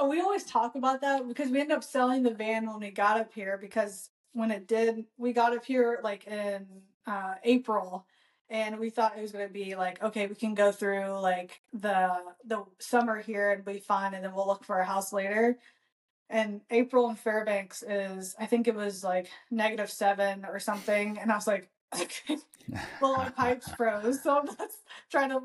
we 0.04 0.22
always 0.22 0.44
talk 0.44 0.76
about 0.76 1.02
that 1.02 1.28
because 1.28 1.50
we 1.50 1.60
ended 1.60 1.78
up 1.78 1.84
selling 1.84 2.24
the 2.24 2.34
van 2.34 2.68
when 2.68 2.80
we 2.80 2.92
got 2.92 3.20
up 3.20 3.34
here 3.34 3.58
because 3.58 4.10
when 4.34 4.52
it 4.52 4.68
did 4.68 5.06
we 5.18 5.34
got 5.34 5.56
up 5.56 5.66
here 5.66 6.00
like 6.04 6.28
in 6.28 6.66
uh 7.08 7.36
April 7.44 8.06
and 8.50 8.78
we 8.80 8.90
thought 8.90 9.18
it 9.18 9.22
was 9.22 9.32
going 9.32 9.48
to 9.48 9.54
be 9.54 9.76
like 9.76 10.02
okay 10.04 10.28
we 10.28 10.36
can 10.36 10.54
go 10.54 10.72
through 10.72 11.20
like 11.20 11.62
the 11.74 12.12
the 12.46 12.64
summer 12.80 13.22
here 13.22 13.52
and 13.52 13.66
be 13.66 13.80
fine 13.80 14.14
and 14.14 14.24
then 14.24 14.34
we'll 14.34 14.48
look 14.48 14.64
for 14.64 14.80
a 14.80 14.86
house 14.86 15.14
later. 15.14 15.58
And 16.30 16.62
April 16.72 17.10
in 17.10 17.16
Fairbanks 17.16 17.84
is 17.84 18.36
I 18.40 18.46
think 18.46 18.68
it 18.68 18.76
was 18.76 19.04
like 19.04 19.30
negative 19.52 19.92
7 19.92 20.46
or 20.46 20.60
something 20.60 21.18
and 21.20 21.32
I 21.32 21.36
was 21.36 21.48
like 21.48 21.70
okay. 21.96 22.38
Well, 23.02 23.16
our 23.16 23.30
pipes 23.30 23.70
froze, 23.74 24.24
so 24.24 24.42
let's 24.58 24.78
trying 25.12 25.30
to 25.30 25.42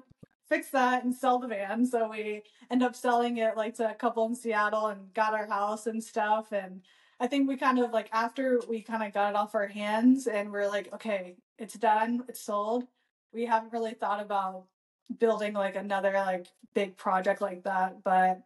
fix 0.49 0.71
that 0.71 1.05
and 1.05 1.15
sell 1.15 1.39
the 1.39 1.49
van. 1.49 1.85
So 1.85 2.11
we 2.11 2.43
end 2.71 2.83
up 2.83 2.97
selling 2.97 3.39
it 3.39 3.57
like 3.57 3.75
to 3.77 3.91
a 3.91 3.95
couple 3.95 4.27
in 4.27 4.35
Seattle 4.35 4.89
and 4.89 5.13
got 5.15 5.35
our 5.35 5.47
house 5.47 5.87
and 5.87 6.03
stuff. 6.03 6.53
And 6.53 6.83
I 7.21 7.27
think 7.27 7.49
we 7.49 7.57
kind 7.57 7.79
of 7.79 7.91
like 7.91 8.09
after 8.13 8.61
we 8.69 8.83
kind 8.83 9.03
of 9.03 9.13
got 9.13 9.31
it 9.31 9.37
off 9.37 9.55
our 9.55 9.67
hands 9.67 10.27
and 10.27 10.51
we're 10.51 10.69
like, 10.69 10.93
okay, 10.95 11.37
it's 11.59 11.75
done, 11.75 12.25
it's 12.29 12.41
sold. 12.41 12.87
We 13.33 13.45
haven't 13.45 13.73
really 13.73 13.95
thought 13.95 14.23
about 14.23 14.65
building 15.19 15.55
like 15.55 15.77
another 15.77 16.13
like 16.13 16.47
big 16.75 16.97
project 16.97 17.41
like 17.41 17.65
that, 17.65 18.03
but 18.05 18.43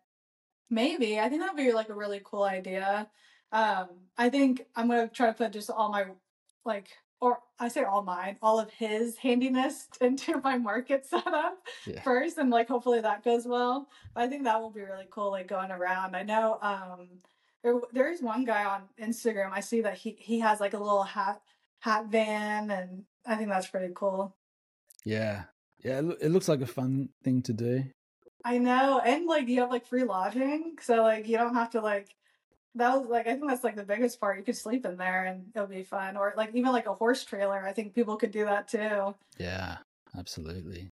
maybe 0.71 1.21
I 1.21 1.29
think 1.29 1.43
that'd 1.43 1.57
be 1.57 1.73
like 1.73 1.89
a 1.89 1.95
really 1.95 2.21
cool 2.25 2.45
idea. 2.45 3.09
Um, 3.53 3.89
I 4.17 4.31
think 4.31 4.67
I'm 4.75 4.89
gonna 4.89 5.09
try 5.09 5.27
to 5.27 5.35
put 5.35 5.53
just 5.53 5.71
all 5.71 5.91
my 5.91 6.07
like 6.65 6.89
I 7.63 7.69
say 7.69 7.85
all 7.85 8.03
mine, 8.03 8.37
all 8.43 8.59
of 8.59 8.71
his 8.71 9.17
handiness 9.17 9.89
into 10.01 10.41
my 10.43 10.59
market 10.59 11.07
setup 11.07 11.59
Yeah. 11.87 12.03
first, 12.03 12.39
and 12.39 12.51
like 12.51 12.69
hopefully 12.69 13.01
that 13.01 13.25
goes 13.25 13.47
well. 13.47 13.89
But 14.15 14.25
I 14.25 14.29
think 14.29 14.45
that 14.45 14.61
will 14.61 14.71
be 14.71 14.83
really 14.83 15.07
cool, 15.11 15.31
like 15.31 15.47
going 15.49 15.71
around. 15.71 16.17
I 16.17 16.23
know 16.25 16.59
um 16.63 17.09
there 17.63 17.81
there 17.93 18.11
is 18.11 18.21
one 18.21 18.45
guy 18.45 18.65
on 18.65 18.83
Instagram 19.01 19.51
I 19.53 19.61
see 19.61 19.81
that 19.83 19.95
he 19.97 20.17
he 20.19 20.41
has 20.41 20.59
like 20.61 20.75
a 20.75 20.79
little 20.79 21.05
hat 21.05 21.41
hat 21.81 22.07
van, 22.07 22.71
and 22.71 23.05
I 23.27 23.37
think 23.37 23.49
that's 23.49 23.69
pretty 23.69 23.93
cool. 23.95 24.35
Yeah, 25.05 25.45
yeah. 25.85 25.99
It, 26.01 26.19
it 26.23 26.29
looks 26.31 26.49
like 26.49 26.61
a 26.61 26.67
fun 26.67 27.09
thing 27.25 27.43
to 27.43 27.53
do. 27.53 27.85
I 28.45 28.59
know, 28.59 29.01
and 29.05 29.27
like 29.27 29.47
you 29.49 29.61
have 29.61 29.71
like 29.71 29.87
free 29.87 30.03
lodging, 30.05 30.77
so 30.81 31.03
like 31.03 31.29
you 31.29 31.37
don't 31.37 31.55
have 31.55 31.71
to 31.71 31.81
like. 31.81 32.09
That 32.75 32.95
was 32.99 33.09
like 33.09 33.27
I 33.27 33.35
think 33.35 33.49
that's 33.49 33.65
like 33.65 33.77
the 33.77 33.85
biggest 33.85 34.19
part. 34.21 34.39
You 34.39 34.45
could 34.45 34.57
sleep 34.57 34.87
in 34.87 34.97
there 34.97 35.25
and 35.27 35.53
it'll 35.55 35.69
be 35.69 35.85
fun, 35.85 36.17
or 36.17 36.33
like 36.37 36.55
even 36.55 36.73
like 36.73 36.87
a 36.87 36.95
horse 36.95 37.25
trailer. 37.25 37.67
I 37.67 37.73
think 37.73 37.95
people 37.95 38.17
could 38.17 38.31
do 38.31 38.45
that 38.47 38.69
too. 38.69 39.15
Yeah, 39.39 39.79
absolutely. 40.17 40.91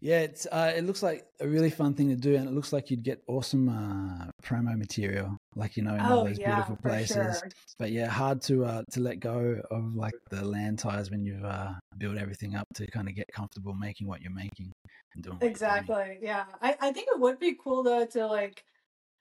Yeah, 0.00 0.20
it's 0.20 0.46
uh, 0.46 0.72
it 0.76 0.82
looks 0.84 1.02
like 1.02 1.26
a 1.40 1.48
really 1.48 1.70
fun 1.70 1.94
thing 1.94 2.08
to 2.10 2.16
do, 2.16 2.36
and 2.36 2.48
it 2.48 2.52
looks 2.52 2.72
like 2.72 2.90
you'd 2.90 3.02
get 3.02 3.22
awesome 3.28 3.68
uh, 3.68 4.30
promo 4.42 4.76
material, 4.78 5.36
like 5.54 5.76
you 5.76 5.82
know, 5.82 5.96
in 5.96 6.10
all 6.10 6.20
Oh 6.20 6.22
those 6.22 6.38
yeah, 6.38 6.40
beautiful 6.40 6.76
places. 6.76 7.42
sure. 7.42 7.50
But 7.78 7.92
yeah, 7.92 8.08
hard 8.08 8.42
to 8.42 8.64
uh, 8.66 8.82
to 8.92 9.00
let 9.00 9.20
go 9.20 9.60
of 9.70 9.94
like 9.94 10.14
the 10.30 10.44
land 10.44 10.78
ties 10.80 11.10
when 11.10 11.24
you've 11.24 11.44
uh, 11.44 11.74
built 11.98 12.18
everything 12.18 12.54
up 12.56 12.66
to 12.76 12.86
kind 12.90 13.08
of 13.08 13.14
get 13.14 13.26
comfortable 13.32 13.74
making 13.74 14.06
what 14.08 14.20
you're 14.22 14.32
making 14.32 14.72
and 15.14 15.24
doing 15.24 15.40
you're 15.64 15.74
doing. 15.74 15.90
Exactly. 15.90 16.18
Yeah. 16.22 16.46
I, 16.60 16.76
I 16.80 16.92
think 16.92 17.08
it 17.10 17.20
would 17.20 17.38
be 17.38 17.54
cool 17.54 17.82
though 17.82 18.06
to 18.06 18.26
like 18.26 18.64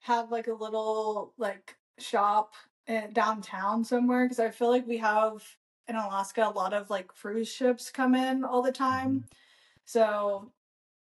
have 0.05 0.31
like 0.31 0.45
a 0.45 0.53
little 0.53 1.33
like 1.39 1.75
shop 1.97 2.53
in 2.85 3.11
downtown 3.11 3.83
somewhere 3.83 4.25
because 4.25 4.39
I 4.39 4.51
feel 4.51 4.69
like 4.69 4.85
we 4.85 4.97
have 4.97 5.43
in 5.87 5.95
Alaska 5.95 6.47
a 6.47 6.51
lot 6.51 6.73
of 6.73 6.91
like 6.91 7.07
cruise 7.07 7.51
ships 7.51 7.89
come 7.89 8.13
in 8.13 8.43
all 8.43 8.61
the 8.61 8.71
time. 8.71 9.23
So 9.85 10.51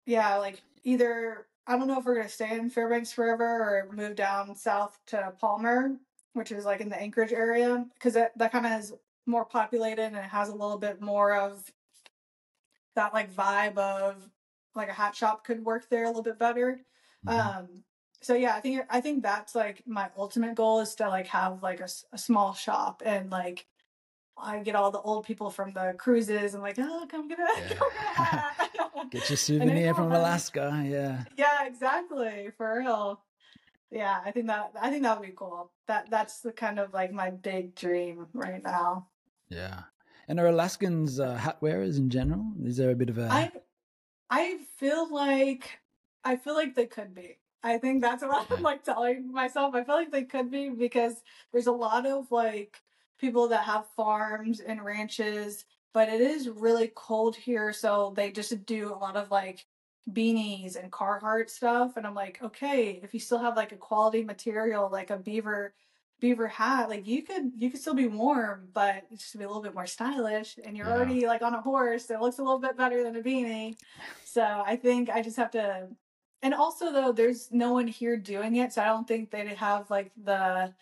yeah, 0.06 0.36
like 0.36 0.62
either 0.84 1.48
I 1.66 1.76
don't 1.76 1.88
know 1.88 1.98
if 1.98 2.04
we're 2.04 2.14
gonna 2.14 2.28
stay 2.28 2.52
in 2.52 2.70
Fairbanks 2.70 3.12
forever 3.12 3.44
or 3.44 3.88
move 3.92 4.14
down 4.14 4.54
south 4.54 4.96
to 5.06 5.32
Palmer, 5.40 5.96
which 6.34 6.52
is 6.52 6.64
like 6.64 6.80
in 6.80 6.88
the 6.88 7.00
Anchorage 7.00 7.32
area, 7.32 7.84
because 7.94 8.14
that, 8.14 8.38
that 8.38 8.52
kind 8.52 8.66
of 8.66 8.78
is 8.78 8.94
more 9.26 9.44
populated 9.44 10.02
and 10.02 10.16
it 10.16 10.22
has 10.22 10.48
a 10.48 10.54
little 10.54 10.78
bit 10.78 11.00
more 11.00 11.34
of 11.34 11.72
that 12.94 13.12
like 13.12 13.34
vibe 13.34 13.78
of 13.78 14.28
like 14.76 14.88
a 14.88 14.92
hat 14.92 15.16
shop 15.16 15.44
could 15.44 15.64
work 15.64 15.88
there 15.88 16.04
a 16.04 16.06
little 16.06 16.22
bit 16.22 16.38
better. 16.38 16.80
Mhm. 17.26 17.32
Um, 17.32 17.84
so 18.22 18.34
yeah, 18.34 18.54
I 18.54 18.60
think 18.60 18.84
I 18.88 19.00
think 19.00 19.22
that's 19.22 19.54
like 19.54 19.82
my 19.86 20.08
ultimate 20.16 20.54
goal 20.54 20.80
is 20.80 20.94
to 20.96 21.08
like 21.08 21.26
have 21.28 21.62
like 21.62 21.80
a 21.80 22.18
small 22.18 22.54
shop 22.54 23.02
and 23.04 23.30
like 23.30 23.66
I 24.38 24.60
get 24.60 24.74
all 24.74 24.90
the 24.90 25.00
old 25.00 25.26
people 25.26 25.50
from 25.50 25.72
the 25.72 25.94
cruises 25.98 26.54
and 26.54 26.62
like 26.62 26.76
oh 26.78 27.06
come 27.10 27.28
get 27.28 27.38
a, 27.38 27.46
Yeah. 28.18 28.50
get 29.10 29.24
a 29.24 29.28
your 29.28 29.36
souvenir 29.48 29.94
from. 29.94 30.12
Alaska. 30.12 30.82
Yeah. 30.86 31.24
Yeah, 31.36 31.66
exactly. 31.66 32.50
For 32.56 32.78
real. 32.78 33.20
Yeah, 33.90 34.20
I 34.24 34.30
think 34.30 34.46
that 34.46 34.72
I 34.80 34.88
think 34.88 35.02
that 35.02 35.18
would 35.20 35.26
be 35.26 35.34
cool. 35.36 35.70
That 35.86 36.08
that's 36.10 36.40
the 36.40 36.52
kind 36.52 36.78
of 36.78 36.94
like 36.94 37.12
my 37.12 37.30
big 37.30 37.74
dream 37.74 38.26
right 38.32 38.62
now. 38.62 39.08
Yeah. 39.50 39.82
And 40.28 40.40
are 40.40 40.46
Alaskans 40.46 41.20
uh, 41.20 41.34
hat 41.34 41.58
wearers 41.60 41.98
in 41.98 42.08
general? 42.08 42.52
Is 42.64 42.76
there 42.78 42.90
a 42.90 42.94
bit 42.94 43.10
of 43.10 43.18
a 43.18 43.28
I 43.30 43.52
I 44.30 44.58
feel 44.78 45.12
like 45.12 45.80
I 46.24 46.36
feel 46.36 46.54
like 46.54 46.74
they 46.74 46.86
could 46.86 47.14
be. 47.14 47.38
I 47.62 47.78
think 47.78 48.02
that's 48.02 48.22
what 48.22 48.46
I'm 48.50 48.62
like 48.62 48.84
telling 48.84 49.30
myself. 49.32 49.74
I 49.74 49.84
feel 49.84 49.94
like 49.94 50.10
they 50.12 50.24
could 50.24 50.50
be 50.50 50.70
because 50.70 51.22
there's 51.52 51.66
a 51.68 51.72
lot 51.72 52.06
of 52.06 52.30
like 52.30 52.82
people 53.18 53.48
that 53.48 53.64
have 53.64 53.86
farms 53.96 54.60
and 54.60 54.84
ranches, 54.84 55.64
but 55.94 56.08
it 56.08 56.20
is 56.20 56.48
really 56.48 56.90
cold 56.94 57.36
here, 57.36 57.72
so 57.72 58.12
they 58.16 58.32
just 58.32 58.66
do 58.66 58.92
a 58.92 58.96
lot 58.96 59.16
of 59.16 59.30
like 59.30 59.66
beanies 60.10 60.76
and 60.76 60.90
Carhartt 60.90 61.48
stuff. 61.50 61.96
And 61.96 62.06
I'm 62.06 62.14
like, 62.14 62.42
okay, 62.42 63.00
if 63.02 63.14
you 63.14 63.20
still 63.20 63.38
have 63.38 63.56
like 63.56 63.72
a 63.72 63.76
quality 63.76 64.24
material 64.24 64.88
like 64.90 65.10
a 65.10 65.16
beaver 65.18 65.74
beaver 66.20 66.46
hat, 66.48 66.88
like 66.88 67.06
you 67.06 67.22
could 67.22 67.52
you 67.58 67.70
could 67.70 67.80
still 67.80 67.94
be 67.94 68.06
warm, 68.08 68.68
but 68.72 69.04
it's 69.10 69.22
just 69.24 69.38
be 69.38 69.44
a 69.44 69.46
little 69.48 69.62
bit 69.62 69.74
more 69.74 69.86
stylish. 69.86 70.58
And 70.64 70.76
you're 70.76 70.88
Yeah. 70.88 70.94
already 70.94 71.26
like 71.26 71.42
on 71.42 71.54
a 71.54 71.60
horse, 71.60 72.06
so 72.06 72.14
it 72.14 72.20
looks 72.20 72.38
a 72.38 72.42
little 72.42 72.58
bit 72.60 72.76
better 72.76 73.02
than 73.04 73.16
a 73.16 73.22
beanie. 73.22 73.76
So 74.24 74.42
I 74.64 74.76
think 74.76 75.10
I 75.10 75.22
just 75.22 75.36
have 75.36 75.50
to 75.52 75.88
and 76.42 76.54
also 76.54 76.92
though 76.92 77.12
there's 77.12 77.50
no 77.52 77.72
one 77.72 77.86
here 77.86 78.16
doing 78.16 78.56
it, 78.56 78.72
so 78.72 78.82
I 78.82 78.86
don't 78.86 79.06
think 79.06 79.30
they'd 79.30 79.48
have 79.48 79.90
like 79.90 80.12
the 80.22 80.74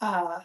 uh 0.00 0.40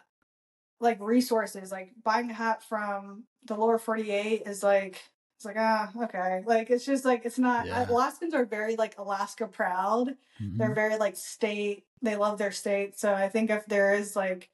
like 0.80 1.00
resources. 1.00 1.72
Like 1.72 1.92
buying 2.04 2.30
a 2.30 2.34
hat 2.34 2.64
from 2.64 3.24
the 3.46 3.56
lower 3.56 3.78
48 3.78 4.44
is 4.46 4.64
like 4.64 5.02
it's 5.38 5.46
like 5.46 5.58
ah 5.60 5.92
okay. 6.04 6.44
Like 6.46 6.70
it's 6.70 6.86
just 6.86 7.06
like 7.06 7.26
it's 7.26 7.40
not 7.40 7.66
Yeah. 7.68 7.86
Alaskans 7.90 8.34
are 8.34 8.46
very 8.46 8.76
like 8.76 8.98
Alaska 8.98 9.48
proud 9.48 10.16
Mhm. 10.42 10.58
they're 10.58 10.74
very 10.74 10.98
like 10.98 11.16
state 11.18 11.86
they 12.02 12.16
love 12.16 12.38
their 12.40 12.52
state 12.52 12.98
so 12.98 13.14
i 13.14 13.30
think 13.30 13.52
if 13.52 13.64
there 13.68 13.94
is 13.94 14.16
like 14.16 14.50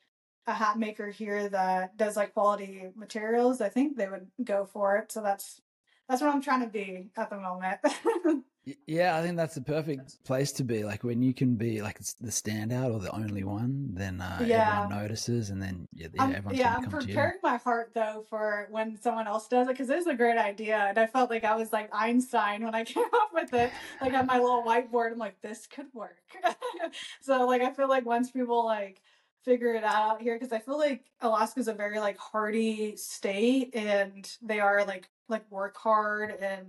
a 0.47 0.53
hat 0.53 0.78
maker 0.78 1.08
here 1.10 1.47
that 1.49 1.95
does 1.97 2.18
like 2.18 2.34
quality 2.34 2.89
materials 2.95 3.62
i 3.62 3.70
think 3.70 3.95
they 3.95 4.08
would 4.10 4.28
go 4.43 4.66
for 4.66 4.97
it 4.97 5.12
so 5.12 5.22
that's 5.22 5.62
that's 6.10 6.22
what 6.22 6.34
I'm 6.34 6.41
trying 6.41 6.62
to 6.62 6.68
be 6.68 7.10
at 7.18 7.30
the 7.30 7.38
moment. 7.38 7.80
Yeah, 8.86 9.18
I 9.18 9.22
think 9.22 9.38
that's 9.38 9.55
the 9.55 9.61
perfect 9.61 10.24
place 10.26 10.51
to 10.53 10.63
be. 10.63 10.84
Like 10.84 11.03
when 11.03 11.22
you 11.22 11.34
can 11.34 11.55
be 11.55 11.82
like 11.82 11.97
it's 11.99 12.13
the 12.13 12.32
standout 12.32 12.93
or 12.93 12.99
the 12.99 13.15
only 13.15 13.43
one, 13.45 13.91
then 13.93 14.20
uh, 14.20 14.45
Yeah. 14.45 14.59
everyone 14.61 14.89
notices, 14.89 15.49
and 15.51 15.61
then 15.61 15.88
yeah, 15.93 16.07
yeah 16.13 16.24
I'm, 16.24 16.34
everyone's 16.34 16.59
yeah, 16.59 16.76
I'm 16.76 16.84
to 16.84 16.89
you. 16.89 16.99
preparing 16.99 17.38
my 17.41 17.57
heart 17.57 17.91
though 17.93 18.26
for 18.30 18.68
when 18.70 18.99
someone 19.01 19.26
else 19.26 19.47
does 19.47 19.68
it 19.68 19.72
because 19.72 19.89
it's 19.89 20.07
a 20.07 20.13
great 20.15 20.38
idea, 20.38 20.78
and 20.78 20.97
I 20.97 21.07
felt 21.07 21.30
like 21.30 21.45
I 21.45 21.55
was 21.55 21.72
like 21.72 21.89
Einstein 21.93 22.63
when 22.65 22.76
I 22.76 22.84
came 22.93 23.05
up 23.13 23.30
with 23.34 23.53
it. 23.53 23.72
Like 24.01 24.13
on 24.13 24.26
my 24.26 24.38
little 24.38 24.63
whiteboard, 24.63 25.13
I'm 25.13 25.18
like, 25.18 25.39
this 25.41 25.65
could 25.68 25.88
work. 25.93 26.18
so 27.22 27.45
like, 27.45 27.61
I 27.61 27.72
feel 27.72 27.88
like 27.88 28.05
once 28.05 28.32
people 28.32 28.65
like 28.65 29.01
figure 29.43 29.76
it 29.76 29.86
out 29.86 30.22
here, 30.22 30.36
because 30.36 30.51
I 30.51 30.59
feel 30.59 30.78
like 30.78 31.05
Alaska's 31.22 31.70
a 31.70 31.74
very 31.74 31.99
like 31.99 32.18
hardy 32.18 32.97
state, 32.97 33.74
and 33.76 34.30
they 34.41 34.59
are 34.59 34.84
like 34.86 35.07
like 35.30 35.49
work 35.49 35.78
hard, 35.78 36.32
and 36.32 36.68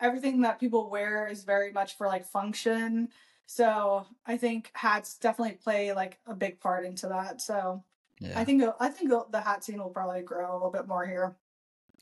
everything 0.00 0.42
that 0.42 0.60
people 0.60 0.90
wear 0.90 1.26
is 1.26 1.44
very 1.44 1.72
much 1.72 1.96
for 1.96 2.06
like 2.06 2.24
function. 2.24 3.08
So 3.46 4.06
I 4.26 4.36
think 4.36 4.70
hats 4.74 5.18
definitely 5.18 5.56
play 5.56 5.92
like 5.92 6.18
a 6.26 6.34
big 6.34 6.60
part 6.60 6.84
into 6.84 7.08
that. 7.08 7.40
So. 7.40 7.82
Yeah, 8.20 8.38
I 8.38 8.44
think 8.44 8.62
I 8.78 8.88
think 8.90 9.10
the 9.10 9.40
hat 9.40 9.64
scene 9.64 9.78
will 9.78 9.90
probably 9.90 10.22
grow 10.22 10.52
a 10.52 10.54
little 10.54 10.70
bit 10.70 10.86
more 10.86 11.04
here. 11.04 11.36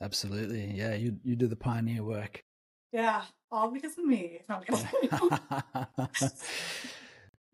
absolutely. 0.03 0.67
Yeah, 0.67 0.95
you 0.95 1.17
you 1.25 1.37
do 1.37 1.47
the 1.47 1.57
pioneer 1.57 2.05
work. 2.05 2.45
Yeah, 2.93 3.23
all 3.51 3.71
because 3.71 3.97
of 3.99 4.05
me. 4.05 4.41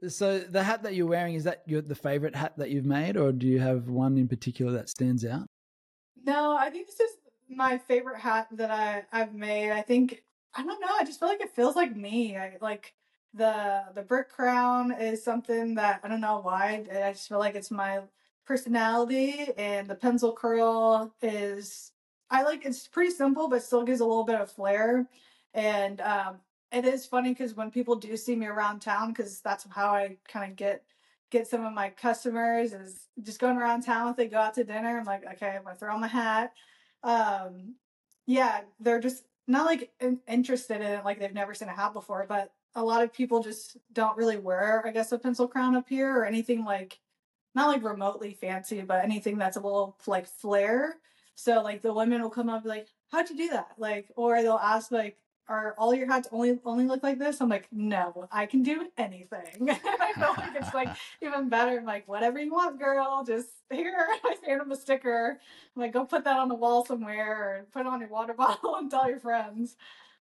So 0.09 0.39
the 0.39 0.63
hat 0.63 0.85
that 0.85 0.95
you're 0.95 1.09
wearing 1.09 1.35
is 1.35 1.45
that 1.45 1.63
your 1.67 1.83
the 1.83 1.95
favorite 1.95 2.37
hat 2.37 2.57
that 2.59 2.71
you've 2.71 2.85
made, 2.85 3.17
or 3.17 3.33
do 3.33 3.49
you 3.49 3.59
have 3.59 3.89
one 3.89 4.17
in 4.17 4.29
particular 4.29 4.71
that 4.73 4.89
stands 4.89 5.25
out? 5.25 5.47
no, 6.25 6.57
I 6.57 6.71
think 6.71 6.87
this 6.87 7.01
is 7.01 7.17
my 7.49 7.79
favorite 7.79 8.19
hat 8.19 8.49
that 8.53 8.71
I 8.71 9.05
I've 9.13 9.35
made. 9.35 9.73
I 9.73 9.83
think 9.83 10.23
I 10.55 10.65
don't 10.65 10.81
know. 10.81 10.89
I 10.99 11.05
just 11.05 11.21
feel 11.21 11.29
like 11.29 11.41
it 11.41 11.55
feels 11.55 11.77
like 11.77 11.95
me. 11.97 12.37
I 12.37 12.57
like 12.61 12.95
the 13.35 13.85
the 13.95 14.03
brick 14.03 14.31
crown 14.31 14.93
is 14.93 15.23
something 15.23 15.75
that 15.77 16.01
I 16.03 16.09
don't 16.09 16.21
know 16.21 16.41
why. 16.41 16.85
I 16.91 17.13
just 17.13 17.29
feel 17.29 17.39
like 17.39 17.55
it's 17.55 17.71
my 17.71 18.01
personality, 18.47 19.49
and 19.57 19.89
the 19.89 19.95
pencil 19.95 20.33
curl 20.33 21.15
is 21.23 21.93
I 22.31 22.43
like. 22.43 22.65
It's 22.65 22.89
pretty 22.89 23.11
simple, 23.13 23.49
but 23.49 23.63
still 23.63 23.85
gives 23.85 24.01
a 24.01 24.07
little 24.07 24.25
bit 24.25 24.41
of 24.41 24.51
flair. 24.51 25.09
And 25.55 26.01
um, 26.01 26.37
it 26.73 26.85
is 26.85 27.07
funny 27.07 27.31
because 27.31 27.55
when 27.55 27.71
people 27.71 27.97
do 27.97 28.17
see 28.17 28.37
me 28.37 28.47
around 28.47 28.81
town, 28.81 29.09
because 29.13 29.41
that's 29.41 29.67
how 29.71 29.91
I 29.91 30.17
kind 30.29 30.51
of 30.51 30.57
get 30.57 30.85
get 31.31 31.47
some 31.47 31.65
of 31.65 31.75
my 31.75 31.91
customers 31.91 32.73
is 32.73 33.07
just 33.23 33.39
going 33.39 33.59
around 33.59 33.83
town 33.83 34.11
if 34.11 34.17
they 34.17 34.27
go 34.29 34.39
out 34.39 34.55
to 34.55 34.65
dinner. 34.65 34.99
I'm 34.99 35.05
like, 35.05 35.25
okay, 35.35 35.51
I'm 35.57 35.65
gonna 35.65 35.77
throw 35.77 35.95
on 35.95 36.01
my 36.01 36.09
hat. 36.09 36.53
Um, 37.03 37.75
yeah, 38.27 38.63
they're 38.81 39.01
just 39.01 39.25
not 39.49 39.67
like 39.67 39.91
interested 40.29 40.77
in 40.77 40.83
it, 40.83 41.05
like 41.05 41.19
they've 41.19 41.33
never 41.35 41.55
seen 41.55 41.69
a 41.69 41.75
hat 41.75 41.93
before. 41.95 42.27
But 42.29 42.53
a 42.75 42.85
lot 42.85 43.03
of 43.03 43.13
people 43.13 43.43
just 43.43 43.79
don't 43.93 44.17
really 44.17 44.37
wear, 44.37 44.87
I 44.87 44.93
guess, 44.93 45.11
a 45.11 45.19
pencil 45.19 45.49
crown 45.49 45.75
up 45.75 45.89
here 45.89 46.15
or 46.17 46.25
anything 46.25 46.65
like 46.65 47.01
not 47.55 47.69
like 47.69 47.83
remotely 47.83 48.35
fancy, 48.35 48.83
but 48.83 49.03
anything 49.03 49.39
that's 49.39 49.57
a 49.57 49.61
little 49.61 49.97
like 50.07 50.27
flair. 50.27 50.97
So 51.35 51.63
like 51.63 51.83
the 51.83 51.93
women 51.93 52.23
will 52.23 52.31
come 52.31 52.51
up 52.51 52.65
like, 52.65 52.89
"How'd 53.11 53.31
you 53.31 53.37
do 53.37 53.49
that?" 53.51 53.73
Like, 53.79 54.11
or 54.17 54.43
they'll 54.43 54.55
ask 54.55 54.93
like, 54.93 55.19
"Are 55.49 55.75
all 55.79 55.95
your 55.95 56.07
hats 56.07 56.29
only 56.33 56.59
only 56.65 56.85
look 56.85 57.03
like 57.03 57.19
this?" 57.19 57.41
I'm 57.41 57.49
like, 57.49 57.69
"No, 57.73 58.29
I 58.31 58.47
can 58.47 58.63
do 58.63 58.89
anything." 58.97 59.71
I 59.71 60.13
feel 60.15 60.35
like 60.37 60.55
it's 60.57 60.75
like 60.75 60.89
even 61.23 61.49
better. 61.49 61.79
I'm 61.79 61.85
like, 61.85 62.07
"Whatever 62.09 62.39
you 62.39 62.53
want, 62.53 62.79
girl. 62.79 63.25
Just 63.27 63.49
here." 63.71 64.07
I 64.25 64.37
hand 64.47 64.61
them 64.61 64.73
a 64.73 64.77
sticker. 64.77 65.39
I'm 65.77 65.83
like, 65.83 65.93
"Go 65.93 66.05
put 66.05 66.25
that 66.25 66.39
on 66.39 66.49
the 66.49 66.55
wall 66.55 66.85
somewhere, 66.85 67.33
or 67.37 67.67
put 67.73 67.81
it 67.81 67.87
on 67.87 68.01
your 68.01 68.11
water 68.11 68.35
bottle 68.45 68.77
and 68.77 68.91
tell 68.91 69.09
your 69.09 69.21
friends." 69.21 69.77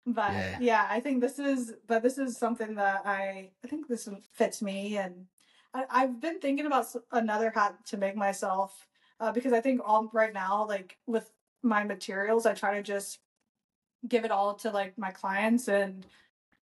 But 0.06 0.34
Yeah. 0.34 0.58
yeah. 0.60 0.88
I 0.90 1.00
think 1.00 1.22
this 1.22 1.40
is, 1.40 1.74
but 1.88 2.04
this 2.04 2.18
is 2.18 2.38
something 2.38 2.76
that 2.76 3.02
I, 3.06 3.50
I 3.64 3.68
think 3.68 3.88
this 3.88 4.08
fits 4.34 4.62
me, 4.62 4.98
and 4.98 5.26
I, 5.74 5.86
I've 5.90 6.22
been 6.22 6.40
thinking 6.40 6.68
about 6.68 6.86
another 7.12 7.50
hat 7.50 7.76
to 7.88 7.98
make 7.98 8.16
myself, 8.16 8.88
uh, 9.20 9.32
because 9.32 9.52
I 9.54 9.62
think 9.62 9.82
all 9.84 10.10
right 10.14 10.34
now, 10.34 10.68
like 10.68 10.98
with 11.08 11.32
my 11.64 11.84
materials, 11.84 12.46
I 12.46 12.54
try 12.54 12.76
to 12.76 12.84
just 12.84 13.20
give 14.08 14.26
it 14.26 14.32
all 14.32 14.54
to 14.56 14.72
like 14.72 14.98
my 14.98 15.12
clients 15.12 15.68
and 15.68 16.06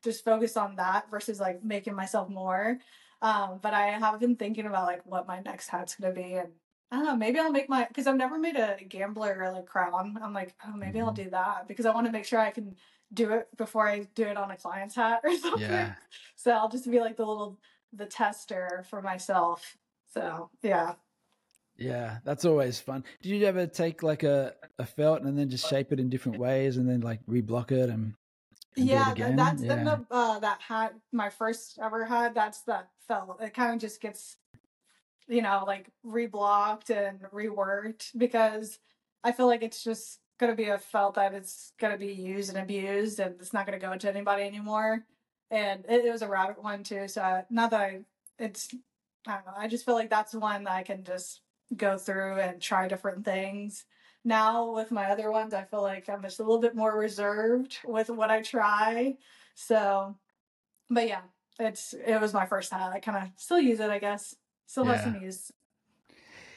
just 0.02 0.24
focus 0.24 0.56
on 0.56 0.76
that 0.76 1.10
versus 1.10 1.40
like 1.40 1.62
making 1.64 1.94
myself 1.94 2.28
more. 2.28 2.78
Um, 3.20 3.60
but 3.62 3.72
I 3.72 3.86
have 3.86 4.18
been 4.18 4.36
thinking 4.36 4.66
about 4.66 4.86
like 4.86 5.02
what 5.04 5.28
my 5.28 5.40
next 5.40 5.68
hat's 5.68 5.94
gonna 5.94 6.12
be, 6.12 6.34
and 6.34 6.48
I 6.90 6.96
don't 6.96 7.04
know, 7.04 7.16
maybe 7.16 7.38
I'll 7.38 7.52
make 7.52 7.68
my 7.68 7.86
because 7.86 8.06
I've 8.06 8.16
never 8.16 8.38
made 8.38 8.56
a 8.56 8.76
gambler 8.88 9.36
or 9.40 9.52
like 9.52 9.66
crown. 9.66 10.18
I'm 10.22 10.32
like, 10.32 10.54
oh, 10.66 10.76
maybe 10.76 11.00
I'll 11.00 11.12
do 11.12 11.30
that 11.30 11.68
because 11.68 11.86
I 11.86 11.94
want 11.94 12.06
to 12.06 12.12
make 12.12 12.24
sure 12.24 12.40
I 12.40 12.50
can 12.50 12.74
do 13.14 13.30
it 13.32 13.48
before 13.56 13.88
I 13.88 14.08
do 14.14 14.24
it 14.24 14.36
on 14.36 14.50
a 14.50 14.56
client's 14.56 14.96
hat 14.96 15.20
or 15.24 15.36
something. 15.38 15.62
Yeah. 15.62 15.94
So 16.36 16.50
I'll 16.50 16.68
just 16.68 16.90
be 16.90 17.00
like 17.00 17.16
the 17.16 17.26
little 17.26 17.58
the 17.92 18.06
tester 18.06 18.84
for 18.90 19.00
myself. 19.02 19.76
So 20.12 20.50
yeah. 20.62 20.94
Yeah, 21.82 22.18
that's 22.24 22.44
always 22.44 22.78
fun. 22.80 23.04
Did 23.22 23.30
you 23.30 23.46
ever 23.46 23.66
take 23.66 24.02
like 24.02 24.22
a, 24.22 24.54
a 24.78 24.86
felt 24.86 25.22
and 25.22 25.38
then 25.38 25.48
just 25.48 25.68
shape 25.68 25.92
it 25.92 26.00
in 26.00 26.08
different 26.08 26.38
ways 26.38 26.76
and 26.76 26.88
then 26.88 27.00
like 27.00 27.20
reblock 27.26 27.72
it 27.72 27.90
and, 27.90 27.90
and 27.90 28.14
do 28.76 28.82
it 28.82 28.86
yeah, 28.86 29.12
again? 29.12 29.36
that's 29.36 29.62
yeah. 29.62 29.82
the 29.84 30.06
uh 30.10 30.38
that 30.38 30.60
hat 30.60 30.94
my 31.12 31.30
first 31.30 31.78
ever 31.82 32.04
hat, 32.04 32.34
that's 32.34 32.62
that 32.62 32.88
felt. 33.08 33.40
It 33.40 33.54
kind 33.54 33.74
of 33.74 33.80
just 33.80 34.00
gets 34.00 34.36
you 35.28 35.42
know, 35.42 35.64
like 35.66 35.88
reblocked 36.04 36.90
and 36.90 37.20
reworked 37.32 38.10
because 38.16 38.78
I 39.24 39.32
feel 39.32 39.46
like 39.46 39.62
it's 39.62 39.82
just 39.82 40.18
gonna 40.38 40.54
be 40.54 40.68
a 40.68 40.78
felt 40.78 41.14
that 41.14 41.34
it's 41.34 41.72
gonna 41.78 41.96
be 41.96 42.12
used 42.12 42.50
and 42.50 42.58
abused 42.58 43.20
and 43.20 43.36
it's 43.40 43.52
not 43.52 43.66
gonna 43.66 43.78
go 43.78 43.96
to 43.96 44.10
anybody 44.10 44.42
anymore. 44.42 45.04
And 45.50 45.84
it, 45.88 46.04
it 46.04 46.10
was 46.10 46.22
a 46.22 46.28
rabbit 46.28 46.62
one 46.62 46.82
too, 46.82 47.08
so 47.08 47.44
not 47.50 47.70
that 47.70 47.80
I 47.80 48.00
it's 48.38 48.74
I 49.26 49.34
don't 49.34 49.46
know, 49.46 49.52
I 49.56 49.68
just 49.68 49.84
feel 49.84 49.94
like 49.94 50.10
that's 50.10 50.34
one 50.34 50.64
that 50.64 50.72
I 50.72 50.82
can 50.82 51.04
just 51.04 51.40
go 51.76 51.96
through 51.98 52.36
and 52.40 52.60
try 52.60 52.88
different 52.88 53.24
things. 53.24 53.84
Now 54.24 54.72
with 54.74 54.90
my 54.92 55.06
other 55.10 55.30
ones, 55.30 55.52
I 55.54 55.64
feel 55.64 55.82
like 55.82 56.08
I'm 56.08 56.22
just 56.22 56.38
a 56.38 56.42
little 56.42 56.60
bit 56.60 56.76
more 56.76 56.96
reserved 56.96 57.78
with 57.84 58.08
what 58.10 58.30
I 58.30 58.42
try. 58.42 59.16
So, 59.54 60.16
but 60.88 61.08
yeah, 61.08 61.22
it's 61.58 61.92
it 61.94 62.20
was 62.20 62.32
my 62.32 62.46
first 62.46 62.70
time. 62.70 62.92
I 62.92 63.00
kind 63.00 63.18
of 63.18 63.30
still 63.36 63.60
use 63.60 63.80
it, 63.80 63.90
I 63.90 63.98
guess. 63.98 64.34
Still 64.66 64.86
Yeah. 64.86 65.02
some 65.02 65.20
use. 65.20 65.50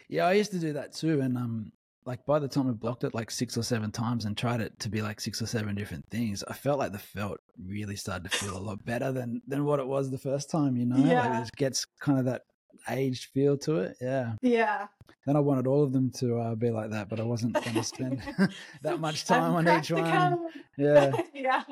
Yeah, 0.07 0.25
I 0.27 0.33
used 0.33 0.51
to 0.51 0.59
do 0.59 0.73
that 0.73 0.93
too. 0.93 1.21
And 1.21 1.37
um, 1.37 1.71
like 2.05 2.23
by 2.27 2.37
the 2.37 2.47
time 2.47 2.69
I 2.69 2.73
blocked 2.73 3.03
it 3.03 3.15
like 3.15 3.31
six 3.31 3.57
or 3.57 3.63
seven 3.63 3.91
times 3.91 4.25
and 4.25 4.37
tried 4.37 4.61
it 4.61 4.77
to 4.79 4.89
be 4.89 5.01
like 5.01 5.19
six 5.19 5.41
or 5.41 5.47
seven 5.47 5.73
different 5.75 6.05
things, 6.11 6.43
I 6.47 6.53
felt 6.53 6.77
like 6.77 6.91
the 6.91 6.99
felt 6.99 7.39
really 7.57 7.95
started 7.95 8.29
to 8.29 8.37
feel 8.37 8.55
a 8.55 8.59
lot 8.59 8.85
better 8.85 9.11
than 9.11 9.41
than 9.47 9.65
what 9.65 9.79
it 9.79 9.87
was 9.87 10.11
the 10.11 10.19
first 10.19 10.51
time. 10.51 10.77
You 10.77 10.85
know, 10.85 10.97
Yeah. 10.97 11.27
like 11.27 11.47
it 11.47 11.55
gets 11.55 11.85
kind 11.99 12.19
of 12.19 12.25
that 12.25 12.43
aged 12.89 13.25
feel 13.33 13.57
to 13.59 13.77
it. 13.77 13.97
Yeah. 14.01 14.33
Yeah. 14.41 14.87
Then 15.25 15.35
I 15.35 15.39
wanted 15.39 15.67
all 15.67 15.83
of 15.83 15.91
them 15.91 16.11
to 16.17 16.37
uh, 16.39 16.55
be 16.55 16.69
like 16.69 16.91
that, 16.91 17.09
but 17.09 17.19
I 17.19 17.23
wasn't 17.23 17.53
going 17.53 17.73
to 17.73 17.83
spend 17.83 18.21
that 18.83 18.99
much 18.99 19.25
time 19.25 19.55
on 19.55 19.79
each 19.79 19.91
one. 19.91 20.49
Yeah. 20.77 21.11
yeah. 21.33 21.63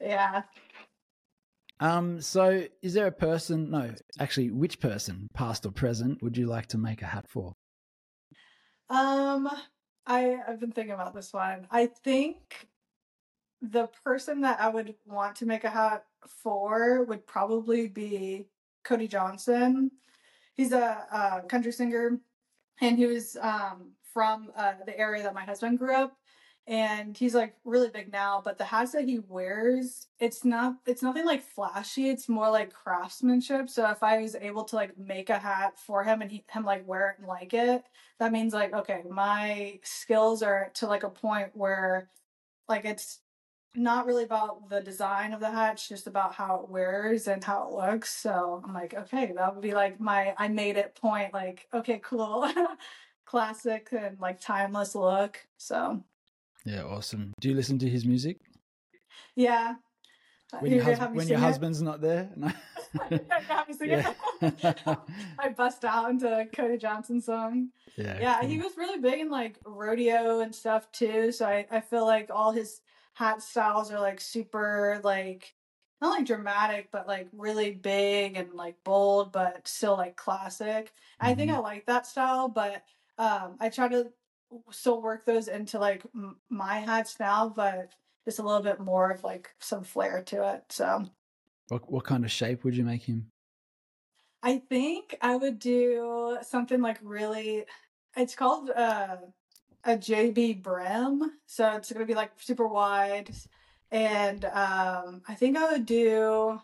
Yeah. 0.00 0.42
Um. 1.78 2.20
So, 2.20 2.64
is 2.82 2.92
there 2.92 3.06
a 3.06 3.12
person? 3.12 3.70
No, 3.70 3.94
actually, 4.18 4.50
which 4.50 4.80
person, 4.80 5.28
past 5.32 5.64
or 5.64 5.72
present, 5.72 6.22
would 6.22 6.36
you 6.36 6.46
like 6.46 6.66
to 6.68 6.78
make 6.78 7.00
a 7.00 7.06
hat 7.06 7.26
for? 7.28 7.54
Um, 8.90 9.48
I 10.06 10.36
I've 10.46 10.60
been 10.60 10.72
thinking 10.72 10.92
about 10.92 11.14
this 11.14 11.32
one. 11.32 11.66
I 11.70 11.86
think 11.86 12.68
the 13.62 13.88
person 14.04 14.42
that 14.42 14.60
I 14.60 14.68
would 14.68 14.94
want 15.06 15.36
to 15.36 15.46
make 15.46 15.64
a 15.64 15.70
hat 15.70 16.04
for 16.26 17.04
would 17.04 17.26
probably 17.26 17.88
be 17.88 18.46
Cody 18.84 19.08
Johnson. 19.08 19.90
He's 20.60 20.72
a, 20.72 21.06
uh 21.10 21.40
country 21.48 21.72
singer, 21.72 22.20
and 22.82 22.98
he 22.98 23.06
was 23.06 23.36
um 23.40 23.92
from 24.12 24.50
uh, 24.56 24.74
the 24.84 24.98
area 24.98 25.22
that 25.22 25.32
my 25.32 25.44
husband 25.44 25.78
grew 25.78 25.94
up. 25.94 26.12
And 26.66 27.16
he's 27.16 27.34
like 27.34 27.54
really 27.64 27.88
big 27.88 28.12
now, 28.12 28.42
but 28.44 28.58
the 28.58 28.64
hats 28.64 28.92
that 28.92 29.04
he 29.04 29.20
wears, 29.26 30.06
it's 30.18 30.44
not 30.44 30.74
it's 30.86 31.02
nothing 31.02 31.24
like 31.24 31.42
flashy. 31.42 32.10
It's 32.10 32.28
more 32.28 32.50
like 32.50 32.74
craftsmanship. 32.74 33.70
So 33.70 33.90
if 33.90 34.02
I 34.02 34.18
was 34.18 34.34
able 34.34 34.64
to 34.64 34.76
like 34.76 34.98
make 34.98 35.30
a 35.30 35.38
hat 35.38 35.78
for 35.78 36.04
him 36.04 36.20
and 36.20 36.30
he, 36.30 36.44
him 36.52 36.64
like 36.66 36.86
wear 36.86 37.10
it 37.10 37.18
and 37.20 37.26
like 37.26 37.54
it, 37.54 37.82
that 38.18 38.30
means 38.30 38.52
like 38.52 38.74
okay 38.74 39.02
my 39.08 39.80
skills 39.82 40.42
are 40.42 40.70
to 40.74 40.86
like 40.86 41.04
a 41.04 41.10
point 41.10 41.50
where 41.54 42.10
like 42.68 42.84
it's 42.84 43.20
not 43.76 44.04
really 44.06 44.24
about 44.24 44.68
the 44.68 44.80
design 44.80 45.32
of 45.32 45.40
the 45.40 45.50
hat 45.50 45.82
just 45.88 46.06
about 46.06 46.34
how 46.34 46.56
it 46.64 46.68
wears 46.70 47.28
and 47.28 47.42
how 47.44 47.68
it 47.68 47.72
looks 47.74 48.10
so 48.12 48.60
i'm 48.64 48.74
like 48.74 48.94
okay 48.94 49.32
that 49.36 49.54
would 49.54 49.62
be 49.62 49.72
like 49.74 50.00
my 50.00 50.34
i 50.38 50.48
made 50.48 50.76
it 50.76 50.94
point 50.96 51.32
like 51.32 51.68
okay 51.72 52.00
cool 52.02 52.50
classic 53.24 53.88
and 53.92 54.18
like 54.20 54.40
timeless 54.40 54.94
look 54.94 55.38
so 55.56 56.02
Yeah, 56.64 56.82
awesome. 56.84 57.32
Do 57.40 57.48
you 57.48 57.54
listen 57.54 57.78
to 57.78 57.88
his 57.88 58.04
music 58.04 58.38
yeah 59.36 59.74
uh, 60.52 60.58
when 60.58 60.72
You're 60.72 60.84
your, 60.84 60.96
hus- 60.96 61.14
when 61.14 61.28
your 61.28 61.38
it? 61.38 61.42
husband's 61.42 61.80
not 61.80 62.00
there? 62.00 62.28
No. 62.36 62.50
You're 63.08 63.18
gonna 63.20 63.42
have 63.44 63.68
me 63.68 63.74
sing 63.74 63.90
it? 63.92 64.06
Yeah. 64.58 64.96
i 65.38 65.48
bust 65.48 65.84
out 65.84 66.10
into 66.10 66.48
cody 66.56 66.76
johnson 66.76 67.20
song 67.20 67.68
yeah. 67.96 68.18
yeah 68.20 68.40
cool. 68.40 68.48
he 68.48 68.58
was 68.58 68.72
really 68.76 68.98
big 68.98 69.20
in 69.20 69.30
like 69.30 69.58
rodeo 69.64 70.40
and 70.40 70.52
stuff 70.52 70.90
too 70.90 71.30
so 71.30 71.46
i, 71.46 71.66
I 71.70 71.80
feel 71.80 72.04
like 72.04 72.30
all 72.32 72.50
his 72.50 72.80
hat 73.20 73.42
styles 73.42 73.90
are 73.92 74.00
like 74.00 74.20
super 74.20 75.00
like 75.04 75.54
not 76.00 76.10
like 76.18 76.26
dramatic, 76.26 76.90
but 76.90 77.06
like 77.06 77.28
really 77.32 77.72
big 77.72 78.36
and 78.36 78.54
like 78.54 78.82
bold, 78.84 79.32
but 79.32 79.68
still 79.68 79.96
like 79.96 80.16
classic. 80.16 80.92
I 81.20 81.34
think 81.34 81.50
Mhm. 81.50 81.54
I 81.54 81.58
like 81.58 81.86
that 81.86 82.06
style, 82.06 82.48
but 82.48 82.84
um, 83.18 83.56
I 83.60 83.68
try 83.68 83.88
to 83.88 84.12
still 84.70 85.02
work 85.02 85.24
those 85.26 85.48
into 85.48 85.78
like 85.78 86.04
m- 86.14 86.40
my 86.48 86.78
hats 86.78 87.20
now, 87.20 87.48
but 87.50 87.94
just 88.24 88.38
a 88.38 88.42
little 88.42 88.62
bit 88.62 88.80
more 88.80 89.10
of 89.10 89.24
like 89.24 89.54
some 89.60 89.84
flair 89.84 90.22
to 90.24 90.54
it. 90.54 90.72
So 90.72 91.06
What 91.68 91.90
what 91.90 92.04
kind 92.04 92.22
of 92.26 92.30
shape 92.30 92.64
would 92.64 92.76
you 92.76 92.84
make 92.84 93.04
him? 93.04 93.30
I 94.42 94.58
think 94.58 95.16
I 95.20 95.36
would 95.36 95.58
do 95.58 96.38
something 96.42 96.80
like 96.80 96.98
really. 97.02 97.66
It's 98.16 98.34
called 98.34 98.70
uh, 98.70 99.18
a 99.84 99.96
JB 99.96 100.62
brim, 100.62 101.32
so 101.46 101.72
it's 101.76 101.92
gonna 101.92 102.04
be 102.04 102.14
like 102.14 102.32
super 102.38 102.66
wide, 102.66 103.30
and 103.90 104.44
um, 104.46 105.22
I 105.28 105.34
think 105.34 105.56
I 105.56 105.72
would 105.72 105.86
do. 105.86 106.60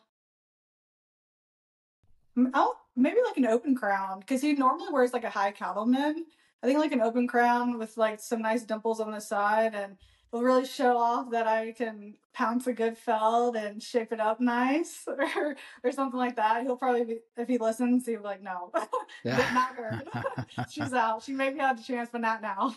Oh, 2.55 2.77
maybe 2.95 3.19
like 3.25 3.37
an 3.39 3.47
open 3.47 3.75
crown 3.75 4.21
because 4.21 4.43
he 4.43 4.53
normally 4.53 4.93
wears 4.93 5.13
like 5.13 5.25
a 5.25 5.31
high 5.31 5.53
cattleman. 5.53 6.27
I 6.63 6.67
think 6.67 6.79
like 6.79 6.93
an 6.93 7.01
open 7.01 7.27
crown 7.27 7.79
with 7.79 7.97
like 7.97 8.21
some 8.21 8.43
nice 8.43 8.65
dimples 8.65 9.01
on 9.01 9.11
the 9.11 9.21
side 9.21 9.75
and 9.75 9.97
will 10.33 10.43
really 10.43 10.67
show 10.67 10.97
off 10.99 11.31
that 11.31 11.47
I 11.47 11.73
can 11.73 12.15
pounce 12.35 12.67
a 12.67 12.73
good 12.73 12.99
felt 12.99 13.57
and 13.57 13.83
shape 13.83 14.13
it 14.13 14.21
up 14.21 14.41
nice 14.41 15.05
or 15.07 15.57
or 15.85 15.93
something 15.93 16.19
like 16.19 16.37
that. 16.37 16.63
He'll 16.63 16.77
probably 16.77 17.05
be 17.05 17.19
if 17.37 17.49
he 17.49 17.59
listens, 17.59 18.07
he'll 18.07 18.19
be 18.21 18.25
like, 18.25 18.43
no, 18.43 18.71
not 19.25 19.75
her. 19.77 20.03
She's 20.71 20.93
out. 20.93 21.23
She 21.23 21.33
maybe 21.33 21.59
had 21.59 21.79
the 21.79 21.83
chance, 21.83 22.09
but 22.13 22.21
not 22.21 22.43
now. 22.43 22.75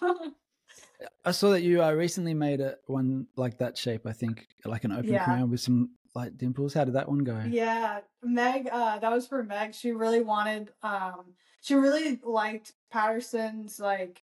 I 1.26 1.32
saw 1.32 1.50
that 1.52 1.62
you 1.62 1.84
uh, 1.84 1.92
recently 1.92 2.34
made 2.34 2.62
a 2.62 2.76
one 2.86 3.28
like 3.36 3.58
that 3.58 3.78
shape. 3.78 4.06
I 4.06 4.14
think 4.14 4.48
like 4.66 4.84
an 4.84 4.92
open 4.92 5.14
Yeah. 5.14 5.24
crown 5.24 5.50
with 5.50 5.62
some 5.62 5.92
like 6.16 6.38
dimples. 6.38 6.74
How 6.74 6.86
did 6.86 6.96
that 6.96 7.08
one 7.10 7.20
go? 7.24 7.42
Yeah, 7.48 8.00
Meg, 8.24 8.68
uh, 8.72 9.00
that 9.00 9.12
was 9.12 9.28
for 9.28 9.44
Meg. 9.44 9.74
She 9.74 9.92
really 9.92 10.22
wanted, 10.22 10.72
um, 10.84 11.34
she 11.62 11.76
really 11.76 12.20
liked 12.24 12.74
Patterson's 12.92 13.80
like 13.80 14.22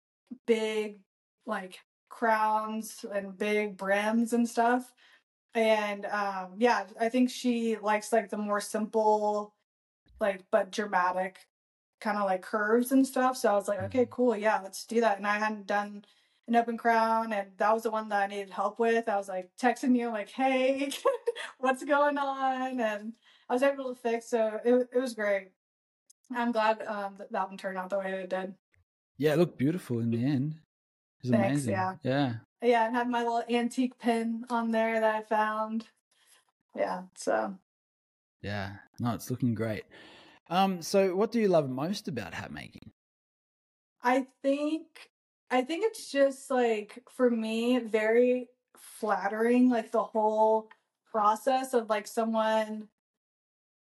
big, 0.46 1.00
like 1.46 1.80
crowns 2.12 3.04
and 3.14 3.38
big 3.38 3.78
brims 3.78 4.34
and 4.34 4.48
stuff. 4.48 4.94
And 5.56 6.06
um, 6.06 6.54
yeah, 6.58 6.86
I 7.00 7.10
think 7.10 7.32
she 7.32 7.78
likes 7.82 8.14
like 8.14 8.30
the 8.30 8.38
more 8.38 8.62
simple, 8.62 9.56
like 10.20 10.44
but 10.52 10.72
dramatic 10.72 11.40
kind 12.00 12.18
of 12.18 12.26
like 12.26 12.42
curves 12.42 12.92
and 12.92 13.06
stuff. 13.06 13.38
So 13.38 13.52
I 13.52 13.56
was 13.56 13.68
like, 13.68 13.82
okay, 13.84 14.08
cool, 14.10 14.36
yeah, 14.36 14.60
let's 14.62 14.86
do 14.86 15.02
that. 15.02 15.18
And 15.18 15.28
I 15.28 15.40
hadn't 15.40 15.68
done 15.68 16.04
an 16.48 16.56
open 16.56 16.78
crown, 16.78 17.32
and 17.34 17.50
that 17.58 17.74
was 17.74 17.84
the 17.84 17.92
one 17.92 18.10
that 18.10 18.24
I 18.24 18.28
needed 18.28 18.50
help 18.50 18.80
with. 18.80 19.08
I 19.08 19.18
was 19.18 19.30
like 19.30 19.50
texting 19.60 19.98
you, 19.98 20.10
like, 20.10 20.30
hey, 20.30 20.92
what's 21.60 21.84
going 21.84 22.18
on? 22.18 22.80
And 22.80 23.14
I 23.50 23.54
was 23.54 23.64
able 23.64 23.94
to 23.94 24.02
fix, 24.02 24.30
so 24.30 24.60
it 24.66 24.90
it 24.94 25.00
was 25.00 25.14
great. 25.14 25.52
I'm 26.34 26.52
glad 26.52 26.82
um, 26.88 27.16
that 27.18 27.32
that 27.32 27.48
one 27.48 27.58
turned 27.58 27.78
out 27.78 27.90
the 27.90 28.00
way 28.00 28.12
it 28.12 28.30
did. 28.30 28.54
Yeah, 29.18 29.34
it 29.34 29.40
looked 29.40 29.58
beautiful 29.58 30.00
in 30.00 30.12
the 30.12 30.24
end. 30.24 30.56
It 31.24 31.30
was 31.30 31.32
Thanks, 31.32 31.48
amazing. 31.68 31.74
yeah. 31.74 31.96
Yeah. 32.04 32.34
Yeah, 32.64 32.86
and 32.88 32.96
have 32.96 33.10
my 33.10 33.20
little 33.24 33.44
antique 33.50 33.98
pin 34.00 34.46
on 34.50 34.72
there 34.72 35.00
that 35.00 35.16
I 35.16 35.22
found. 35.24 35.88
Yeah, 36.76 37.04
so 37.16 37.56
Yeah. 38.42 38.74
No, 39.00 39.14
it's 39.14 39.30
looking 39.30 39.54
great. 39.54 39.84
Um, 40.50 40.82
so 40.82 41.16
what 41.16 41.32
do 41.32 41.40
you 41.40 41.48
love 41.48 41.70
most 41.70 42.08
about 42.08 42.34
hat 42.34 42.52
making? 42.52 42.92
I 44.04 44.26
think 44.42 44.84
I 45.50 45.62
think 45.62 45.86
it's 45.86 46.12
just 46.12 46.50
like 46.50 47.04
for 47.10 47.30
me 47.30 47.80
very 47.80 48.48
flattering 48.78 49.70
like 49.70 49.92
the 49.92 50.04
whole 50.04 50.70
process 51.12 51.74
of 51.74 51.90
like 51.90 52.08
someone 52.08 52.88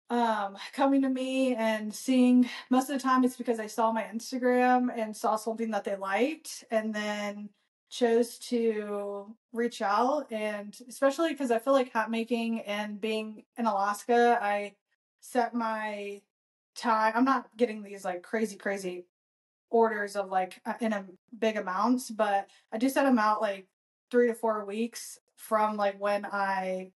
um 0.09 0.57
coming 0.73 1.01
to 1.01 1.09
me 1.09 1.53
and 1.55 1.93
seeing 1.93 2.49
most 2.69 2.89
of 2.89 2.95
the 2.95 3.03
time 3.03 3.23
it's 3.23 3.35
because 3.35 3.59
I 3.59 3.67
saw 3.67 3.91
my 3.91 4.03
Instagram 4.03 4.87
and 4.95 5.15
saw 5.15 5.35
something 5.35 5.71
that 5.71 5.83
they 5.83 5.97
liked 5.97 6.63
and 6.71 6.93
then 6.93 7.49
chose 7.89 8.37
to 8.37 9.35
reach 9.53 9.81
out 9.81 10.31
and 10.31 10.77
especially 10.87 11.29
because 11.31 11.51
I 11.51 11.59
feel 11.59 11.73
like 11.73 11.91
hat 11.91 12.09
making 12.09 12.61
and 12.61 13.01
being 13.01 13.43
in 13.57 13.65
Alaska 13.65 14.39
I 14.41 14.75
set 15.19 15.53
my 15.53 16.21
time 16.75 17.13
I'm 17.15 17.25
not 17.25 17.49
getting 17.57 17.83
these 17.83 18.05
like 18.05 18.23
crazy 18.23 18.55
crazy 18.55 19.05
orders 19.69 20.15
of 20.15 20.29
like 20.29 20.59
uh, 20.65 20.73
in 20.81 20.93
a 20.93 21.05
big 21.37 21.57
amounts, 21.57 22.09
but 22.09 22.49
I 22.71 22.77
do 22.77 22.89
set 22.89 23.03
them 23.03 23.19
out 23.19 23.41
like 23.41 23.67
three 24.11 24.27
to 24.27 24.33
four 24.33 24.65
weeks 24.65 25.19
from 25.35 25.77
like 25.77 25.99
when 25.99 26.25
I 26.25 26.91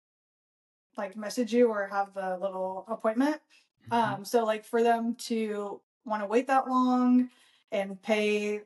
like 0.99 1.17
message 1.17 1.53
you 1.53 1.69
or 1.69 1.87
have 1.87 2.13
the 2.13 2.37
little 2.39 2.85
appointment. 2.87 3.41
Mhm. 3.89 3.97
Um, 3.97 4.25
so 4.25 4.45
like 4.45 4.63
for 4.63 4.83
them 4.83 5.15
to 5.29 5.81
want 6.05 6.21
to 6.21 6.27
wait 6.27 6.47
that 6.47 6.67
long 6.67 7.29
and 7.71 7.99
pay 8.01 8.61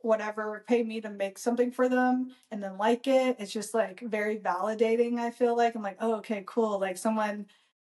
whatever, 0.00 0.64
pay 0.66 0.82
me 0.82 1.00
to 1.00 1.10
make 1.10 1.38
something 1.38 1.70
for 1.70 1.88
them 1.88 2.34
and 2.50 2.62
then 2.62 2.78
like 2.78 3.06
it, 3.06 3.36
it's 3.38 3.52
just 3.52 3.74
like 3.74 4.00
very 4.00 4.38
validating. 4.38 5.18
I 5.18 5.30
feel 5.30 5.56
like 5.56 5.74
I'm 5.76 5.82
like, 5.82 5.98
oh, 6.00 6.14
okay, 6.16 6.42
cool. 6.46 6.80
Like 6.80 6.96
someone 6.96 7.46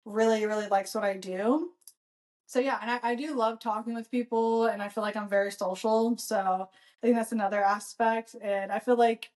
really, 0.05 0.45
really 0.45 0.67
likes 0.67 0.95
what 0.95 1.03
I 1.03 1.17
do. 1.17 1.71
So 2.47 2.59
yeah, 2.59 2.77
and 2.81 2.91
I, 2.91 2.99
I 3.01 3.15
do 3.15 3.35
love 3.35 3.59
talking 3.59 3.95
with 3.95 4.11
people, 4.11 4.67
and 4.67 4.81
I 4.81 4.87
feel 4.87 5.03
like 5.03 5.15
I'm 5.15 5.27
very 5.27 5.51
social. 5.51 6.15
So 6.17 6.69
I 7.01 7.05
think 7.05 7.15
that's 7.15 7.31
another 7.31 7.63
aspect, 7.63 8.35
and 8.41 8.71
I 8.71 8.79
feel 8.79 8.97
like, 8.97 9.31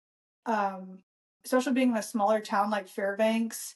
um, 0.45 0.99
especially 1.45 1.73
being 1.73 1.91
in 1.91 1.97
a 1.97 2.03
smaller 2.03 2.41
town 2.41 2.69
like 2.69 2.89
Fairbanks, 2.89 3.75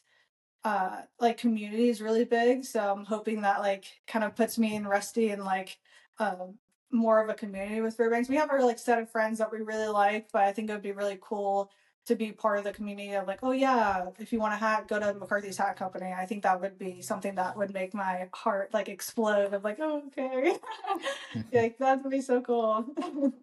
uh, 0.63 1.01
like 1.19 1.37
community 1.37 1.89
is 1.89 2.01
really 2.01 2.25
big. 2.25 2.65
So 2.65 2.79
I'm 2.79 3.05
hoping 3.05 3.41
that 3.41 3.59
like 3.59 3.85
kind 4.07 4.23
of 4.23 4.35
puts 4.35 4.57
me 4.57 4.75
and 4.75 4.87
Rusty 4.87 5.29
in 5.29 5.43
like 5.43 5.79
um 6.19 6.55
more 6.91 7.23
of 7.23 7.29
a 7.29 7.33
community 7.33 7.81
with 7.81 7.95
Fairbanks. 7.95 8.29
We 8.29 8.35
have 8.35 8.51
our 8.51 8.63
like 8.63 8.79
set 8.79 8.99
of 8.99 9.09
friends 9.09 9.39
that 9.39 9.51
we 9.51 9.59
really 9.61 9.87
like, 9.87 10.27
but 10.31 10.43
I 10.43 10.51
think 10.51 10.69
it 10.69 10.73
would 10.73 10.81
be 10.81 10.91
really 10.91 11.17
cool 11.21 11.71
to 12.05 12.15
be 12.15 12.31
part 12.31 12.57
of 12.57 12.63
the 12.63 12.73
community 12.73 13.13
of 13.13 13.27
like, 13.27 13.39
oh 13.43 13.51
yeah, 13.51 14.07
if 14.19 14.33
you 14.33 14.39
want 14.39 14.53
a 14.53 14.57
hat, 14.57 14.87
go 14.87 14.99
to 14.99 15.13
McCarthy's 15.13 15.57
Hat 15.57 15.77
Company. 15.77 16.13
I 16.17 16.25
think 16.25 16.43
that 16.43 16.59
would 16.59 16.77
be 16.77 17.01
something 17.01 17.35
that 17.35 17.55
would 17.55 17.73
make 17.73 17.93
my 17.93 18.27
heart 18.33 18.73
like 18.73 18.89
explode 18.89 19.53
of 19.53 19.63
like, 19.63 19.77
oh, 19.79 20.03
okay. 20.07 20.57
like 21.53 21.77
that 21.77 22.03
would 22.03 22.11
be 22.11 22.21
so 22.21 22.41
cool. 22.41 22.85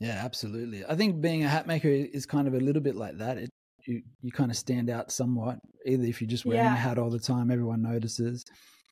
Yeah, 0.00 0.20
absolutely. 0.24 0.84
I 0.84 0.96
think 0.96 1.20
being 1.20 1.44
a 1.44 1.48
hat 1.48 1.66
maker 1.66 1.88
is 1.88 2.26
kind 2.26 2.48
of 2.48 2.54
a 2.54 2.58
little 2.58 2.82
bit 2.82 2.96
like 2.96 3.18
that. 3.18 3.38
It, 3.38 3.50
you 3.86 4.02
you 4.22 4.32
kind 4.32 4.50
of 4.50 4.56
stand 4.56 4.90
out 4.90 5.12
somewhat. 5.12 5.58
Either 5.86 6.04
if 6.04 6.20
you're 6.20 6.28
just 6.28 6.46
wearing 6.46 6.64
Yeah. 6.64 6.74
a 6.74 6.76
hat 6.76 6.98
all 6.98 7.10
the 7.10 7.18
time, 7.18 7.50
everyone 7.50 7.82
notices, 7.82 8.44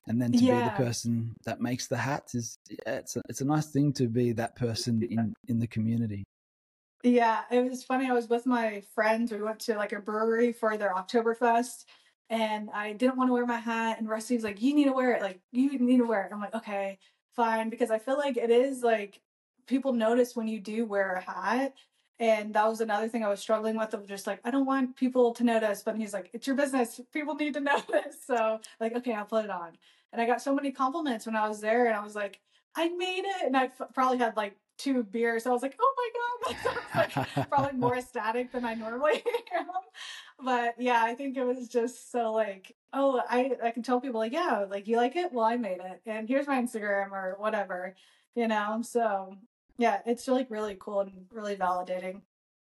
and 0.08 0.20
then 0.20 0.32
to 0.32 0.40
be 0.40 0.60
the 0.60 0.70
person 0.72 1.34
that 1.44 1.60
makes 1.60 1.86
the 1.88 1.96
hats 1.96 2.34
is 2.34 2.56
yeah, 2.70 2.96
it's 2.98 3.16
a, 3.16 3.22
it's 3.28 3.40
a 3.40 3.44
nice 3.44 3.66
thing 3.70 3.92
to 3.94 4.08
be 4.08 4.32
that 4.32 4.56
person 4.56 5.02
in 5.02 5.34
in 5.48 5.58
the 5.58 5.66
community. 5.66 6.24
Yeah, 7.04 7.42
it 7.50 7.68
was 7.68 7.82
funny. 7.82 8.08
I 8.08 8.12
was 8.12 8.28
with 8.28 8.46
my 8.46 8.82
friends. 8.94 9.32
We 9.32 9.42
went 9.42 9.60
to 9.60 9.74
like 9.76 9.92
a 9.92 10.00
brewery 10.00 10.52
for 10.52 10.76
their 10.76 10.94
Oktoberfest, 10.94 11.84
and 12.30 12.70
I 12.72 12.92
didn't 12.92 13.16
want 13.16 13.28
to 13.28 13.32
wear 13.34 13.46
my 13.46 13.58
hat. 13.58 13.98
And 13.98 14.08
Rusty 14.08 14.34
was 14.36 14.44
like, 14.44 14.62
"You 14.62 14.74
need 14.74 14.84
to 14.84 14.92
wear 14.92 15.12
it. 15.12 15.22
Like, 15.22 15.40
you 15.50 15.78
need 15.78 15.98
to 15.98 16.06
wear 16.06 16.24
it." 16.24 16.32
I'm 16.32 16.40
like, 16.40 16.54
"Okay, 16.54 16.98
fine," 17.32 17.70
because 17.70 17.90
I 17.90 17.98
feel 17.98 18.18
like 18.18 18.36
it 18.36 18.50
is 18.50 18.82
like 18.82 19.20
people 19.66 19.92
notice 19.92 20.36
when 20.36 20.46
you 20.48 20.60
do 20.60 20.86
wear 20.86 21.14
a 21.14 21.20
hat. 21.20 21.74
And 22.22 22.54
that 22.54 22.68
was 22.68 22.80
another 22.80 23.08
thing 23.08 23.24
I 23.24 23.28
was 23.28 23.40
struggling 23.40 23.76
with 23.76 23.94
of 23.94 24.06
just 24.06 24.28
like, 24.28 24.38
I 24.44 24.52
don't 24.52 24.64
want 24.64 24.94
people 24.94 25.34
to 25.34 25.42
notice. 25.42 25.82
But 25.82 25.96
he's 25.96 26.12
like, 26.12 26.30
it's 26.32 26.46
your 26.46 26.54
business. 26.54 27.00
People 27.12 27.34
need 27.34 27.54
to 27.54 27.60
notice. 27.60 28.16
So, 28.26 28.60
like, 28.78 28.94
okay, 28.94 29.12
I'll 29.12 29.24
put 29.24 29.44
it 29.44 29.50
on. 29.50 29.72
And 30.12 30.22
I 30.22 30.26
got 30.26 30.40
so 30.40 30.54
many 30.54 30.70
compliments 30.70 31.26
when 31.26 31.34
I 31.34 31.48
was 31.48 31.60
there. 31.60 31.86
And 31.86 31.96
I 31.96 32.04
was 32.04 32.14
like, 32.14 32.38
I 32.76 32.90
made 32.90 33.24
it. 33.24 33.44
And 33.44 33.56
I 33.56 33.64
f- 33.64 33.92
probably 33.92 34.18
had 34.18 34.36
like 34.36 34.56
two 34.78 35.02
beers. 35.02 35.42
So 35.42 35.50
I 35.50 35.52
was 35.52 35.62
like, 35.62 35.76
oh 35.80 35.94
my 35.96 36.10
God. 36.14 36.76
Like, 36.94 37.48
probably 37.48 37.76
more 37.76 37.96
ecstatic 37.98 38.52
than 38.52 38.64
I 38.64 38.74
normally 38.74 39.24
am. 39.58 39.66
But 40.44 40.74
yeah, 40.78 41.02
I 41.02 41.14
think 41.16 41.36
it 41.36 41.44
was 41.44 41.66
just 41.66 42.12
so 42.12 42.32
like, 42.32 42.76
oh, 42.92 43.20
I, 43.28 43.52
I 43.64 43.70
can 43.72 43.82
tell 43.82 44.00
people 44.00 44.20
like, 44.20 44.32
yeah, 44.32 44.66
like 44.70 44.86
you 44.86 44.96
like 44.96 45.16
it? 45.16 45.32
Well, 45.32 45.44
I 45.44 45.56
made 45.56 45.78
it. 45.78 46.02
And 46.06 46.28
here's 46.28 46.46
my 46.46 46.60
Instagram 46.62 47.10
or 47.10 47.36
whatever, 47.38 47.96
you 48.36 48.46
know? 48.46 48.82
So 48.82 49.36
yeah, 49.78 50.00
it's 50.06 50.26
like 50.28 50.50
really 50.50 50.76
cool 50.78 51.00
and 51.00 51.26
really 51.32 51.56
validating. 51.56 52.22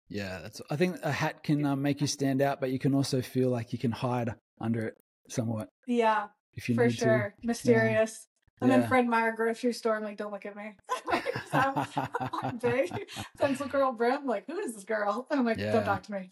Yeah, 0.09 0.39
that's. 0.41 0.61
I 0.69 0.75
think 0.77 0.97
a 1.03 1.11
hat 1.11 1.43
can 1.43 1.65
um, 1.65 1.81
make 1.81 1.99
you 2.01 2.07
stand 2.07 2.41
out, 2.41 2.59
but 2.61 2.69
you 2.71 2.79
can 2.79 2.93
also 2.95 3.21
feel 3.21 3.49
like 3.49 3.73
you 3.73 3.79
can 3.79 3.91
hide 3.91 4.33
under 4.61 4.85
it 4.87 4.97
somewhat 5.29 5.69
Yeah, 5.85 6.27
if 6.55 6.69
you 6.69 6.75
for 6.75 6.89
sure. 6.89 7.33
Mysterious. 7.43 8.27
I'm 8.61 8.71
in 8.71 8.81
Yeah. 8.81 8.87
Fred 8.87 9.05
Meyer 9.07 9.33
grocery 9.33 9.73
store. 9.73 9.97
I'm 9.97 10.03
like, 10.03 10.17
don't 10.17 10.31
look 10.31 10.45
at 10.45 10.55
me. 10.55 10.75
so 11.51 11.85
I'm 12.43 12.57
big 12.57 12.91
pencil 13.37 13.67
curl 13.67 13.91
brim. 13.91 14.25
Like, 14.25 14.45
who 14.47 14.57
is 14.59 14.73
this 14.73 14.83
girl? 14.83 15.27
And 15.29 15.39
I'm 15.41 15.45
like, 15.45 15.57
Yeah. 15.57 15.73
don't 15.73 15.83
talk 15.85 16.03
to 16.03 16.11
me. 16.13 16.29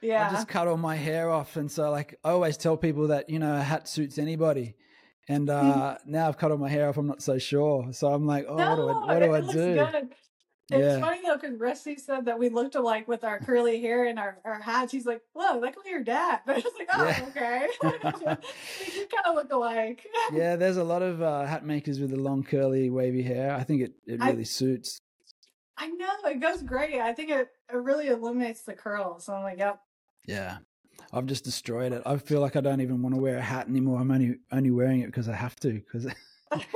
yeah. 0.00 0.28
I 0.28 0.32
just 0.32 0.48
cut 0.48 0.66
all 0.66 0.76
my 0.76 0.96
hair 0.96 1.30
off, 1.30 1.56
and 1.56 1.70
so 1.70 1.90
like 1.90 2.18
I 2.24 2.30
always 2.30 2.56
tell 2.56 2.76
people 2.76 3.08
that 3.08 3.30
you 3.30 3.38
know 3.38 3.54
a 3.56 3.60
hat 3.62 3.88
suits 3.88 4.18
anybody. 4.18 4.74
And 5.28 5.48
Mm-hmm. 5.48 5.80
uh, 5.80 5.94
now 6.06 6.28
I've 6.28 6.36
cut 6.38 6.50
all 6.50 6.58
my 6.58 6.68
hair 6.68 6.88
off. 6.88 6.96
I'm 6.98 7.06
not 7.06 7.22
so 7.22 7.38
sure. 7.38 7.92
So 7.92 8.12
I'm 8.12 8.26
like, 8.26 8.44
oh, 8.48 8.56
what 8.56 8.76
do 8.76 8.88
I, 8.88 8.92
No, 8.92 9.00
what 9.06 9.18
do 9.20 9.34
I 9.34 9.40
do? 9.52 9.74
good. 9.74 10.08
It's 10.70 10.80
Yeah. 10.82 11.00
funny 11.00 11.20
though, 11.22 11.36
because 11.36 11.58
Rusty 11.58 11.96
said 11.96 12.24
that 12.24 12.38
we 12.38 12.48
looked 12.48 12.74
alike 12.74 13.06
with 13.06 13.22
our 13.22 13.38
curly 13.38 13.80
hair 13.82 14.06
and 14.06 14.18
our, 14.18 14.38
our 14.46 14.58
hats. 14.60 14.92
He's 14.92 15.04
like, 15.04 15.20
"Whoa, 15.34 15.60
that 15.60 15.74
could 15.74 15.84
be 15.84 15.90
your 15.90 16.02
dad." 16.02 16.40
I 16.46 16.54
was 16.54 16.64
like, 16.78 16.88
"Oh, 16.94 17.04
Yeah. 17.04 17.24
okay." 17.28 17.68
we 17.82 19.06
kind 19.06 19.26
of 19.26 19.34
look 19.34 19.52
alike. 19.52 20.06
Yeah, 20.32 20.56
there's 20.60 20.78
a 20.78 20.84
lot 20.84 21.02
of 21.02 21.20
uh, 21.20 21.44
hat 21.44 21.66
makers 21.66 22.00
with 22.00 22.10
the 22.10 22.16
long, 22.16 22.42
curly, 22.44 22.88
wavy 22.88 23.22
hair. 23.22 23.54
I 23.54 23.62
think 23.62 23.82
it, 23.82 23.92
it 24.06 24.22
I- 24.22 24.30
really 24.30 24.44
suits. 24.44 24.98
I 25.76 25.88
know 25.88 26.08
it 26.26 26.40
goes 26.40 26.62
great. 26.62 26.94
I 27.00 27.12
think 27.12 27.30
it, 27.30 27.48
it 27.70 27.76
really 27.76 28.06
eliminates 28.08 28.62
the 28.62 28.72
curls. 28.74 29.26
So 29.26 29.34
I'm 29.34 29.42
like, 29.42 29.58
"Yep." 29.58 29.78
Yeah. 30.26 30.58
I've 31.12 31.26
just 31.26 31.44
destroyed 31.44 31.92
it. 31.92 32.02
I 32.04 32.16
feel 32.16 32.40
like 32.40 32.56
I 32.56 32.60
don't 32.60 32.80
even 32.80 33.02
want 33.02 33.14
to 33.14 33.20
wear 33.20 33.38
a 33.38 33.42
hat 33.42 33.68
anymore. 33.68 34.00
I'm 34.00 34.10
only 34.10 34.36
only 34.52 34.70
wearing 34.70 35.00
it 35.00 35.06
because 35.06 35.28
I 35.28 35.34
have 35.34 35.56
to 35.60 35.72
because 35.92 36.06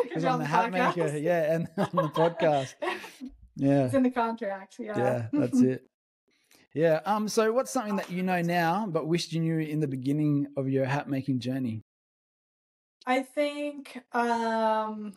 Because 0.02 0.24
I'm 0.24 0.38
the 0.38 0.44
hat 0.44 0.70
maker. 0.70 1.16
Yeah, 1.16 1.54
and 1.54 1.68
on 1.78 1.88
the 1.92 2.08
podcast. 2.08 2.74
Yeah. 3.56 3.86
it's 3.86 3.94
in 3.94 4.04
the 4.04 4.10
contract. 4.10 4.76
Yeah. 4.78 4.96
Yeah, 4.96 5.26
that's 5.32 5.60
it. 5.60 5.82
Yeah. 6.74 7.00
Um. 7.04 7.28
So, 7.28 7.52
what's 7.52 7.70
something 7.70 7.96
that 7.96 8.10
you 8.10 8.22
know 8.22 8.40
now 8.42 8.86
but 8.88 9.06
wished 9.06 9.32
you 9.32 9.40
knew 9.40 9.58
in 9.58 9.80
the 9.80 9.88
beginning 9.88 10.46
of 10.56 10.68
your 10.68 10.84
hat 10.84 11.08
making 11.08 11.40
journey? 11.40 11.82
I 13.06 13.22
think 13.22 13.96
um 14.12 15.14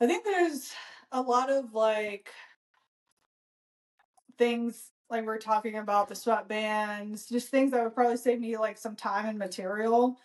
I 0.00 0.06
think 0.06 0.24
there's 0.24 0.72
a 1.12 1.20
lot 1.20 1.50
of 1.50 1.74
like 1.74 2.30
things 4.38 4.90
like 5.14 5.26
we're 5.26 5.38
talking 5.38 5.76
about 5.76 6.08
the 6.08 6.14
sweatbands, 6.14 7.28
just 7.30 7.48
things 7.48 7.70
that 7.70 7.82
would 7.82 7.94
probably 7.94 8.16
save 8.16 8.40
me 8.40 8.56
like 8.56 8.76
some 8.76 8.96
time 8.96 9.26
and 9.26 9.38
material. 9.38 10.18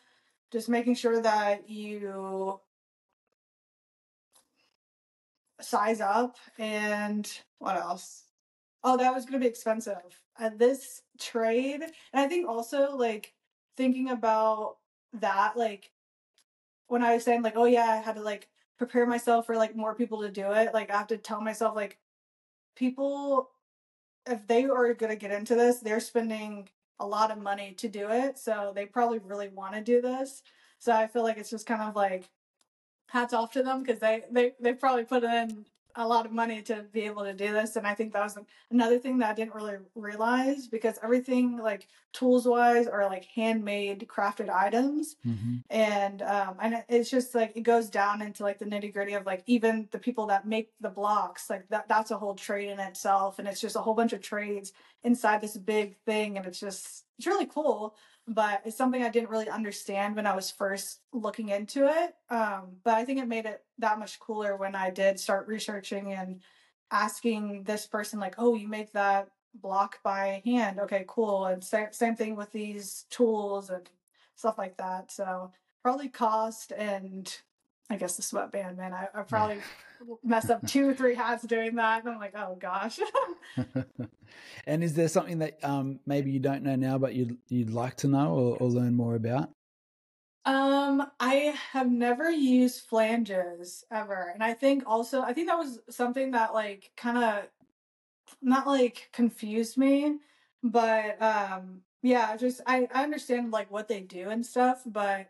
Just 0.52 0.68
making 0.68 0.96
sure 0.96 1.22
that 1.22 1.70
you 1.70 2.60
size 5.62 6.02
up 6.02 6.38
and 6.58 7.32
what 7.60 7.76
else? 7.76 8.24
Oh, 8.84 8.98
that 8.98 9.14
was 9.14 9.26
going 9.26 9.34
to 9.34 9.40
be 9.40 9.50
expensive. 9.50 10.24
At 10.40 10.58
this 10.58 11.04
trade, 11.20 11.82
and 11.82 11.92
I 12.14 12.28
think 12.28 12.48
also 12.48 12.96
like 12.96 13.34
thinking 13.78 14.10
about 14.10 14.78
that 15.14 15.58
like 15.58 15.92
when 16.88 17.04
I 17.04 17.14
was 17.14 17.24
saying 17.24 17.44
like, 17.44 17.58
oh 17.58 17.66
yeah, 17.66 17.92
I 17.92 17.98
had 17.98 18.16
to 18.16 18.22
like 18.22 18.48
prepare 18.78 19.06
myself 19.06 19.46
for 19.46 19.56
like 19.56 19.76
more 19.76 19.94
people 19.94 20.22
to 20.22 20.32
do 20.32 20.52
it. 20.54 20.74
Like 20.74 20.90
I 20.90 20.98
have 20.98 21.08
to 21.08 21.18
tell 21.18 21.42
myself 21.42 21.76
like 21.76 22.00
people 22.76 23.52
if 24.30 24.48
they 24.48 24.66
are 24.66 24.94
gonna 24.94 25.16
get 25.16 25.32
into 25.32 25.56
this, 25.56 25.80
they're 25.80 26.00
spending 26.00 26.70
a 27.00 27.06
lot 27.08 27.32
of 27.32 27.38
money 27.38 27.74
to 27.78 27.88
do 27.88 28.10
it. 28.10 28.38
So 28.38 28.72
they 28.76 28.86
probably 28.86 29.20
really 29.20 29.50
want 29.50 29.74
to 29.74 29.82
do 29.82 30.02
this. 30.02 30.44
So 30.80 30.92
I 30.94 31.08
feel 31.08 31.24
like 31.24 31.38
it's 31.38 31.50
just 31.50 31.66
kind 31.66 31.82
of 31.82 31.96
like 31.96 32.30
hats 33.08 33.34
off 33.34 33.52
to 33.52 33.64
them 33.64 33.82
because 33.84 34.00
they, 34.00 34.24
they 34.32 34.54
they 34.60 34.74
probably 34.74 35.06
put 35.06 35.24
in 35.24 35.66
a 35.96 36.08
lot 36.08 36.26
of 36.26 36.32
money 36.32 36.62
to 36.62 36.86
be 36.94 37.02
able 37.02 37.24
to 37.24 37.34
do 37.34 37.52
this 37.52 37.76
and 37.76 37.86
i 37.88 37.94
think 37.96 38.14
that 38.14 38.24
was 38.24 38.38
another 38.72 39.00
thing 39.00 39.18
that 39.18 39.32
i 39.32 39.34
didn't 39.34 39.56
really 39.56 39.76
realize 39.96 40.68
because 40.68 41.00
everything 41.04 41.58
like 41.58 41.88
tools 42.14 42.46
wise 42.48 42.88
are 42.88 43.06
like 43.08 43.26
handmade 43.26 44.08
crafted 44.08 44.50
items 44.50 45.16
Mm-hmm. 45.28 45.56
and 45.70 46.22
um 46.22 46.56
and 46.62 46.84
it's 46.90 47.10
just 47.10 47.34
like 47.36 47.54
it 47.56 47.62
goes 47.62 47.90
down 47.90 48.22
into 48.22 48.44
like 48.44 48.60
the 48.60 48.66
nitty 48.66 48.94
gritty 48.94 49.14
of 49.14 49.26
like 49.26 49.44
even 49.48 49.88
the 49.92 50.00
people 50.00 50.28
that 50.28 50.48
make 50.48 50.72
the 50.80 50.90
blocks 50.90 51.50
like 51.50 51.68
that 51.70 51.88
that's 51.88 52.12
a 52.12 52.18
whole 52.18 52.36
trade 52.36 52.70
in 52.70 52.80
itself 52.80 53.40
and 53.40 53.48
it's 53.48 53.62
just 53.62 53.76
a 53.76 53.80
whole 53.80 53.94
bunch 53.96 54.14
of 54.14 54.22
trades 54.22 54.74
inside 55.04 55.42
this 55.42 55.58
big 55.58 55.98
thing 56.06 56.38
and 56.38 56.46
it's 56.46 56.60
just 56.60 57.06
it's 57.18 57.28
really 57.28 57.46
cool 57.48 57.96
but 58.30 58.62
it's 58.66 58.78
something 58.78 59.04
i 59.04 59.10
didn't 59.10 59.30
really 59.30 59.50
understand 59.50 60.16
when 60.16 60.28
i 60.28 60.36
was 60.36 60.52
first 60.52 61.00
looking 61.14 61.50
into 61.50 61.88
it 61.88 62.16
um 62.30 62.78
but 62.84 62.94
i 62.94 63.04
think 63.04 63.20
it 63.20 63.28
made 63.28 63.46
it 63.46 63.64
that 63.78 64.00
much 64.00 64.20
cooler 64.20 64.56
when 64.56 64.76
i 64.76 64.90
did 64.90 65.20
start 65.20 65.48
researching 65.48 66.14
and 66.14 66.42
asking 66.92 67.64
this 67.64 67.86
person 67.86 68.20
like 68.20 68.36
oh 68.38 68.56
you 68.56 68.68
make 68.68 68.92
that 68.94 69.30
block 69.56 70.02
by 70.04 70.42
hand 70.46 70.80
okay 70.80 71.04
cool 71.08 71.46
and 71.46 71.64
sa- 71.64 71.92
same 71.92 72.16
thing 72.16 72.36
with 72.36 72.52
these 72.52 73.06
tools 73.10 73.70
and 73.70 73.90
stuff 74.40 74.58
like 74.58 74.78
that. 74.78 75.12
So 75.12 75.52
probably 75.84 76.08
cost 76.08 76.72
and 76.72 77.32
I 77.90 77.98
guess 77.98 78.16
the 78.16 78.22
sweatband, 78.22 78.78
man. 78.78 78.94
I, 78.94 79.08
I 79.14 79.24
probably 79.24 79.60
messed 80.24 80.50
up 80.50 80.66
two 80.66 80.88
or 80.88 80.94
three 80.94 81.16
hats 81.16 81.44
doing 81.44 81.76
that. 81.76 82.04
And 82.04 82.14
I'm 82.14 82.20
like, 82.20 82.36
oh 82.36 82.56
gosh. 82.60 83.00
and 84.68 84.84
is 84.84 84.94
there 84.94 85.08
something 85.08 85.40
that 85.40 85.64
um 85.64 86.00
maybe 86.06 86.32
you 86.32 86.40
don't 86.40 86.64
know 86.64 86.76
now 86.76 86.98
but 86.98 87.16
you'd 87.16 87.38
you'd 87.50 87.72
like 87.72 87.96
to 87.98 88.08
know 88.08 88.34
or, 88.34 88.58
or 88.58 88.70
learn 88.70 88.96
more 88.96 89.16
about? 89.16 89.50
um, 90.46 91.06
I 91.20 91.56
have 91.74 91.92
never 91.92 92.30
used 92.32 92.82
flanges 92.82 93.84
ever. 93.92 94.32
And 94.34 94.44
I 94.44 94.54
think 94.54 94.84
also 94.86 95.22
I 95.22 95.34
think 95.34 95.48
that 95.48 95.58
was 95.58 95.80
something 95.90 96.32
that 96.32 96.54
like 96.54 96.92
kind 96.98 97.18
of 97.18 97.44
not 98.42 98.68
like 98.68 99.10
confused 99.14 99.78
me, 99.78 100.18
but 100.64 101.22
um 101.22 101.82
yeah, 102.02 102.36
just 102.38 102.62
I, 102.66 102.88
I 102.94 103.04
understand 103.04 103.52
like 103.52 103.70
what 103.70 103.88
they 103.88 104.02
do 104.02 104.30
and 104.30 104.46
stuff, 104.46 104.82
but 104.86 105.30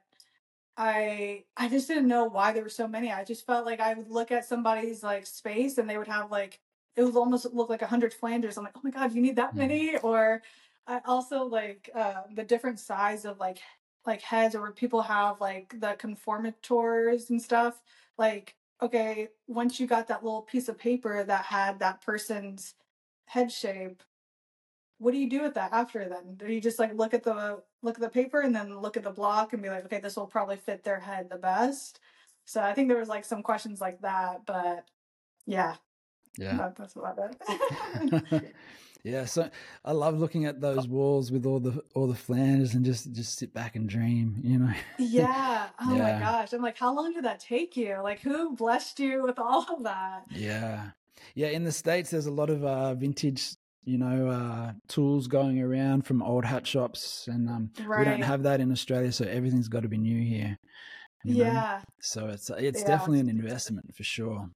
I 0.80 1.46
I 1.58 1.70
just 1.70 1.88
didn't 1.90 2.08
know 2.08 2.26
why 2.26 2.54
there 2.54 2.64
were 2.64 2.70
so 2.70 2.88
many. 2.88 3.12
I 3.12 3.26
just 3.26 3.46
felt 3.46 3.66
like 3.68 3.82
I 3.82 3.96
would 3.96 4.10
look 4.10 4.32
at 4.32 4.46
somebody's 4.46 5.04
like 5.04 5.28
space 5.28 5.78
and 5.78 5.90
they 5.90 5.98
would 6.00 6.08
have 6.08 6.32
like 6.32 6.62
it 6.98 7.04
would 7.04 7.18
almost 7.18 7.46
look 7.54 7.70
like 7.70 7.84
a 7.84 7.88
hundred 7.88 8.14
flanges. 8.14 8.58
I'm 8.58 8.64
like, 8.66 8.78
oh 8.78 8.82
my 8.84 8.92
god, 8.92 9.14
you 9.14 9.22
need 9.22 9.38
that 9.38 9.56
Mhm. 9.56 9.58
many? 9.58 9.98
Or 10.00 10.44
I 10.88 11.02
also 11.06 11.44
like 11.46 11.90
uh, 11.96 12.24
the 12.34 12.44
different 12.46 12.80
size 12.80 13.26
of 13.26 13.40
like 13.40 13.60
like 14.06 14.22
heads 14.22 14.56
or 14.56 14.62
where 14.62 14.72
people 14.74 15.02
have 15.04 15.42
like 15.42 15.72
the 15.80 15.96
conformators 16.00 17.30
and 17.30 17.42
stuff. 17.42 17.82
Like, 18.18 18.56
okay, 18.82 19.30
once 19.48 19.80
you 19.80 19.88
got 19.88 20.08
that 20.08 20.24
little 20.24 20.44
piece 20.44 20.70
of 20.70 20.78
paper 20.80 21.24
that 21.26 21.46
had 21.46 21.80
that 21.80 22.02
person's 22.02 22.76
head 23.26 23.52
shape, 23.52 24.04
what 24.98 25.12
do 25.12 25.18
you 25.18 25.30
do 25.30 25.42
with 25.42 25.54
that 25.56 25.72
after 25.74 26.08
then? 26.10 26.36
Do 26.36 26.52
you 26.52 26.62
just 26.62 26.80
like 26.80 26.94
look 26.94 27.14
at 27.14 27.24
the 27.24 27.64
look 27.82 27.96
at 27.96 28.02
the 28.02 28.10
paper 28.10 28.42
and 28.42 28.56
then 28.56 28.80
look 28.80 28.98
at 28.98 29.04
the 29.04 29.12
block 29.12 29.54
and 29.54 29.62
be 29.62 29.70
like, 29.70 29.86
okay, 29.86 30.00
this 30.00 30.16
will 30.16 30.28
probably 30.28 30.58
fit 30.58 30.84
their 30.84 31.00
head 31.00 31.30
the 31.30 31.38
best? 31.38 32.00
So 32.46 32.62
I 32.62 32.74
think 32.74 32.90
there 32.90 32.98
was 32.98 33.10
like 33.10 33.26
some 33.26 33.44
questions 33.44 33.80
like 33.80 34.02
that, 34.02 34.46
but 34.46 34.86
yeah, 35.46 35.76
Yeah. 36.38 36.58
that, 36.58 36.76
that's 36.76 36.96
about 36.96 37.18
it. 37.20 38.56
yeah, 39.04 39.26
so 39.26 39.50
I 39.86 39.92
love 39.92 40.20
looking 40.20 40.46
at 40.46 40.60
those 40.60 40.88
walls 40.88 41.32
with 41.32 41.46
all 41.46 41.60
the 41.60 41.82
all 41.96 42.08
the 42.08 42.16
flanges 42.16 42.74
and 42.74 42.84
just 42.84 43.12
just 43.14 43.38
sit 43.38 43.54
back 43.54 43.76
and 43.76 43.88
dream, 43.88 44.40
you 44.44 44.60
know. 44.60 44.74
yeah. 44.98 45.68
Oh 45.82 45.96
Yeah. 45.96 46.18
my 46.20 46.26
gosh. 46.26 46.54
I'm 46.54 46.62
like, 46.62 46.78
how 46.78 46.94
long 46.94 47.14
did 47.14 47.24
that 47.24 47.40
take 47.40 47.78
you? 47.78 47.98
Like, 48.04 48.20
who 48.20 48.56
blessed 48.56 49.00
you 49.00 49.24
with 49.24 49.40
all 49.40 49.66
of 49.72 49.84
that? 49.84 50.24
Yeah. 50.32 50.90
Yeah, 51.36 51.48
in 51.48 51.64
the 51.64 51.72
States 51.72 52.10
there's 52.10 52.26
a 52.26 52.32
lot 52.32 52.50
of 52.50 52.64
uh 52.66 52.96
vintage, 52.96 53.52
you 53.84 53.98
know, 53.98 54.28
uh 54.30 54.74
tools 54.88 55.28
going 55.28 55.62
around 55.62 56.06
from 56.06 56.22
old 56.22 56.46
hat 56.46 56.66
shops 56.68 57.28
and 57.28 57.50
um 57.50 57.72
we 57.98 58.06
don't 58.06 58.22
have 58.22 58.44
that 58.44 58.60
in 58.60 58.72
Australia, 58.72 59.12
so 59.12 59.26
everything's 59.26 59.68
got 59.70 59.84
to 59.84 59.90
be 59.90 59.98
new 59.98 60.22
here. 60.22 60.58
you 61.26 61.36
know? 61.36 61.44
Yeah. 61.44 61.82
So 62.02 62.28
it's 62.28 62.50
it's 62.50 62.82
Yeah. 62.82 62.88
definitely 62.88 63.20
an 63.22 63.30
investment 63.30 63.96
for 63.96 64.04
sure. 64.04 64.50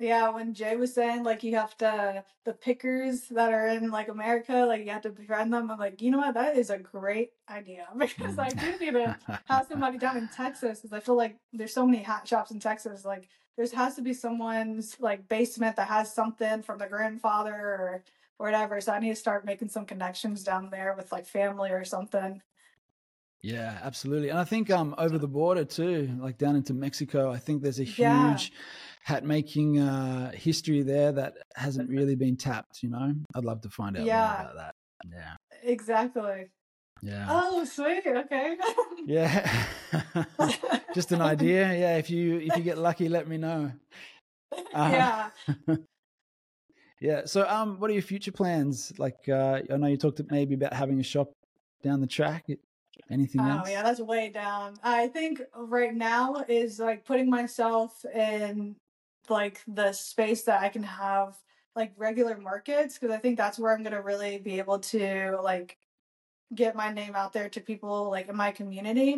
Yeah, 0.00 0.28
when 0.28 0.54
Jay 0.54 0.76
was 0.76 0.94
saying 0.94 1.24
like 1.24 1.42
you 1.42 1.56
have 1.56 1.76
to 1.78 2.22
the 2.44 2.52
pickers 2.52 3.26
that 3.30 3.52
are 3.52 3.66
in 3.66 3.90
like 3.90 4.08
America, 4.08 4.64
like 4.64 4.84
you 4.84 4.90
have 4.90 5.02
to 5.02 5.10
befriend 5.10 5.52
them. 5.52 5.70
I'm 5.72 5.78
like, 5.78 6.00
you 6.00 6.12
know 6.12 6.18
what, 6.18 6.34
that 6.34 6.56
is 6.56 6.70
a 6.70 6.78
great 6.78 7.30
idea 7.50 7.88
because 7.98 8.38
I 8.38 8.50
do 8.50 8.78
need 8.78 8.92
to 8.92 9.16
have 9.46 9.66
somebody 9.66 9.98
down 9.98 10.16
in 10.16 10.28
Texas 10.28 10.80
because 10.80 10.92
I 10.92 11.00
feel 11.00 11.16
like 11.16 11.36
there's 11.52 11.74
so 11.74 11.84
many 11.84 12.02
hat 12.02 12.28
shops 12.28 12.52
in 12.52 12.60
Texas. 12.60 13.04
Like 13.04 13.28
there's 13.56 13.72
has 13.72 13.96
to 13.96 14.02
be 14.02 14.14
someone's 14.14 14.96
like 15.00 15.28
basement 15.28 15.74
that 15.76 15.88
has 15.88 16.14
something 16.14 16.62
from 16.62 16.78
the 16.78 16.86
grandfather 16.86 17.52
or 17.54 18.04
whatever. 18.38 18.80
So 18.80 18.92
I 18.92 18.98
need 19.00 19.10
to 19.10 19.16
start 19.16 19.44
making 19.44 19.68
some 19.68 19.84
connections 19.84 20.42
down 20.42 20.70
there 20.70 20.94
with 20.96 21.12
like 21.12 21.26
family 21.26 21.70
or 21.70 21.84
something. 21.84 22.40
Yeah, 23.40 23.78
absolutely. 23.82 24.30
And 24.30 24.38
I 24.38 24.44
think 24.44 24.68
um 24.70 24.94
over 24.98 25.16
the 25.18 25.28
border 25.28 25.64
too, 25.64 26.16
like 26.20 26.38
down 26.38 26.56
into 26.56 26.74
Mexico, 26.74 27.30
I 27.30 27.38
think 27.38 27.62
there's 27.62 27.78
a 27.78 27.84
huge 27.84 27.98
Yeah. 27.98 28.38
hat 29.04 29.24
making 29.24 29.78
uh 29.78 30.32
history 30.32 30.82
there 30.82 31.12
that 31.12 31.34
hasn't 31.54 31.88
really 31.98 32.16
been 32.16 32.36
tapped, 32.36 32.82
you 32.82 32.88
know. 32.90 33.12
I'd 33.34 33.44
love 33.44 33.60
to 33.62 33.70
find 33.70 33.96
out 33.96 34.06
Yeah. 34.06 34.26
more 34.26 34.40
about 34.40 34.56
that. 34.56 34.74
Yeah. 35.08 35.36
Exactly. 35.62 36.46
Yeah. 37.02 37.26
Oh, 37.30 37.64
sweet. 37.64 38.06
Okay. 38.06 38.56
Yeah. 39.06 39.64
Just 40.94 41.12
an 41.12 41.22
idea. 41.22 41.72
Yeah, 41.72 41.96
if 41.96 42.10
you 42.10 42.38
if 42.40 42.56
you 42.56 42.62
get 42.62 42.76
lucky, 42.76 43.08
let 43.08 43.26
me 43.26 43.38
know. 43.38 43.72
Uh, 44.74 44.90
yeah. 44.92 45.30
Yeah. 47.00 47.22
So 47.24 47.46
um 47.48 47.78
what 47.78 47.90
are 47.90 47.94
your 47.94 48.02
future 48.02 48.32
plans? 48.32 48.92
Like 48.98 49.28
uh 49.28 49.60
I 49.70 49.76
know 49.76 49.86
you 49.86 49.96
talked 49.96 50.20
maybe 50.30 50.54
about 50.54 50.72
having 50.72 51.00
a 51.00 51.04
shop 51.04 51.30
down 51.82 52.00
the 52.00 52.06
track. 52.06 52.46
Anything 53.10 53.42
Oh 53.42 53.50
else? 53.58 53.70
yeah, 53.70 53.82
that's 53.82 54.00
way 54.00 54.28
down. 54.28 54.74
I 54.82 55.06
think 55.08 55.40
right 55.54 55.94
now 55.94 56.44
is 56.48 56.78
like 56.78 57.04
putting 57.04 57.30
myself 57.30 58.04
in 58.04 58.76
like 59.28 59.62
the 59.68 59.92
space 59.92 60.42
that 60.44 60.62
I 60.62 60.68
can 60.68 60.82
have 60.82 61.36
like 61.76 61.92
regular 61.96 62.36
markets 62.36 62.98
because 62.98 63.14
I 63.14 63.18
think 63.18 63.36
that's 63.36 63.58
where 63.58 63.74
I'm 63.74 63.82
gonna 63.82 64.02
really 64.02 64.38
be 64.38 64.58
able 64.58 64.80
to 64.80 65.38
like 65.42 65.78
get 66.54 66.74
my 66.74 66.92
name 66.92 67.14
out 67.14 67.32
there 67.32 67.48
to 67.50 67.60
people 67.60 68.10
like 68.10 68.28
in 68.28 68.36
my 68.36 68.50
community. 68.50 69.16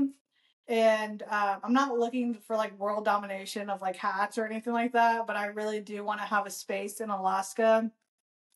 And 0.71 1.25
uh, 1.29 1.57
I'm 1.65 1.73
not 1.73 1.99
looking 1.99 2.33
for 2.33 2.55
like 2.55 2.79
world 2.79 3.05
domination 3.05 3.69
of 3.69 3.83
like 3.83 3.97
hats 3.97 4.39
or 4.39 4.47
anything 4.47 4.73
like 4.73 4.93
that, 4.93 5.27
but 5.27 5.35
I 5.35 5.47
really 5.47 5.81
do 5.81 6.05
want 6.05 6.21
to 6.21 6.27
have 6.27 6.47
a 6.47 6.51
space 6.51 7.01
in 7.01 7.11
Alaska, 7.11 7.91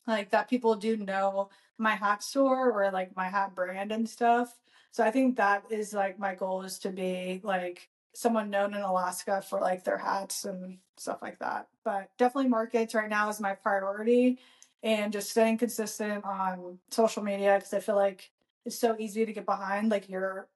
like 0.07 0.31
that 0.31 0.49
people 0.49 0.77
do 0.77 0.97
know 0.97 1.51
my 1.77 1.97
hat 1.97 2.23
store 2.23 2.71
or 2.71 2.93
like 2.93 3.17
my 3.17 3.29
hat 3.29 3.57
brand 3.57 3.91
and 3.91 4.09
stuff. 4.09 4.57
So 4.93 5.03
I 5.03 5.11
think 5.11 5.37
that 5.37 5.65
is 5.71 5.93
like 5.93 6.17
my 6.17 6.37
goal 6.37 6.63
is 6.63 6.79
to 6.81 6.91
be 6.91 7.41
like 7.43 7.89
someone 8.15 8.49
known 8.49 8.75
in 8.75 8.83
Alaska 8.83 9.43
for 9.43 9.59
like 9.61 9.83
their 9.83 9.99
hats 9.99 10.45
and 10.45 10.79
stuff 10.97 11.19
like 11.21 11.41
that. 11.41 11.67
But 11.85 12.11
definitely 12.17 12.49
markets 12.49 12.95
right 12.95 13.11
now 13.11 13.29
is 13.29 13.41
my 13.41 13.55
priority 13.55 14.39
and 14.85 15.13
just 15.13 15.31
staying 15.31 15.59
consistent 15.59 16.25
on 16.25 16.79
social 16.91 17.25
media 17.25 17.57
because 17.57 17.75
I 17.75 17.81
feel 17.81 17.97
like 17.97 18.31
it's 18.65 18.79
so 18.79 18.95
easy 19.01 19.27
to 19.27 19.33
get 19.33 19.47
behind. 19.47 19.91
Like 19.91 20.09
you're 20.09 20.47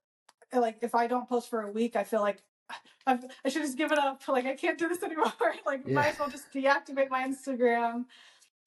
like 0.53 0.78
if 0.82 0.94
I 0.94 1.07
don't 1.07 1.28
post 1.28 1.51
for 1.51 1.62
a 1.62 1.70
week, 1.70 1.96
I 1.96 2.05
feel 2.05 2.20
like 2.20 2.42
I've, 3.07 3.24
I 3.44 3.49
should 3.49 3.62
just 3.62 3.78
give 3.78 3.92
it 3.92 3.99
up. 3.99 4.22
Like 4.28 4.46
I 4.46 4.55
can't 4.55 4.78
do 4.78 4.88
this 4.88 5.03
anymore. 5.03 5.32
like 5.66 5.82
Yeah. 5.86 5.94
might 5.94 6.07
as 6.09 6.18
well 6.18 6.28
just 6.30 6.53
deactivate 6.53 7.11
my 7.11 7.26
Instagram. 7.26 8.05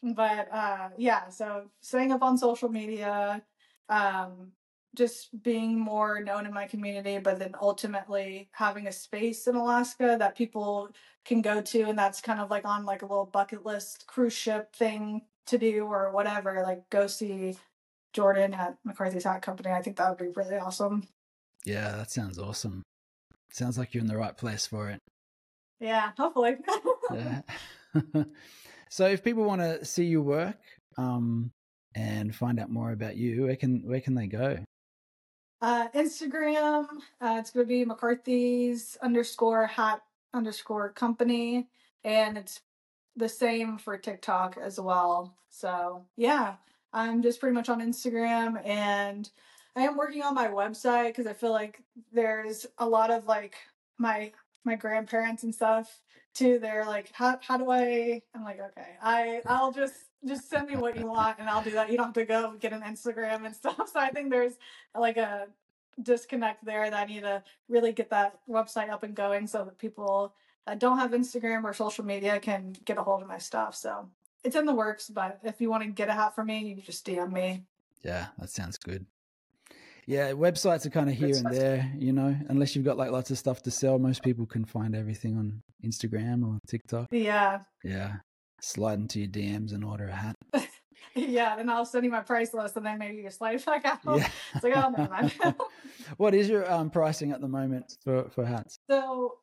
But 0.03 0.51
uh, 0.51 0.89
yeah, 0.97 1.29
so 1.29 1.69
staying 1.81 2.11
up 2.11 2.23
on 2.23 2.37
social 2.37 2.69
media, 2.69 3.41
um, 3.89 4.51
just 4.95 5.41
being 5.43 5.79
more 5.79 6.21
known 6.21 6.45
in 6.45 6.53
my 6.53 6.65
community, 6.65 7.17
but 7.19 7.37
then 7.39 7.53
ultimately 7.61 8.49
having 8.51 8.87
a 8.87 8.91
space 8.91 9.47
in 9.47 9.55
Alaska 9.55 10.15
that 10.19 10.35
people 10.35 10.89
can 11.23 11.41
go 11.41 11.61
to, 11.61 11.83
and 11.83 11.97
that's 11.97 12.19
kind 12.19 12.39
of 12.41 12.49
like 12.49 12.65
on 12.65 12.83
like 12.85 13.03
a 13.03 13.05
little 13.05 13.25
bucket 13.27 13.63
list 13.65 14.05
cruise 14.07 14.33
ship 14.33 14.75
thing 14.75 15.21
to 15.45 15.57
do 15.57 15.85
or 15.85 16.11
whatever. 16.11 16.61
Like 16.63 16.89
go 16.89 17.05
see 17.07 17.57
Jordan 18.13 18.53
at 18.55 18.77
McCarthy's 18.83 19.23
Hat 19.23 19.41
Company. 19.43 19.69
I 19.71 19.81
think 19.81 19.97
that 19.97 20.09
would 20.09 20.17
be 20.17 20.33
really 20.35 20.57
awesome. 20.57 21.07
Yeah, 21.65 21.91
that 21.97 22.11
sounds 22.11 22.39
awesome. 22.39 22.83
Sounds 23.51 23.77
like 23.77 23.93
you're 23.93 24.01
in 24.01 24.07
the 24.07 24.17
right 24.17 24.35
place 24.35 24.65
for 24.65 24.89
it. 24.89 24.99
Yeah, 25.79 26.11
hopefully. 26.17 26.55
Yeah. 27.13 27.41
so 28.89 29.05
if 29.05 29.21
people 29.21 29.43
want 29.43 29.59
to 29.59 29.83
see 29.83 30.05
your 30.05 30.21
work 30.21 30.55
um, 30.97 31.51
and 31.93 32.33
find 32.33 32.57
out 32.57 32.69
more 32.69 32.93
about 32.93 33.17
you, 33.17 33.43
where 33.43 33.57
can 33.57 33.81
where 33.85 33.99
can 33.99 34.15
they 34.15 34.27
go? 34.27 34.59
Uh, 35.61 35.89
Instagram, 35.89 36.87
uh, 37.19 37.35
it's 37.37 37.51
going 37.51 37.65
to 37.65 37.67
be 37.67 37.83
McCarthy's 37.83 38.97
underscore 39.01 39.67
hat 39.67 40.01
underscore 40.33 40.89
company. 40.89 41.67
And 42.03 42.37
it's 42.37 42.61
the 43.15 43.29
same 43.29 43.77
for 43.77 43.97
TikTok 43.97 44.57
as 44.57 44.79
well. 44.79 45.35
So, 45.49 46.05
yeah, 46.17 46.55
I'm 46.93 47.21
just 47.21 47.39
pretty 47.39 47.53
much 47.53 47.69
on 47.69 47.81
Instagram 47.81 48.65
and 48.65 49.29
I 49.75 49.81
am 49.83 49.97
working 49.97 50.21
on 50.21 50.35
my 50.35 50.47
website 50.47 51.07
because 51.07 51.27
I 51.27 51.33
feel 51.33 51.51
like 51.51 51.81
there's 52.11 52.65
a 52.77 52.87
lot 52.87 53.11
of 53.11 53.25
like 53.25 53.55
my 53.97 54.31
my 54.63 54.75
grandparents 54.75 55.43
and 55.43 55.53
stuff 55.53 56.01
too. 56.33 56.59
They're 56.59 56.85
like, 56.85 57.11
how 57.13 57.39
how 57.41 57.57
do 57.57 57.69
I? 57.71 58.21
I'm 58.35 58.43
like, 58.43 58.59
okay, 58.59 58.97
I 59.01 59.41
I'll 59.45 59.71
just 59.71 59.95
just 60.25 60.49
send 60.49 60.69
me 60.69 60.75
what 60.75 60.97
you 60.97 61.07
want 61.07 61.39
and 61.39 61.49
I'll 61.49 61.63
do 61.63 61.71
that. 61.71 61.89
You 61.89 61.97
don't 61.97 62.07
have 62.07 62.13
to 62.15 62.25
go 62.25 62.55
get 62.59 62.73
an 62.73 62.81
Instagram 62.81 63.45
and 63.45 63.55
stuff. 63.61 63.89
So 63.91 63.99
I 63.99 64.09
think 64.09 64.29
there's 64.29 64.53
like 64.97 65.17
a 65.17 65.47
disconnect 66.01 66.65
there 66.65 66.89
that 66.89 66.99
I 66.99 67.05
need 67.05 67.21
to 67.21 67.43
really 67.69 67.91
get 67.91 68.09
that 68.09 68.39
website 68.49 68.89
up 68.89 69.03
and 69.03 69.15
going 69.15 69.47
so 69.47 69.63
that 69.65 69.77
people 69.77 70.33
that 70.67 70.79
don't 70.79 70.97
have 70.99 71.11
Instagram 71.11 71.63
or 71.63 71.73
social 71.73 72.05
media 72.05 72.39
can 72.39 72.75
get 72.85 72.97
a 72.97 73.03
hold 73.03 73.21
of 73.21 73.27
my 73.27 73.37
stuff. 73.37 73.75
So 73.75 74.09
it's 74.43 74.55
in 74.55 74.65
the 74.65 74.73
works, 74.73 75.09
but 75.09 75.39
if 75.43 75.59
you 75.61 75.69
want 75.69 75.83
to 75.83 75.89
get 75.89 76.09
a 76.09 76.13
hat 76.13 76.35
from 76.35 76.47
me, 76.47 76.59
you 76.59 76.81
just 76.81 77.05
DM 77.05 77.31
me. 77.31 77.63
Yeah, 78.03 78.27
that 78.37 78.49
sounds 78.49 78.77
good. 78.77 79.05
Yeah, 80.07 80.31
websites 80.31 80.85
are 80.85 80.89
kind 80.89 81.09
of 81.09 81.15
here 81.15 81.35
and 81.35 81.53
there, 81.53 81.91
you 81.97 82.11
know, 82.11 82.35
unless 82.49 82.75
you've 82.75 82.85
got 82.85 82.97
like 82.97 83.11
lots 83.11 83.31
of 83.31 83.37
stuff 83.37 83.61
to 83.63 83.71
sell. 83.71 83.99
Most 83.99 84.23
people 84.23 84.45
can 84.45 84.65
find 84.65 84.95
everything 84.95 85.37
on 85.37 85.61
Instagram 85.85 86.45
or 86.47 86.59
TikTok. 86.67 87.07
Yeah. 87.11 87.59
Yeah. 87.83 88.15
Slide 88.61 88.99
into 88.99 89.19
your 89.19 89.29
DMs 89.29 89.73
and 89.73 89.83
order 89.83 90.07
a 90.07 90.15
hat. 90.15 90.35
Yeah, 91.13 91.59
and 91.59 91.69
I'll 91.69 91.85
send 91.85 92.05
you 92.05 92.11
my 92.11 92.21
price 92.21 92.53
list 92.53 92.77
and 92.77 92.85
then 92.85 92.97
maybe 92.97 93.21
you 93.21 93.29
slide 93.29 93.55
it 93.55 93.65
back 93.65 93.83
out. 93.83 93.99
Yeah. 94.05 94.29
It's 94.55 94.63
like, 94.63 94.77
oh, 94.77 94.89
mind. 94.91 95.33
what 96.17 96.33
is 96.33 96.47
your 96.47 96.71
um, 96.71 96.89
pricing 96.89 97.31
at 97.31 97.41
the 97.41 97.47
moment 97.47 97.97
for, 98.03 98.29
for 98.29 98.45
hats? 98.45 98.79
so 98.89 99.35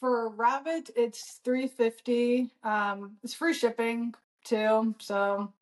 for 0.00 0.30
rabbit, 0.30 0.90
it's 0.96 1.40
three 1.44 1.68
fifty. 1.68 2.50
Um, 2.64 3.18
it's 3.22 3.34
free 3.34 3.54
shipping 3.54 4.14
too. 4.44 4.94
So 4.98 5.52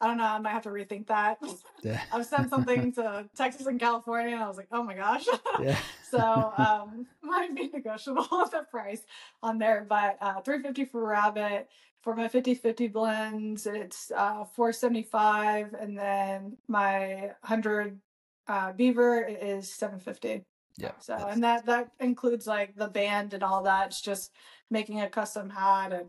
I 0.00 0.06
don't 0.06 0.16
know. 0.16 0.24
I 0.24 0.38
might 0.38 0.52
have 0.52 0.62
to 0.62 0.70
rethink 0.70 1.08
that. 1.08 1.38
Yeah. 1.82 2.00
I've 2.12 2.24
sent 2.24 2.48
something 2.48 2.92
to 2.92 3.28
Texas 3.36 3.66
and 3.66 3.78
California, 3.78 4.34
and 4.34 4.42
I 4.42 4.48
was 4.48 4.56
like, 4.56 4.68
oh 4.72 4.82
my 4.82 4.94
gosh. 4.94 5.26
Yeah. 5.60 5.76
so 6.10 6.52
um, 6.56 7.06
might 7.22 7.54
be 7.54 7.68
negotiable 7.68 8.26
with 8.32 8.50
the 8.52 8.64
price 8.70 9.02
on 9.42 9.58
there, 9.58 9.84
but 9.88 10.16
uh, 10.20 10.40
three 10.40 10.62
fifty 10.62 10.84
for 10.84 11.04
rabbit. 11.06 11.68
For 12.02 12.16
my 12.16 12.28
50-50 12.28 12.90
blends, 12.90 13.66
it's 13.66 14.10
uh, 14.16 14.44
four 14.44 14.72
seventy 14.72 15.02
five, 15.02 15.74
and 15.78 15.98
then 15.98 16.56
my 16.66 17.32
hundred 17.44 18.00
uh, 18.48 18.72
beaver 18.72 19.22
is 19.22 19.70
seven 19.70 19.98
fifty. 19.98 20.46
Yeah. 20.78 20.92
So 20.98 21.12
that's- 21.12 21.34
and 21.34 21.44
that 21.44 21.66
that 21.66 21.90
includes 22.00 22.46
like 22.46 22.74
the 22.74 22.88
band 22.88 23.34
and 23.34 23.42
all 23.42 23.64
that. 23.64 23.88
It's 23.88 24.00
just 24.00 24.30
making 24.70 25.02
a 25.02 25.10
custom 25.10 25.50
hat 25.50 25.92
and 25.92 26.08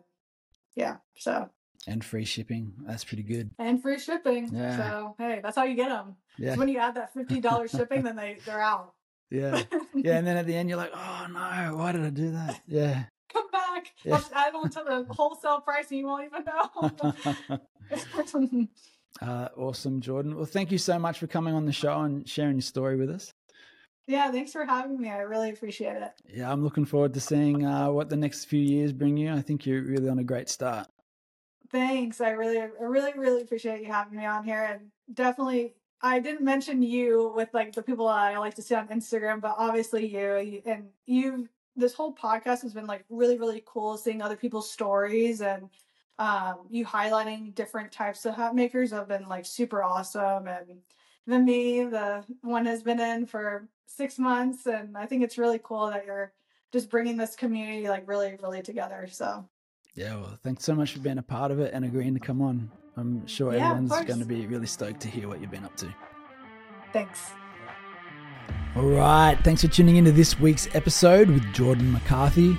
yeah. 0.76 0.98
So 1.18 1.50
and 1.88 2.04
free 2.04 2.26
shipping. 2.26 2.74
That's 2.86 3.04
pretty 3.04 3.24
good. 3.24 3.52
and 3.60 3.82
free 3.82 4.00
shipping. 4.00 4.50
Yeah. 4.54 4.78
So 4.78 5.16
hey, 5.18 5.40
that's 5.44 5.56
how 5.58 5.64
you 5.64 5.76
get 5.76 5.90
them. 5.90 6.16
Yeah. 6.38 6.56
When 6.56 6.68
you 6.70 6.78
add 6.80 6.96
that 6.96 7.14
fifty 7.14 7.40
dollars 7.40 7.72
shipping, 7.78 8.04
then 8.04 8.16
they 8.16 8.38
they're 8.46 8.62
out. 8.62 8.94
Yeah. 9.30 9.64
Yeah. 9.96 10.18
And 10.18 10.28
then 10.28 10.38
at 10.38 10.46
the 10.46 10.56
end, 10.56 10.70
you're 10.70 10.78
like, 10.78 10.92
oh 10.94 11.28
no, 11.32 11.76
why 11.78 11.92
did 11.94 12.04
I 12.04 12.10
do 12.10 12.32
that? 12.32 12.62
Yeah. 12.68 13.04
Come 13.34 13.50
back. 13.52 13.88
Yeah. 14.04 14.16
I'll 14.16 14.30
add 14.36 14.56
on 14.56 14.70
to 14.72 14.84
the 14.86 15.06
wholesale 15.14 15.62
price, 15.62 15.90
and 15.90 16.00
you 16.00 16.06
won't 16.06 16.26
even 16.26 16.44
know. 16.44 17.60
uh, 19.22 19.48
awesome, 19.58 20.02
Jordan. 20.02 20.36
Well, 20.36 20.46
thank 20.46 20.72
you 20.72 20.78
so 20.78 21.00
much 21.00 21.18
for 21.20 21.28
coming 21.28 21.54
on 21.54 21.66
the 21.66 21.72
show 21.72 22.02
and 22.02 22.28
sharing 22.28 22.56
your 22.56 22.62
story 22.62 22.98
with 22.98 23.10
us. 23.10 23.34
yeah, 24.08 24.30
thanks 24.32 24.52
for 24.52 24.66
having 24.66 25.00
me. 25.00 25.10
I 25.10 25.20
really 25.20 25.50
appreciate 25.50 25.96
it. 26.02 26.12
Yeah, 26.28 26.52
I'm 26.52 26.64
looking 26.64 26.86
forward 26.86 27.14
to 27.14 27.22
seeing 27.22 27.66
uh, 27.66 27.90
what 27.92 28.10
the 28.10 28.18
next 28.18 28.46
few 28.46 28.60
years 28.62 28.92
bring 28.92 29.16
you. 29.18 29.32
I 29.34 29.42
think 29.42 29.66
you're 29.66 29.84
really 29.84 30.10
on 30.10 30.20
a 30.20 30.24
great 30.24 30.50
start. 30.50 30.88
Thanks. 31.72 32.20
I 32.20 32.32
really, 32.32 32.60
I 32.60 32.70
really, 32.80 33.14
really 33.18 33.42
appreciate 33.42 33.82
you 33.82 33.88
having 33.88 34.18
me 34.18 34.26
on 34.26 34.44
here. 34.44 34.64
And 34.64 34.92
definitely, 35.16 35.74
I 36.02 36.20
didn't 36.20 36.44
mention 36.44 36.82
you 36.82 37.32
with 37.36 37.50
like 37.54 37.74
the 37.74 37.82
people 37.82 38.08
I 38.08 38.38
like 38.38 38.56
to 38.56 38.62
see 38.62 38.76
on 38.76 38.90
Instagram, 38.90 39.40
but 39.40 39.56
obviously 39.58 40.06
you 40.06 40.62
and 40.66 40.90
you. 41.06 41.48
This 41.78 41.94
whole 41.94 42.14
podcast 42.14 42.64
has 42.64 42.74
been 42.74 42.86
like 42.88 43.06
really, 43.10 43.38
really 43.38 43.64
cool 43.66 43.98
seeing 43.98 44.22
other 44.22 44.36
people's 44.36 44.70
stories 44.70 45.42
and 45.42 45.70
um, 46.20 46.68
you 46.70 46.86
highlighting 46.86 47.56
different 47.56 47.94
types 47.94 48.26
of 48.26 48.36
hat 48.36 48.54
makers 48.56 48.92
have 48.92 49.08
been 49.08 49.28
like 49.30 49.46
super 49.46 49.82
awesome. 49.82 50.48
And 50.48 50.82
the 51.26 51.40
me, 51.40 51.86
the 51.86 52.26
one 52.42 52.66
has 52.66 52.84
been 52.84 53.00
in 53.00 53.26
for 53.26 53.70
six 53.88 54.20
months, 54.20 54.66
and 54.68 54.98
I 54.98 55.06
think 55.06 55.24
it's 55.24 55.38
really 55.38 55.62
cool 55.64 55.88
that 55.88 56.06
you're 56.06 56.34
just 56.74 56.90
bringing 56.90 57.18
this 57.18 57.36
community 57.36 57.88
like 57.88 58.08
really, 58.08 58.38
really 58.42 58.62
together. 58.62 59.08
So. 59.10 59.48
Yeah, 59.94 60.16
well, 60.16 60.40
thanks 60.44 60.64
so 60.64 60.74
much 60.74 60.94
for 60.94 61.00
being 61.00 61.18
a 61.18 61.24
part 61.24 61.52
of 61.52 61.60
it 61.60 61.74
and 61.74 61.84
agreeing 61.84 62.14
to 62.14 62.20
come 62.20 62.42
on. 62.42 62.72
I'm 62.98 63.26
sure 63.28 63.54
Yeah, 63.54 63.72
everyone's 63.72 64.06
going 64.08 64.20
to 64.20 64.26
be 64.26 64.48
really 64.48 64.68
stoked 64.68 65.02
to 65.02 65.08
hear 65.08 65.28
what 65.28 65.42
you've 65.42 65.52
been 65.52 65.66
up 65.66 65.76
to. 65.78 65.94
Thanks. 66.94 67.32
All 68.76 68.84
right, 68.84 69.38
thanks 69.44 69.62
for 69.62 69.68
tuning 69.68 69.98
into 69.98 70.12
this 70.12 70.40
week's 70.40 70.74
episode 70.74 71.30
with 71.30 71.44
Jordan 71.54 71.92
McCarthy. 71.92 72.58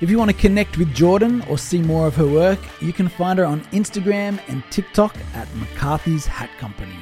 If 0.00 0.10
you 0.10 0.18
want 0.18 0.30
to 0.30 0.36
connect 0.36 0.76
with 0.78 0.92
Jordan 0.94 1.42
or 1.48 1.58
see 1.58 1.80
more 1.80 2.06
of 2.06 2.16
her 2.16 2.26
work, 2.26 2.58
you 2.80 2.92
can 2.92 3.08
find 3.08 3.38
her 3.38 3.44
on 3.44 3.60
Instagram 3.66 4.40
and 4.48 4.62
TikTok 4.70 5.16
at 5.34 5.54
McCarthy's 5.56 6.26
Hat 6.26 6.50
Company. 6.58 6.96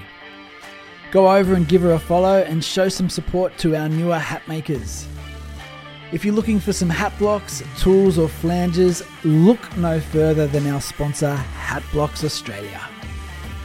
Go 1.11 1.31
over 1.31 1.55
and 1.55 1.69
give 1.69 1.83
her 1.83 1.93
a 1.93 1.99
follow 1.99 2.43
and 2.43 2.65
show 2.65 2.89
some 2.89 3.09
support 3.09 3.57
to 3.59 3.77
our 3.77 3.89
newer 3.89 4.19
hat 4.19 4.47
makers. 4.49 5.07
If 6.13 6.25
you're 6.27 6.35
looking 6.35 6.61
for 6.61 6.75
some 6.75 6.91
hat 6.91 7.19
blocks, 7.19 7.63
tools, 7.79 8.19
or 8.19 8.29
flanges, 8.29 9.03
look 9.25 9.75
no 9.79 9.99
further 9.99 10.47
than 10.47 10.67
our 10.67 10.83
sponsor, 10.83 11.35
Hat 11.35 11.83
Blocks 11.91 12.23
Australia. 12.23 12.83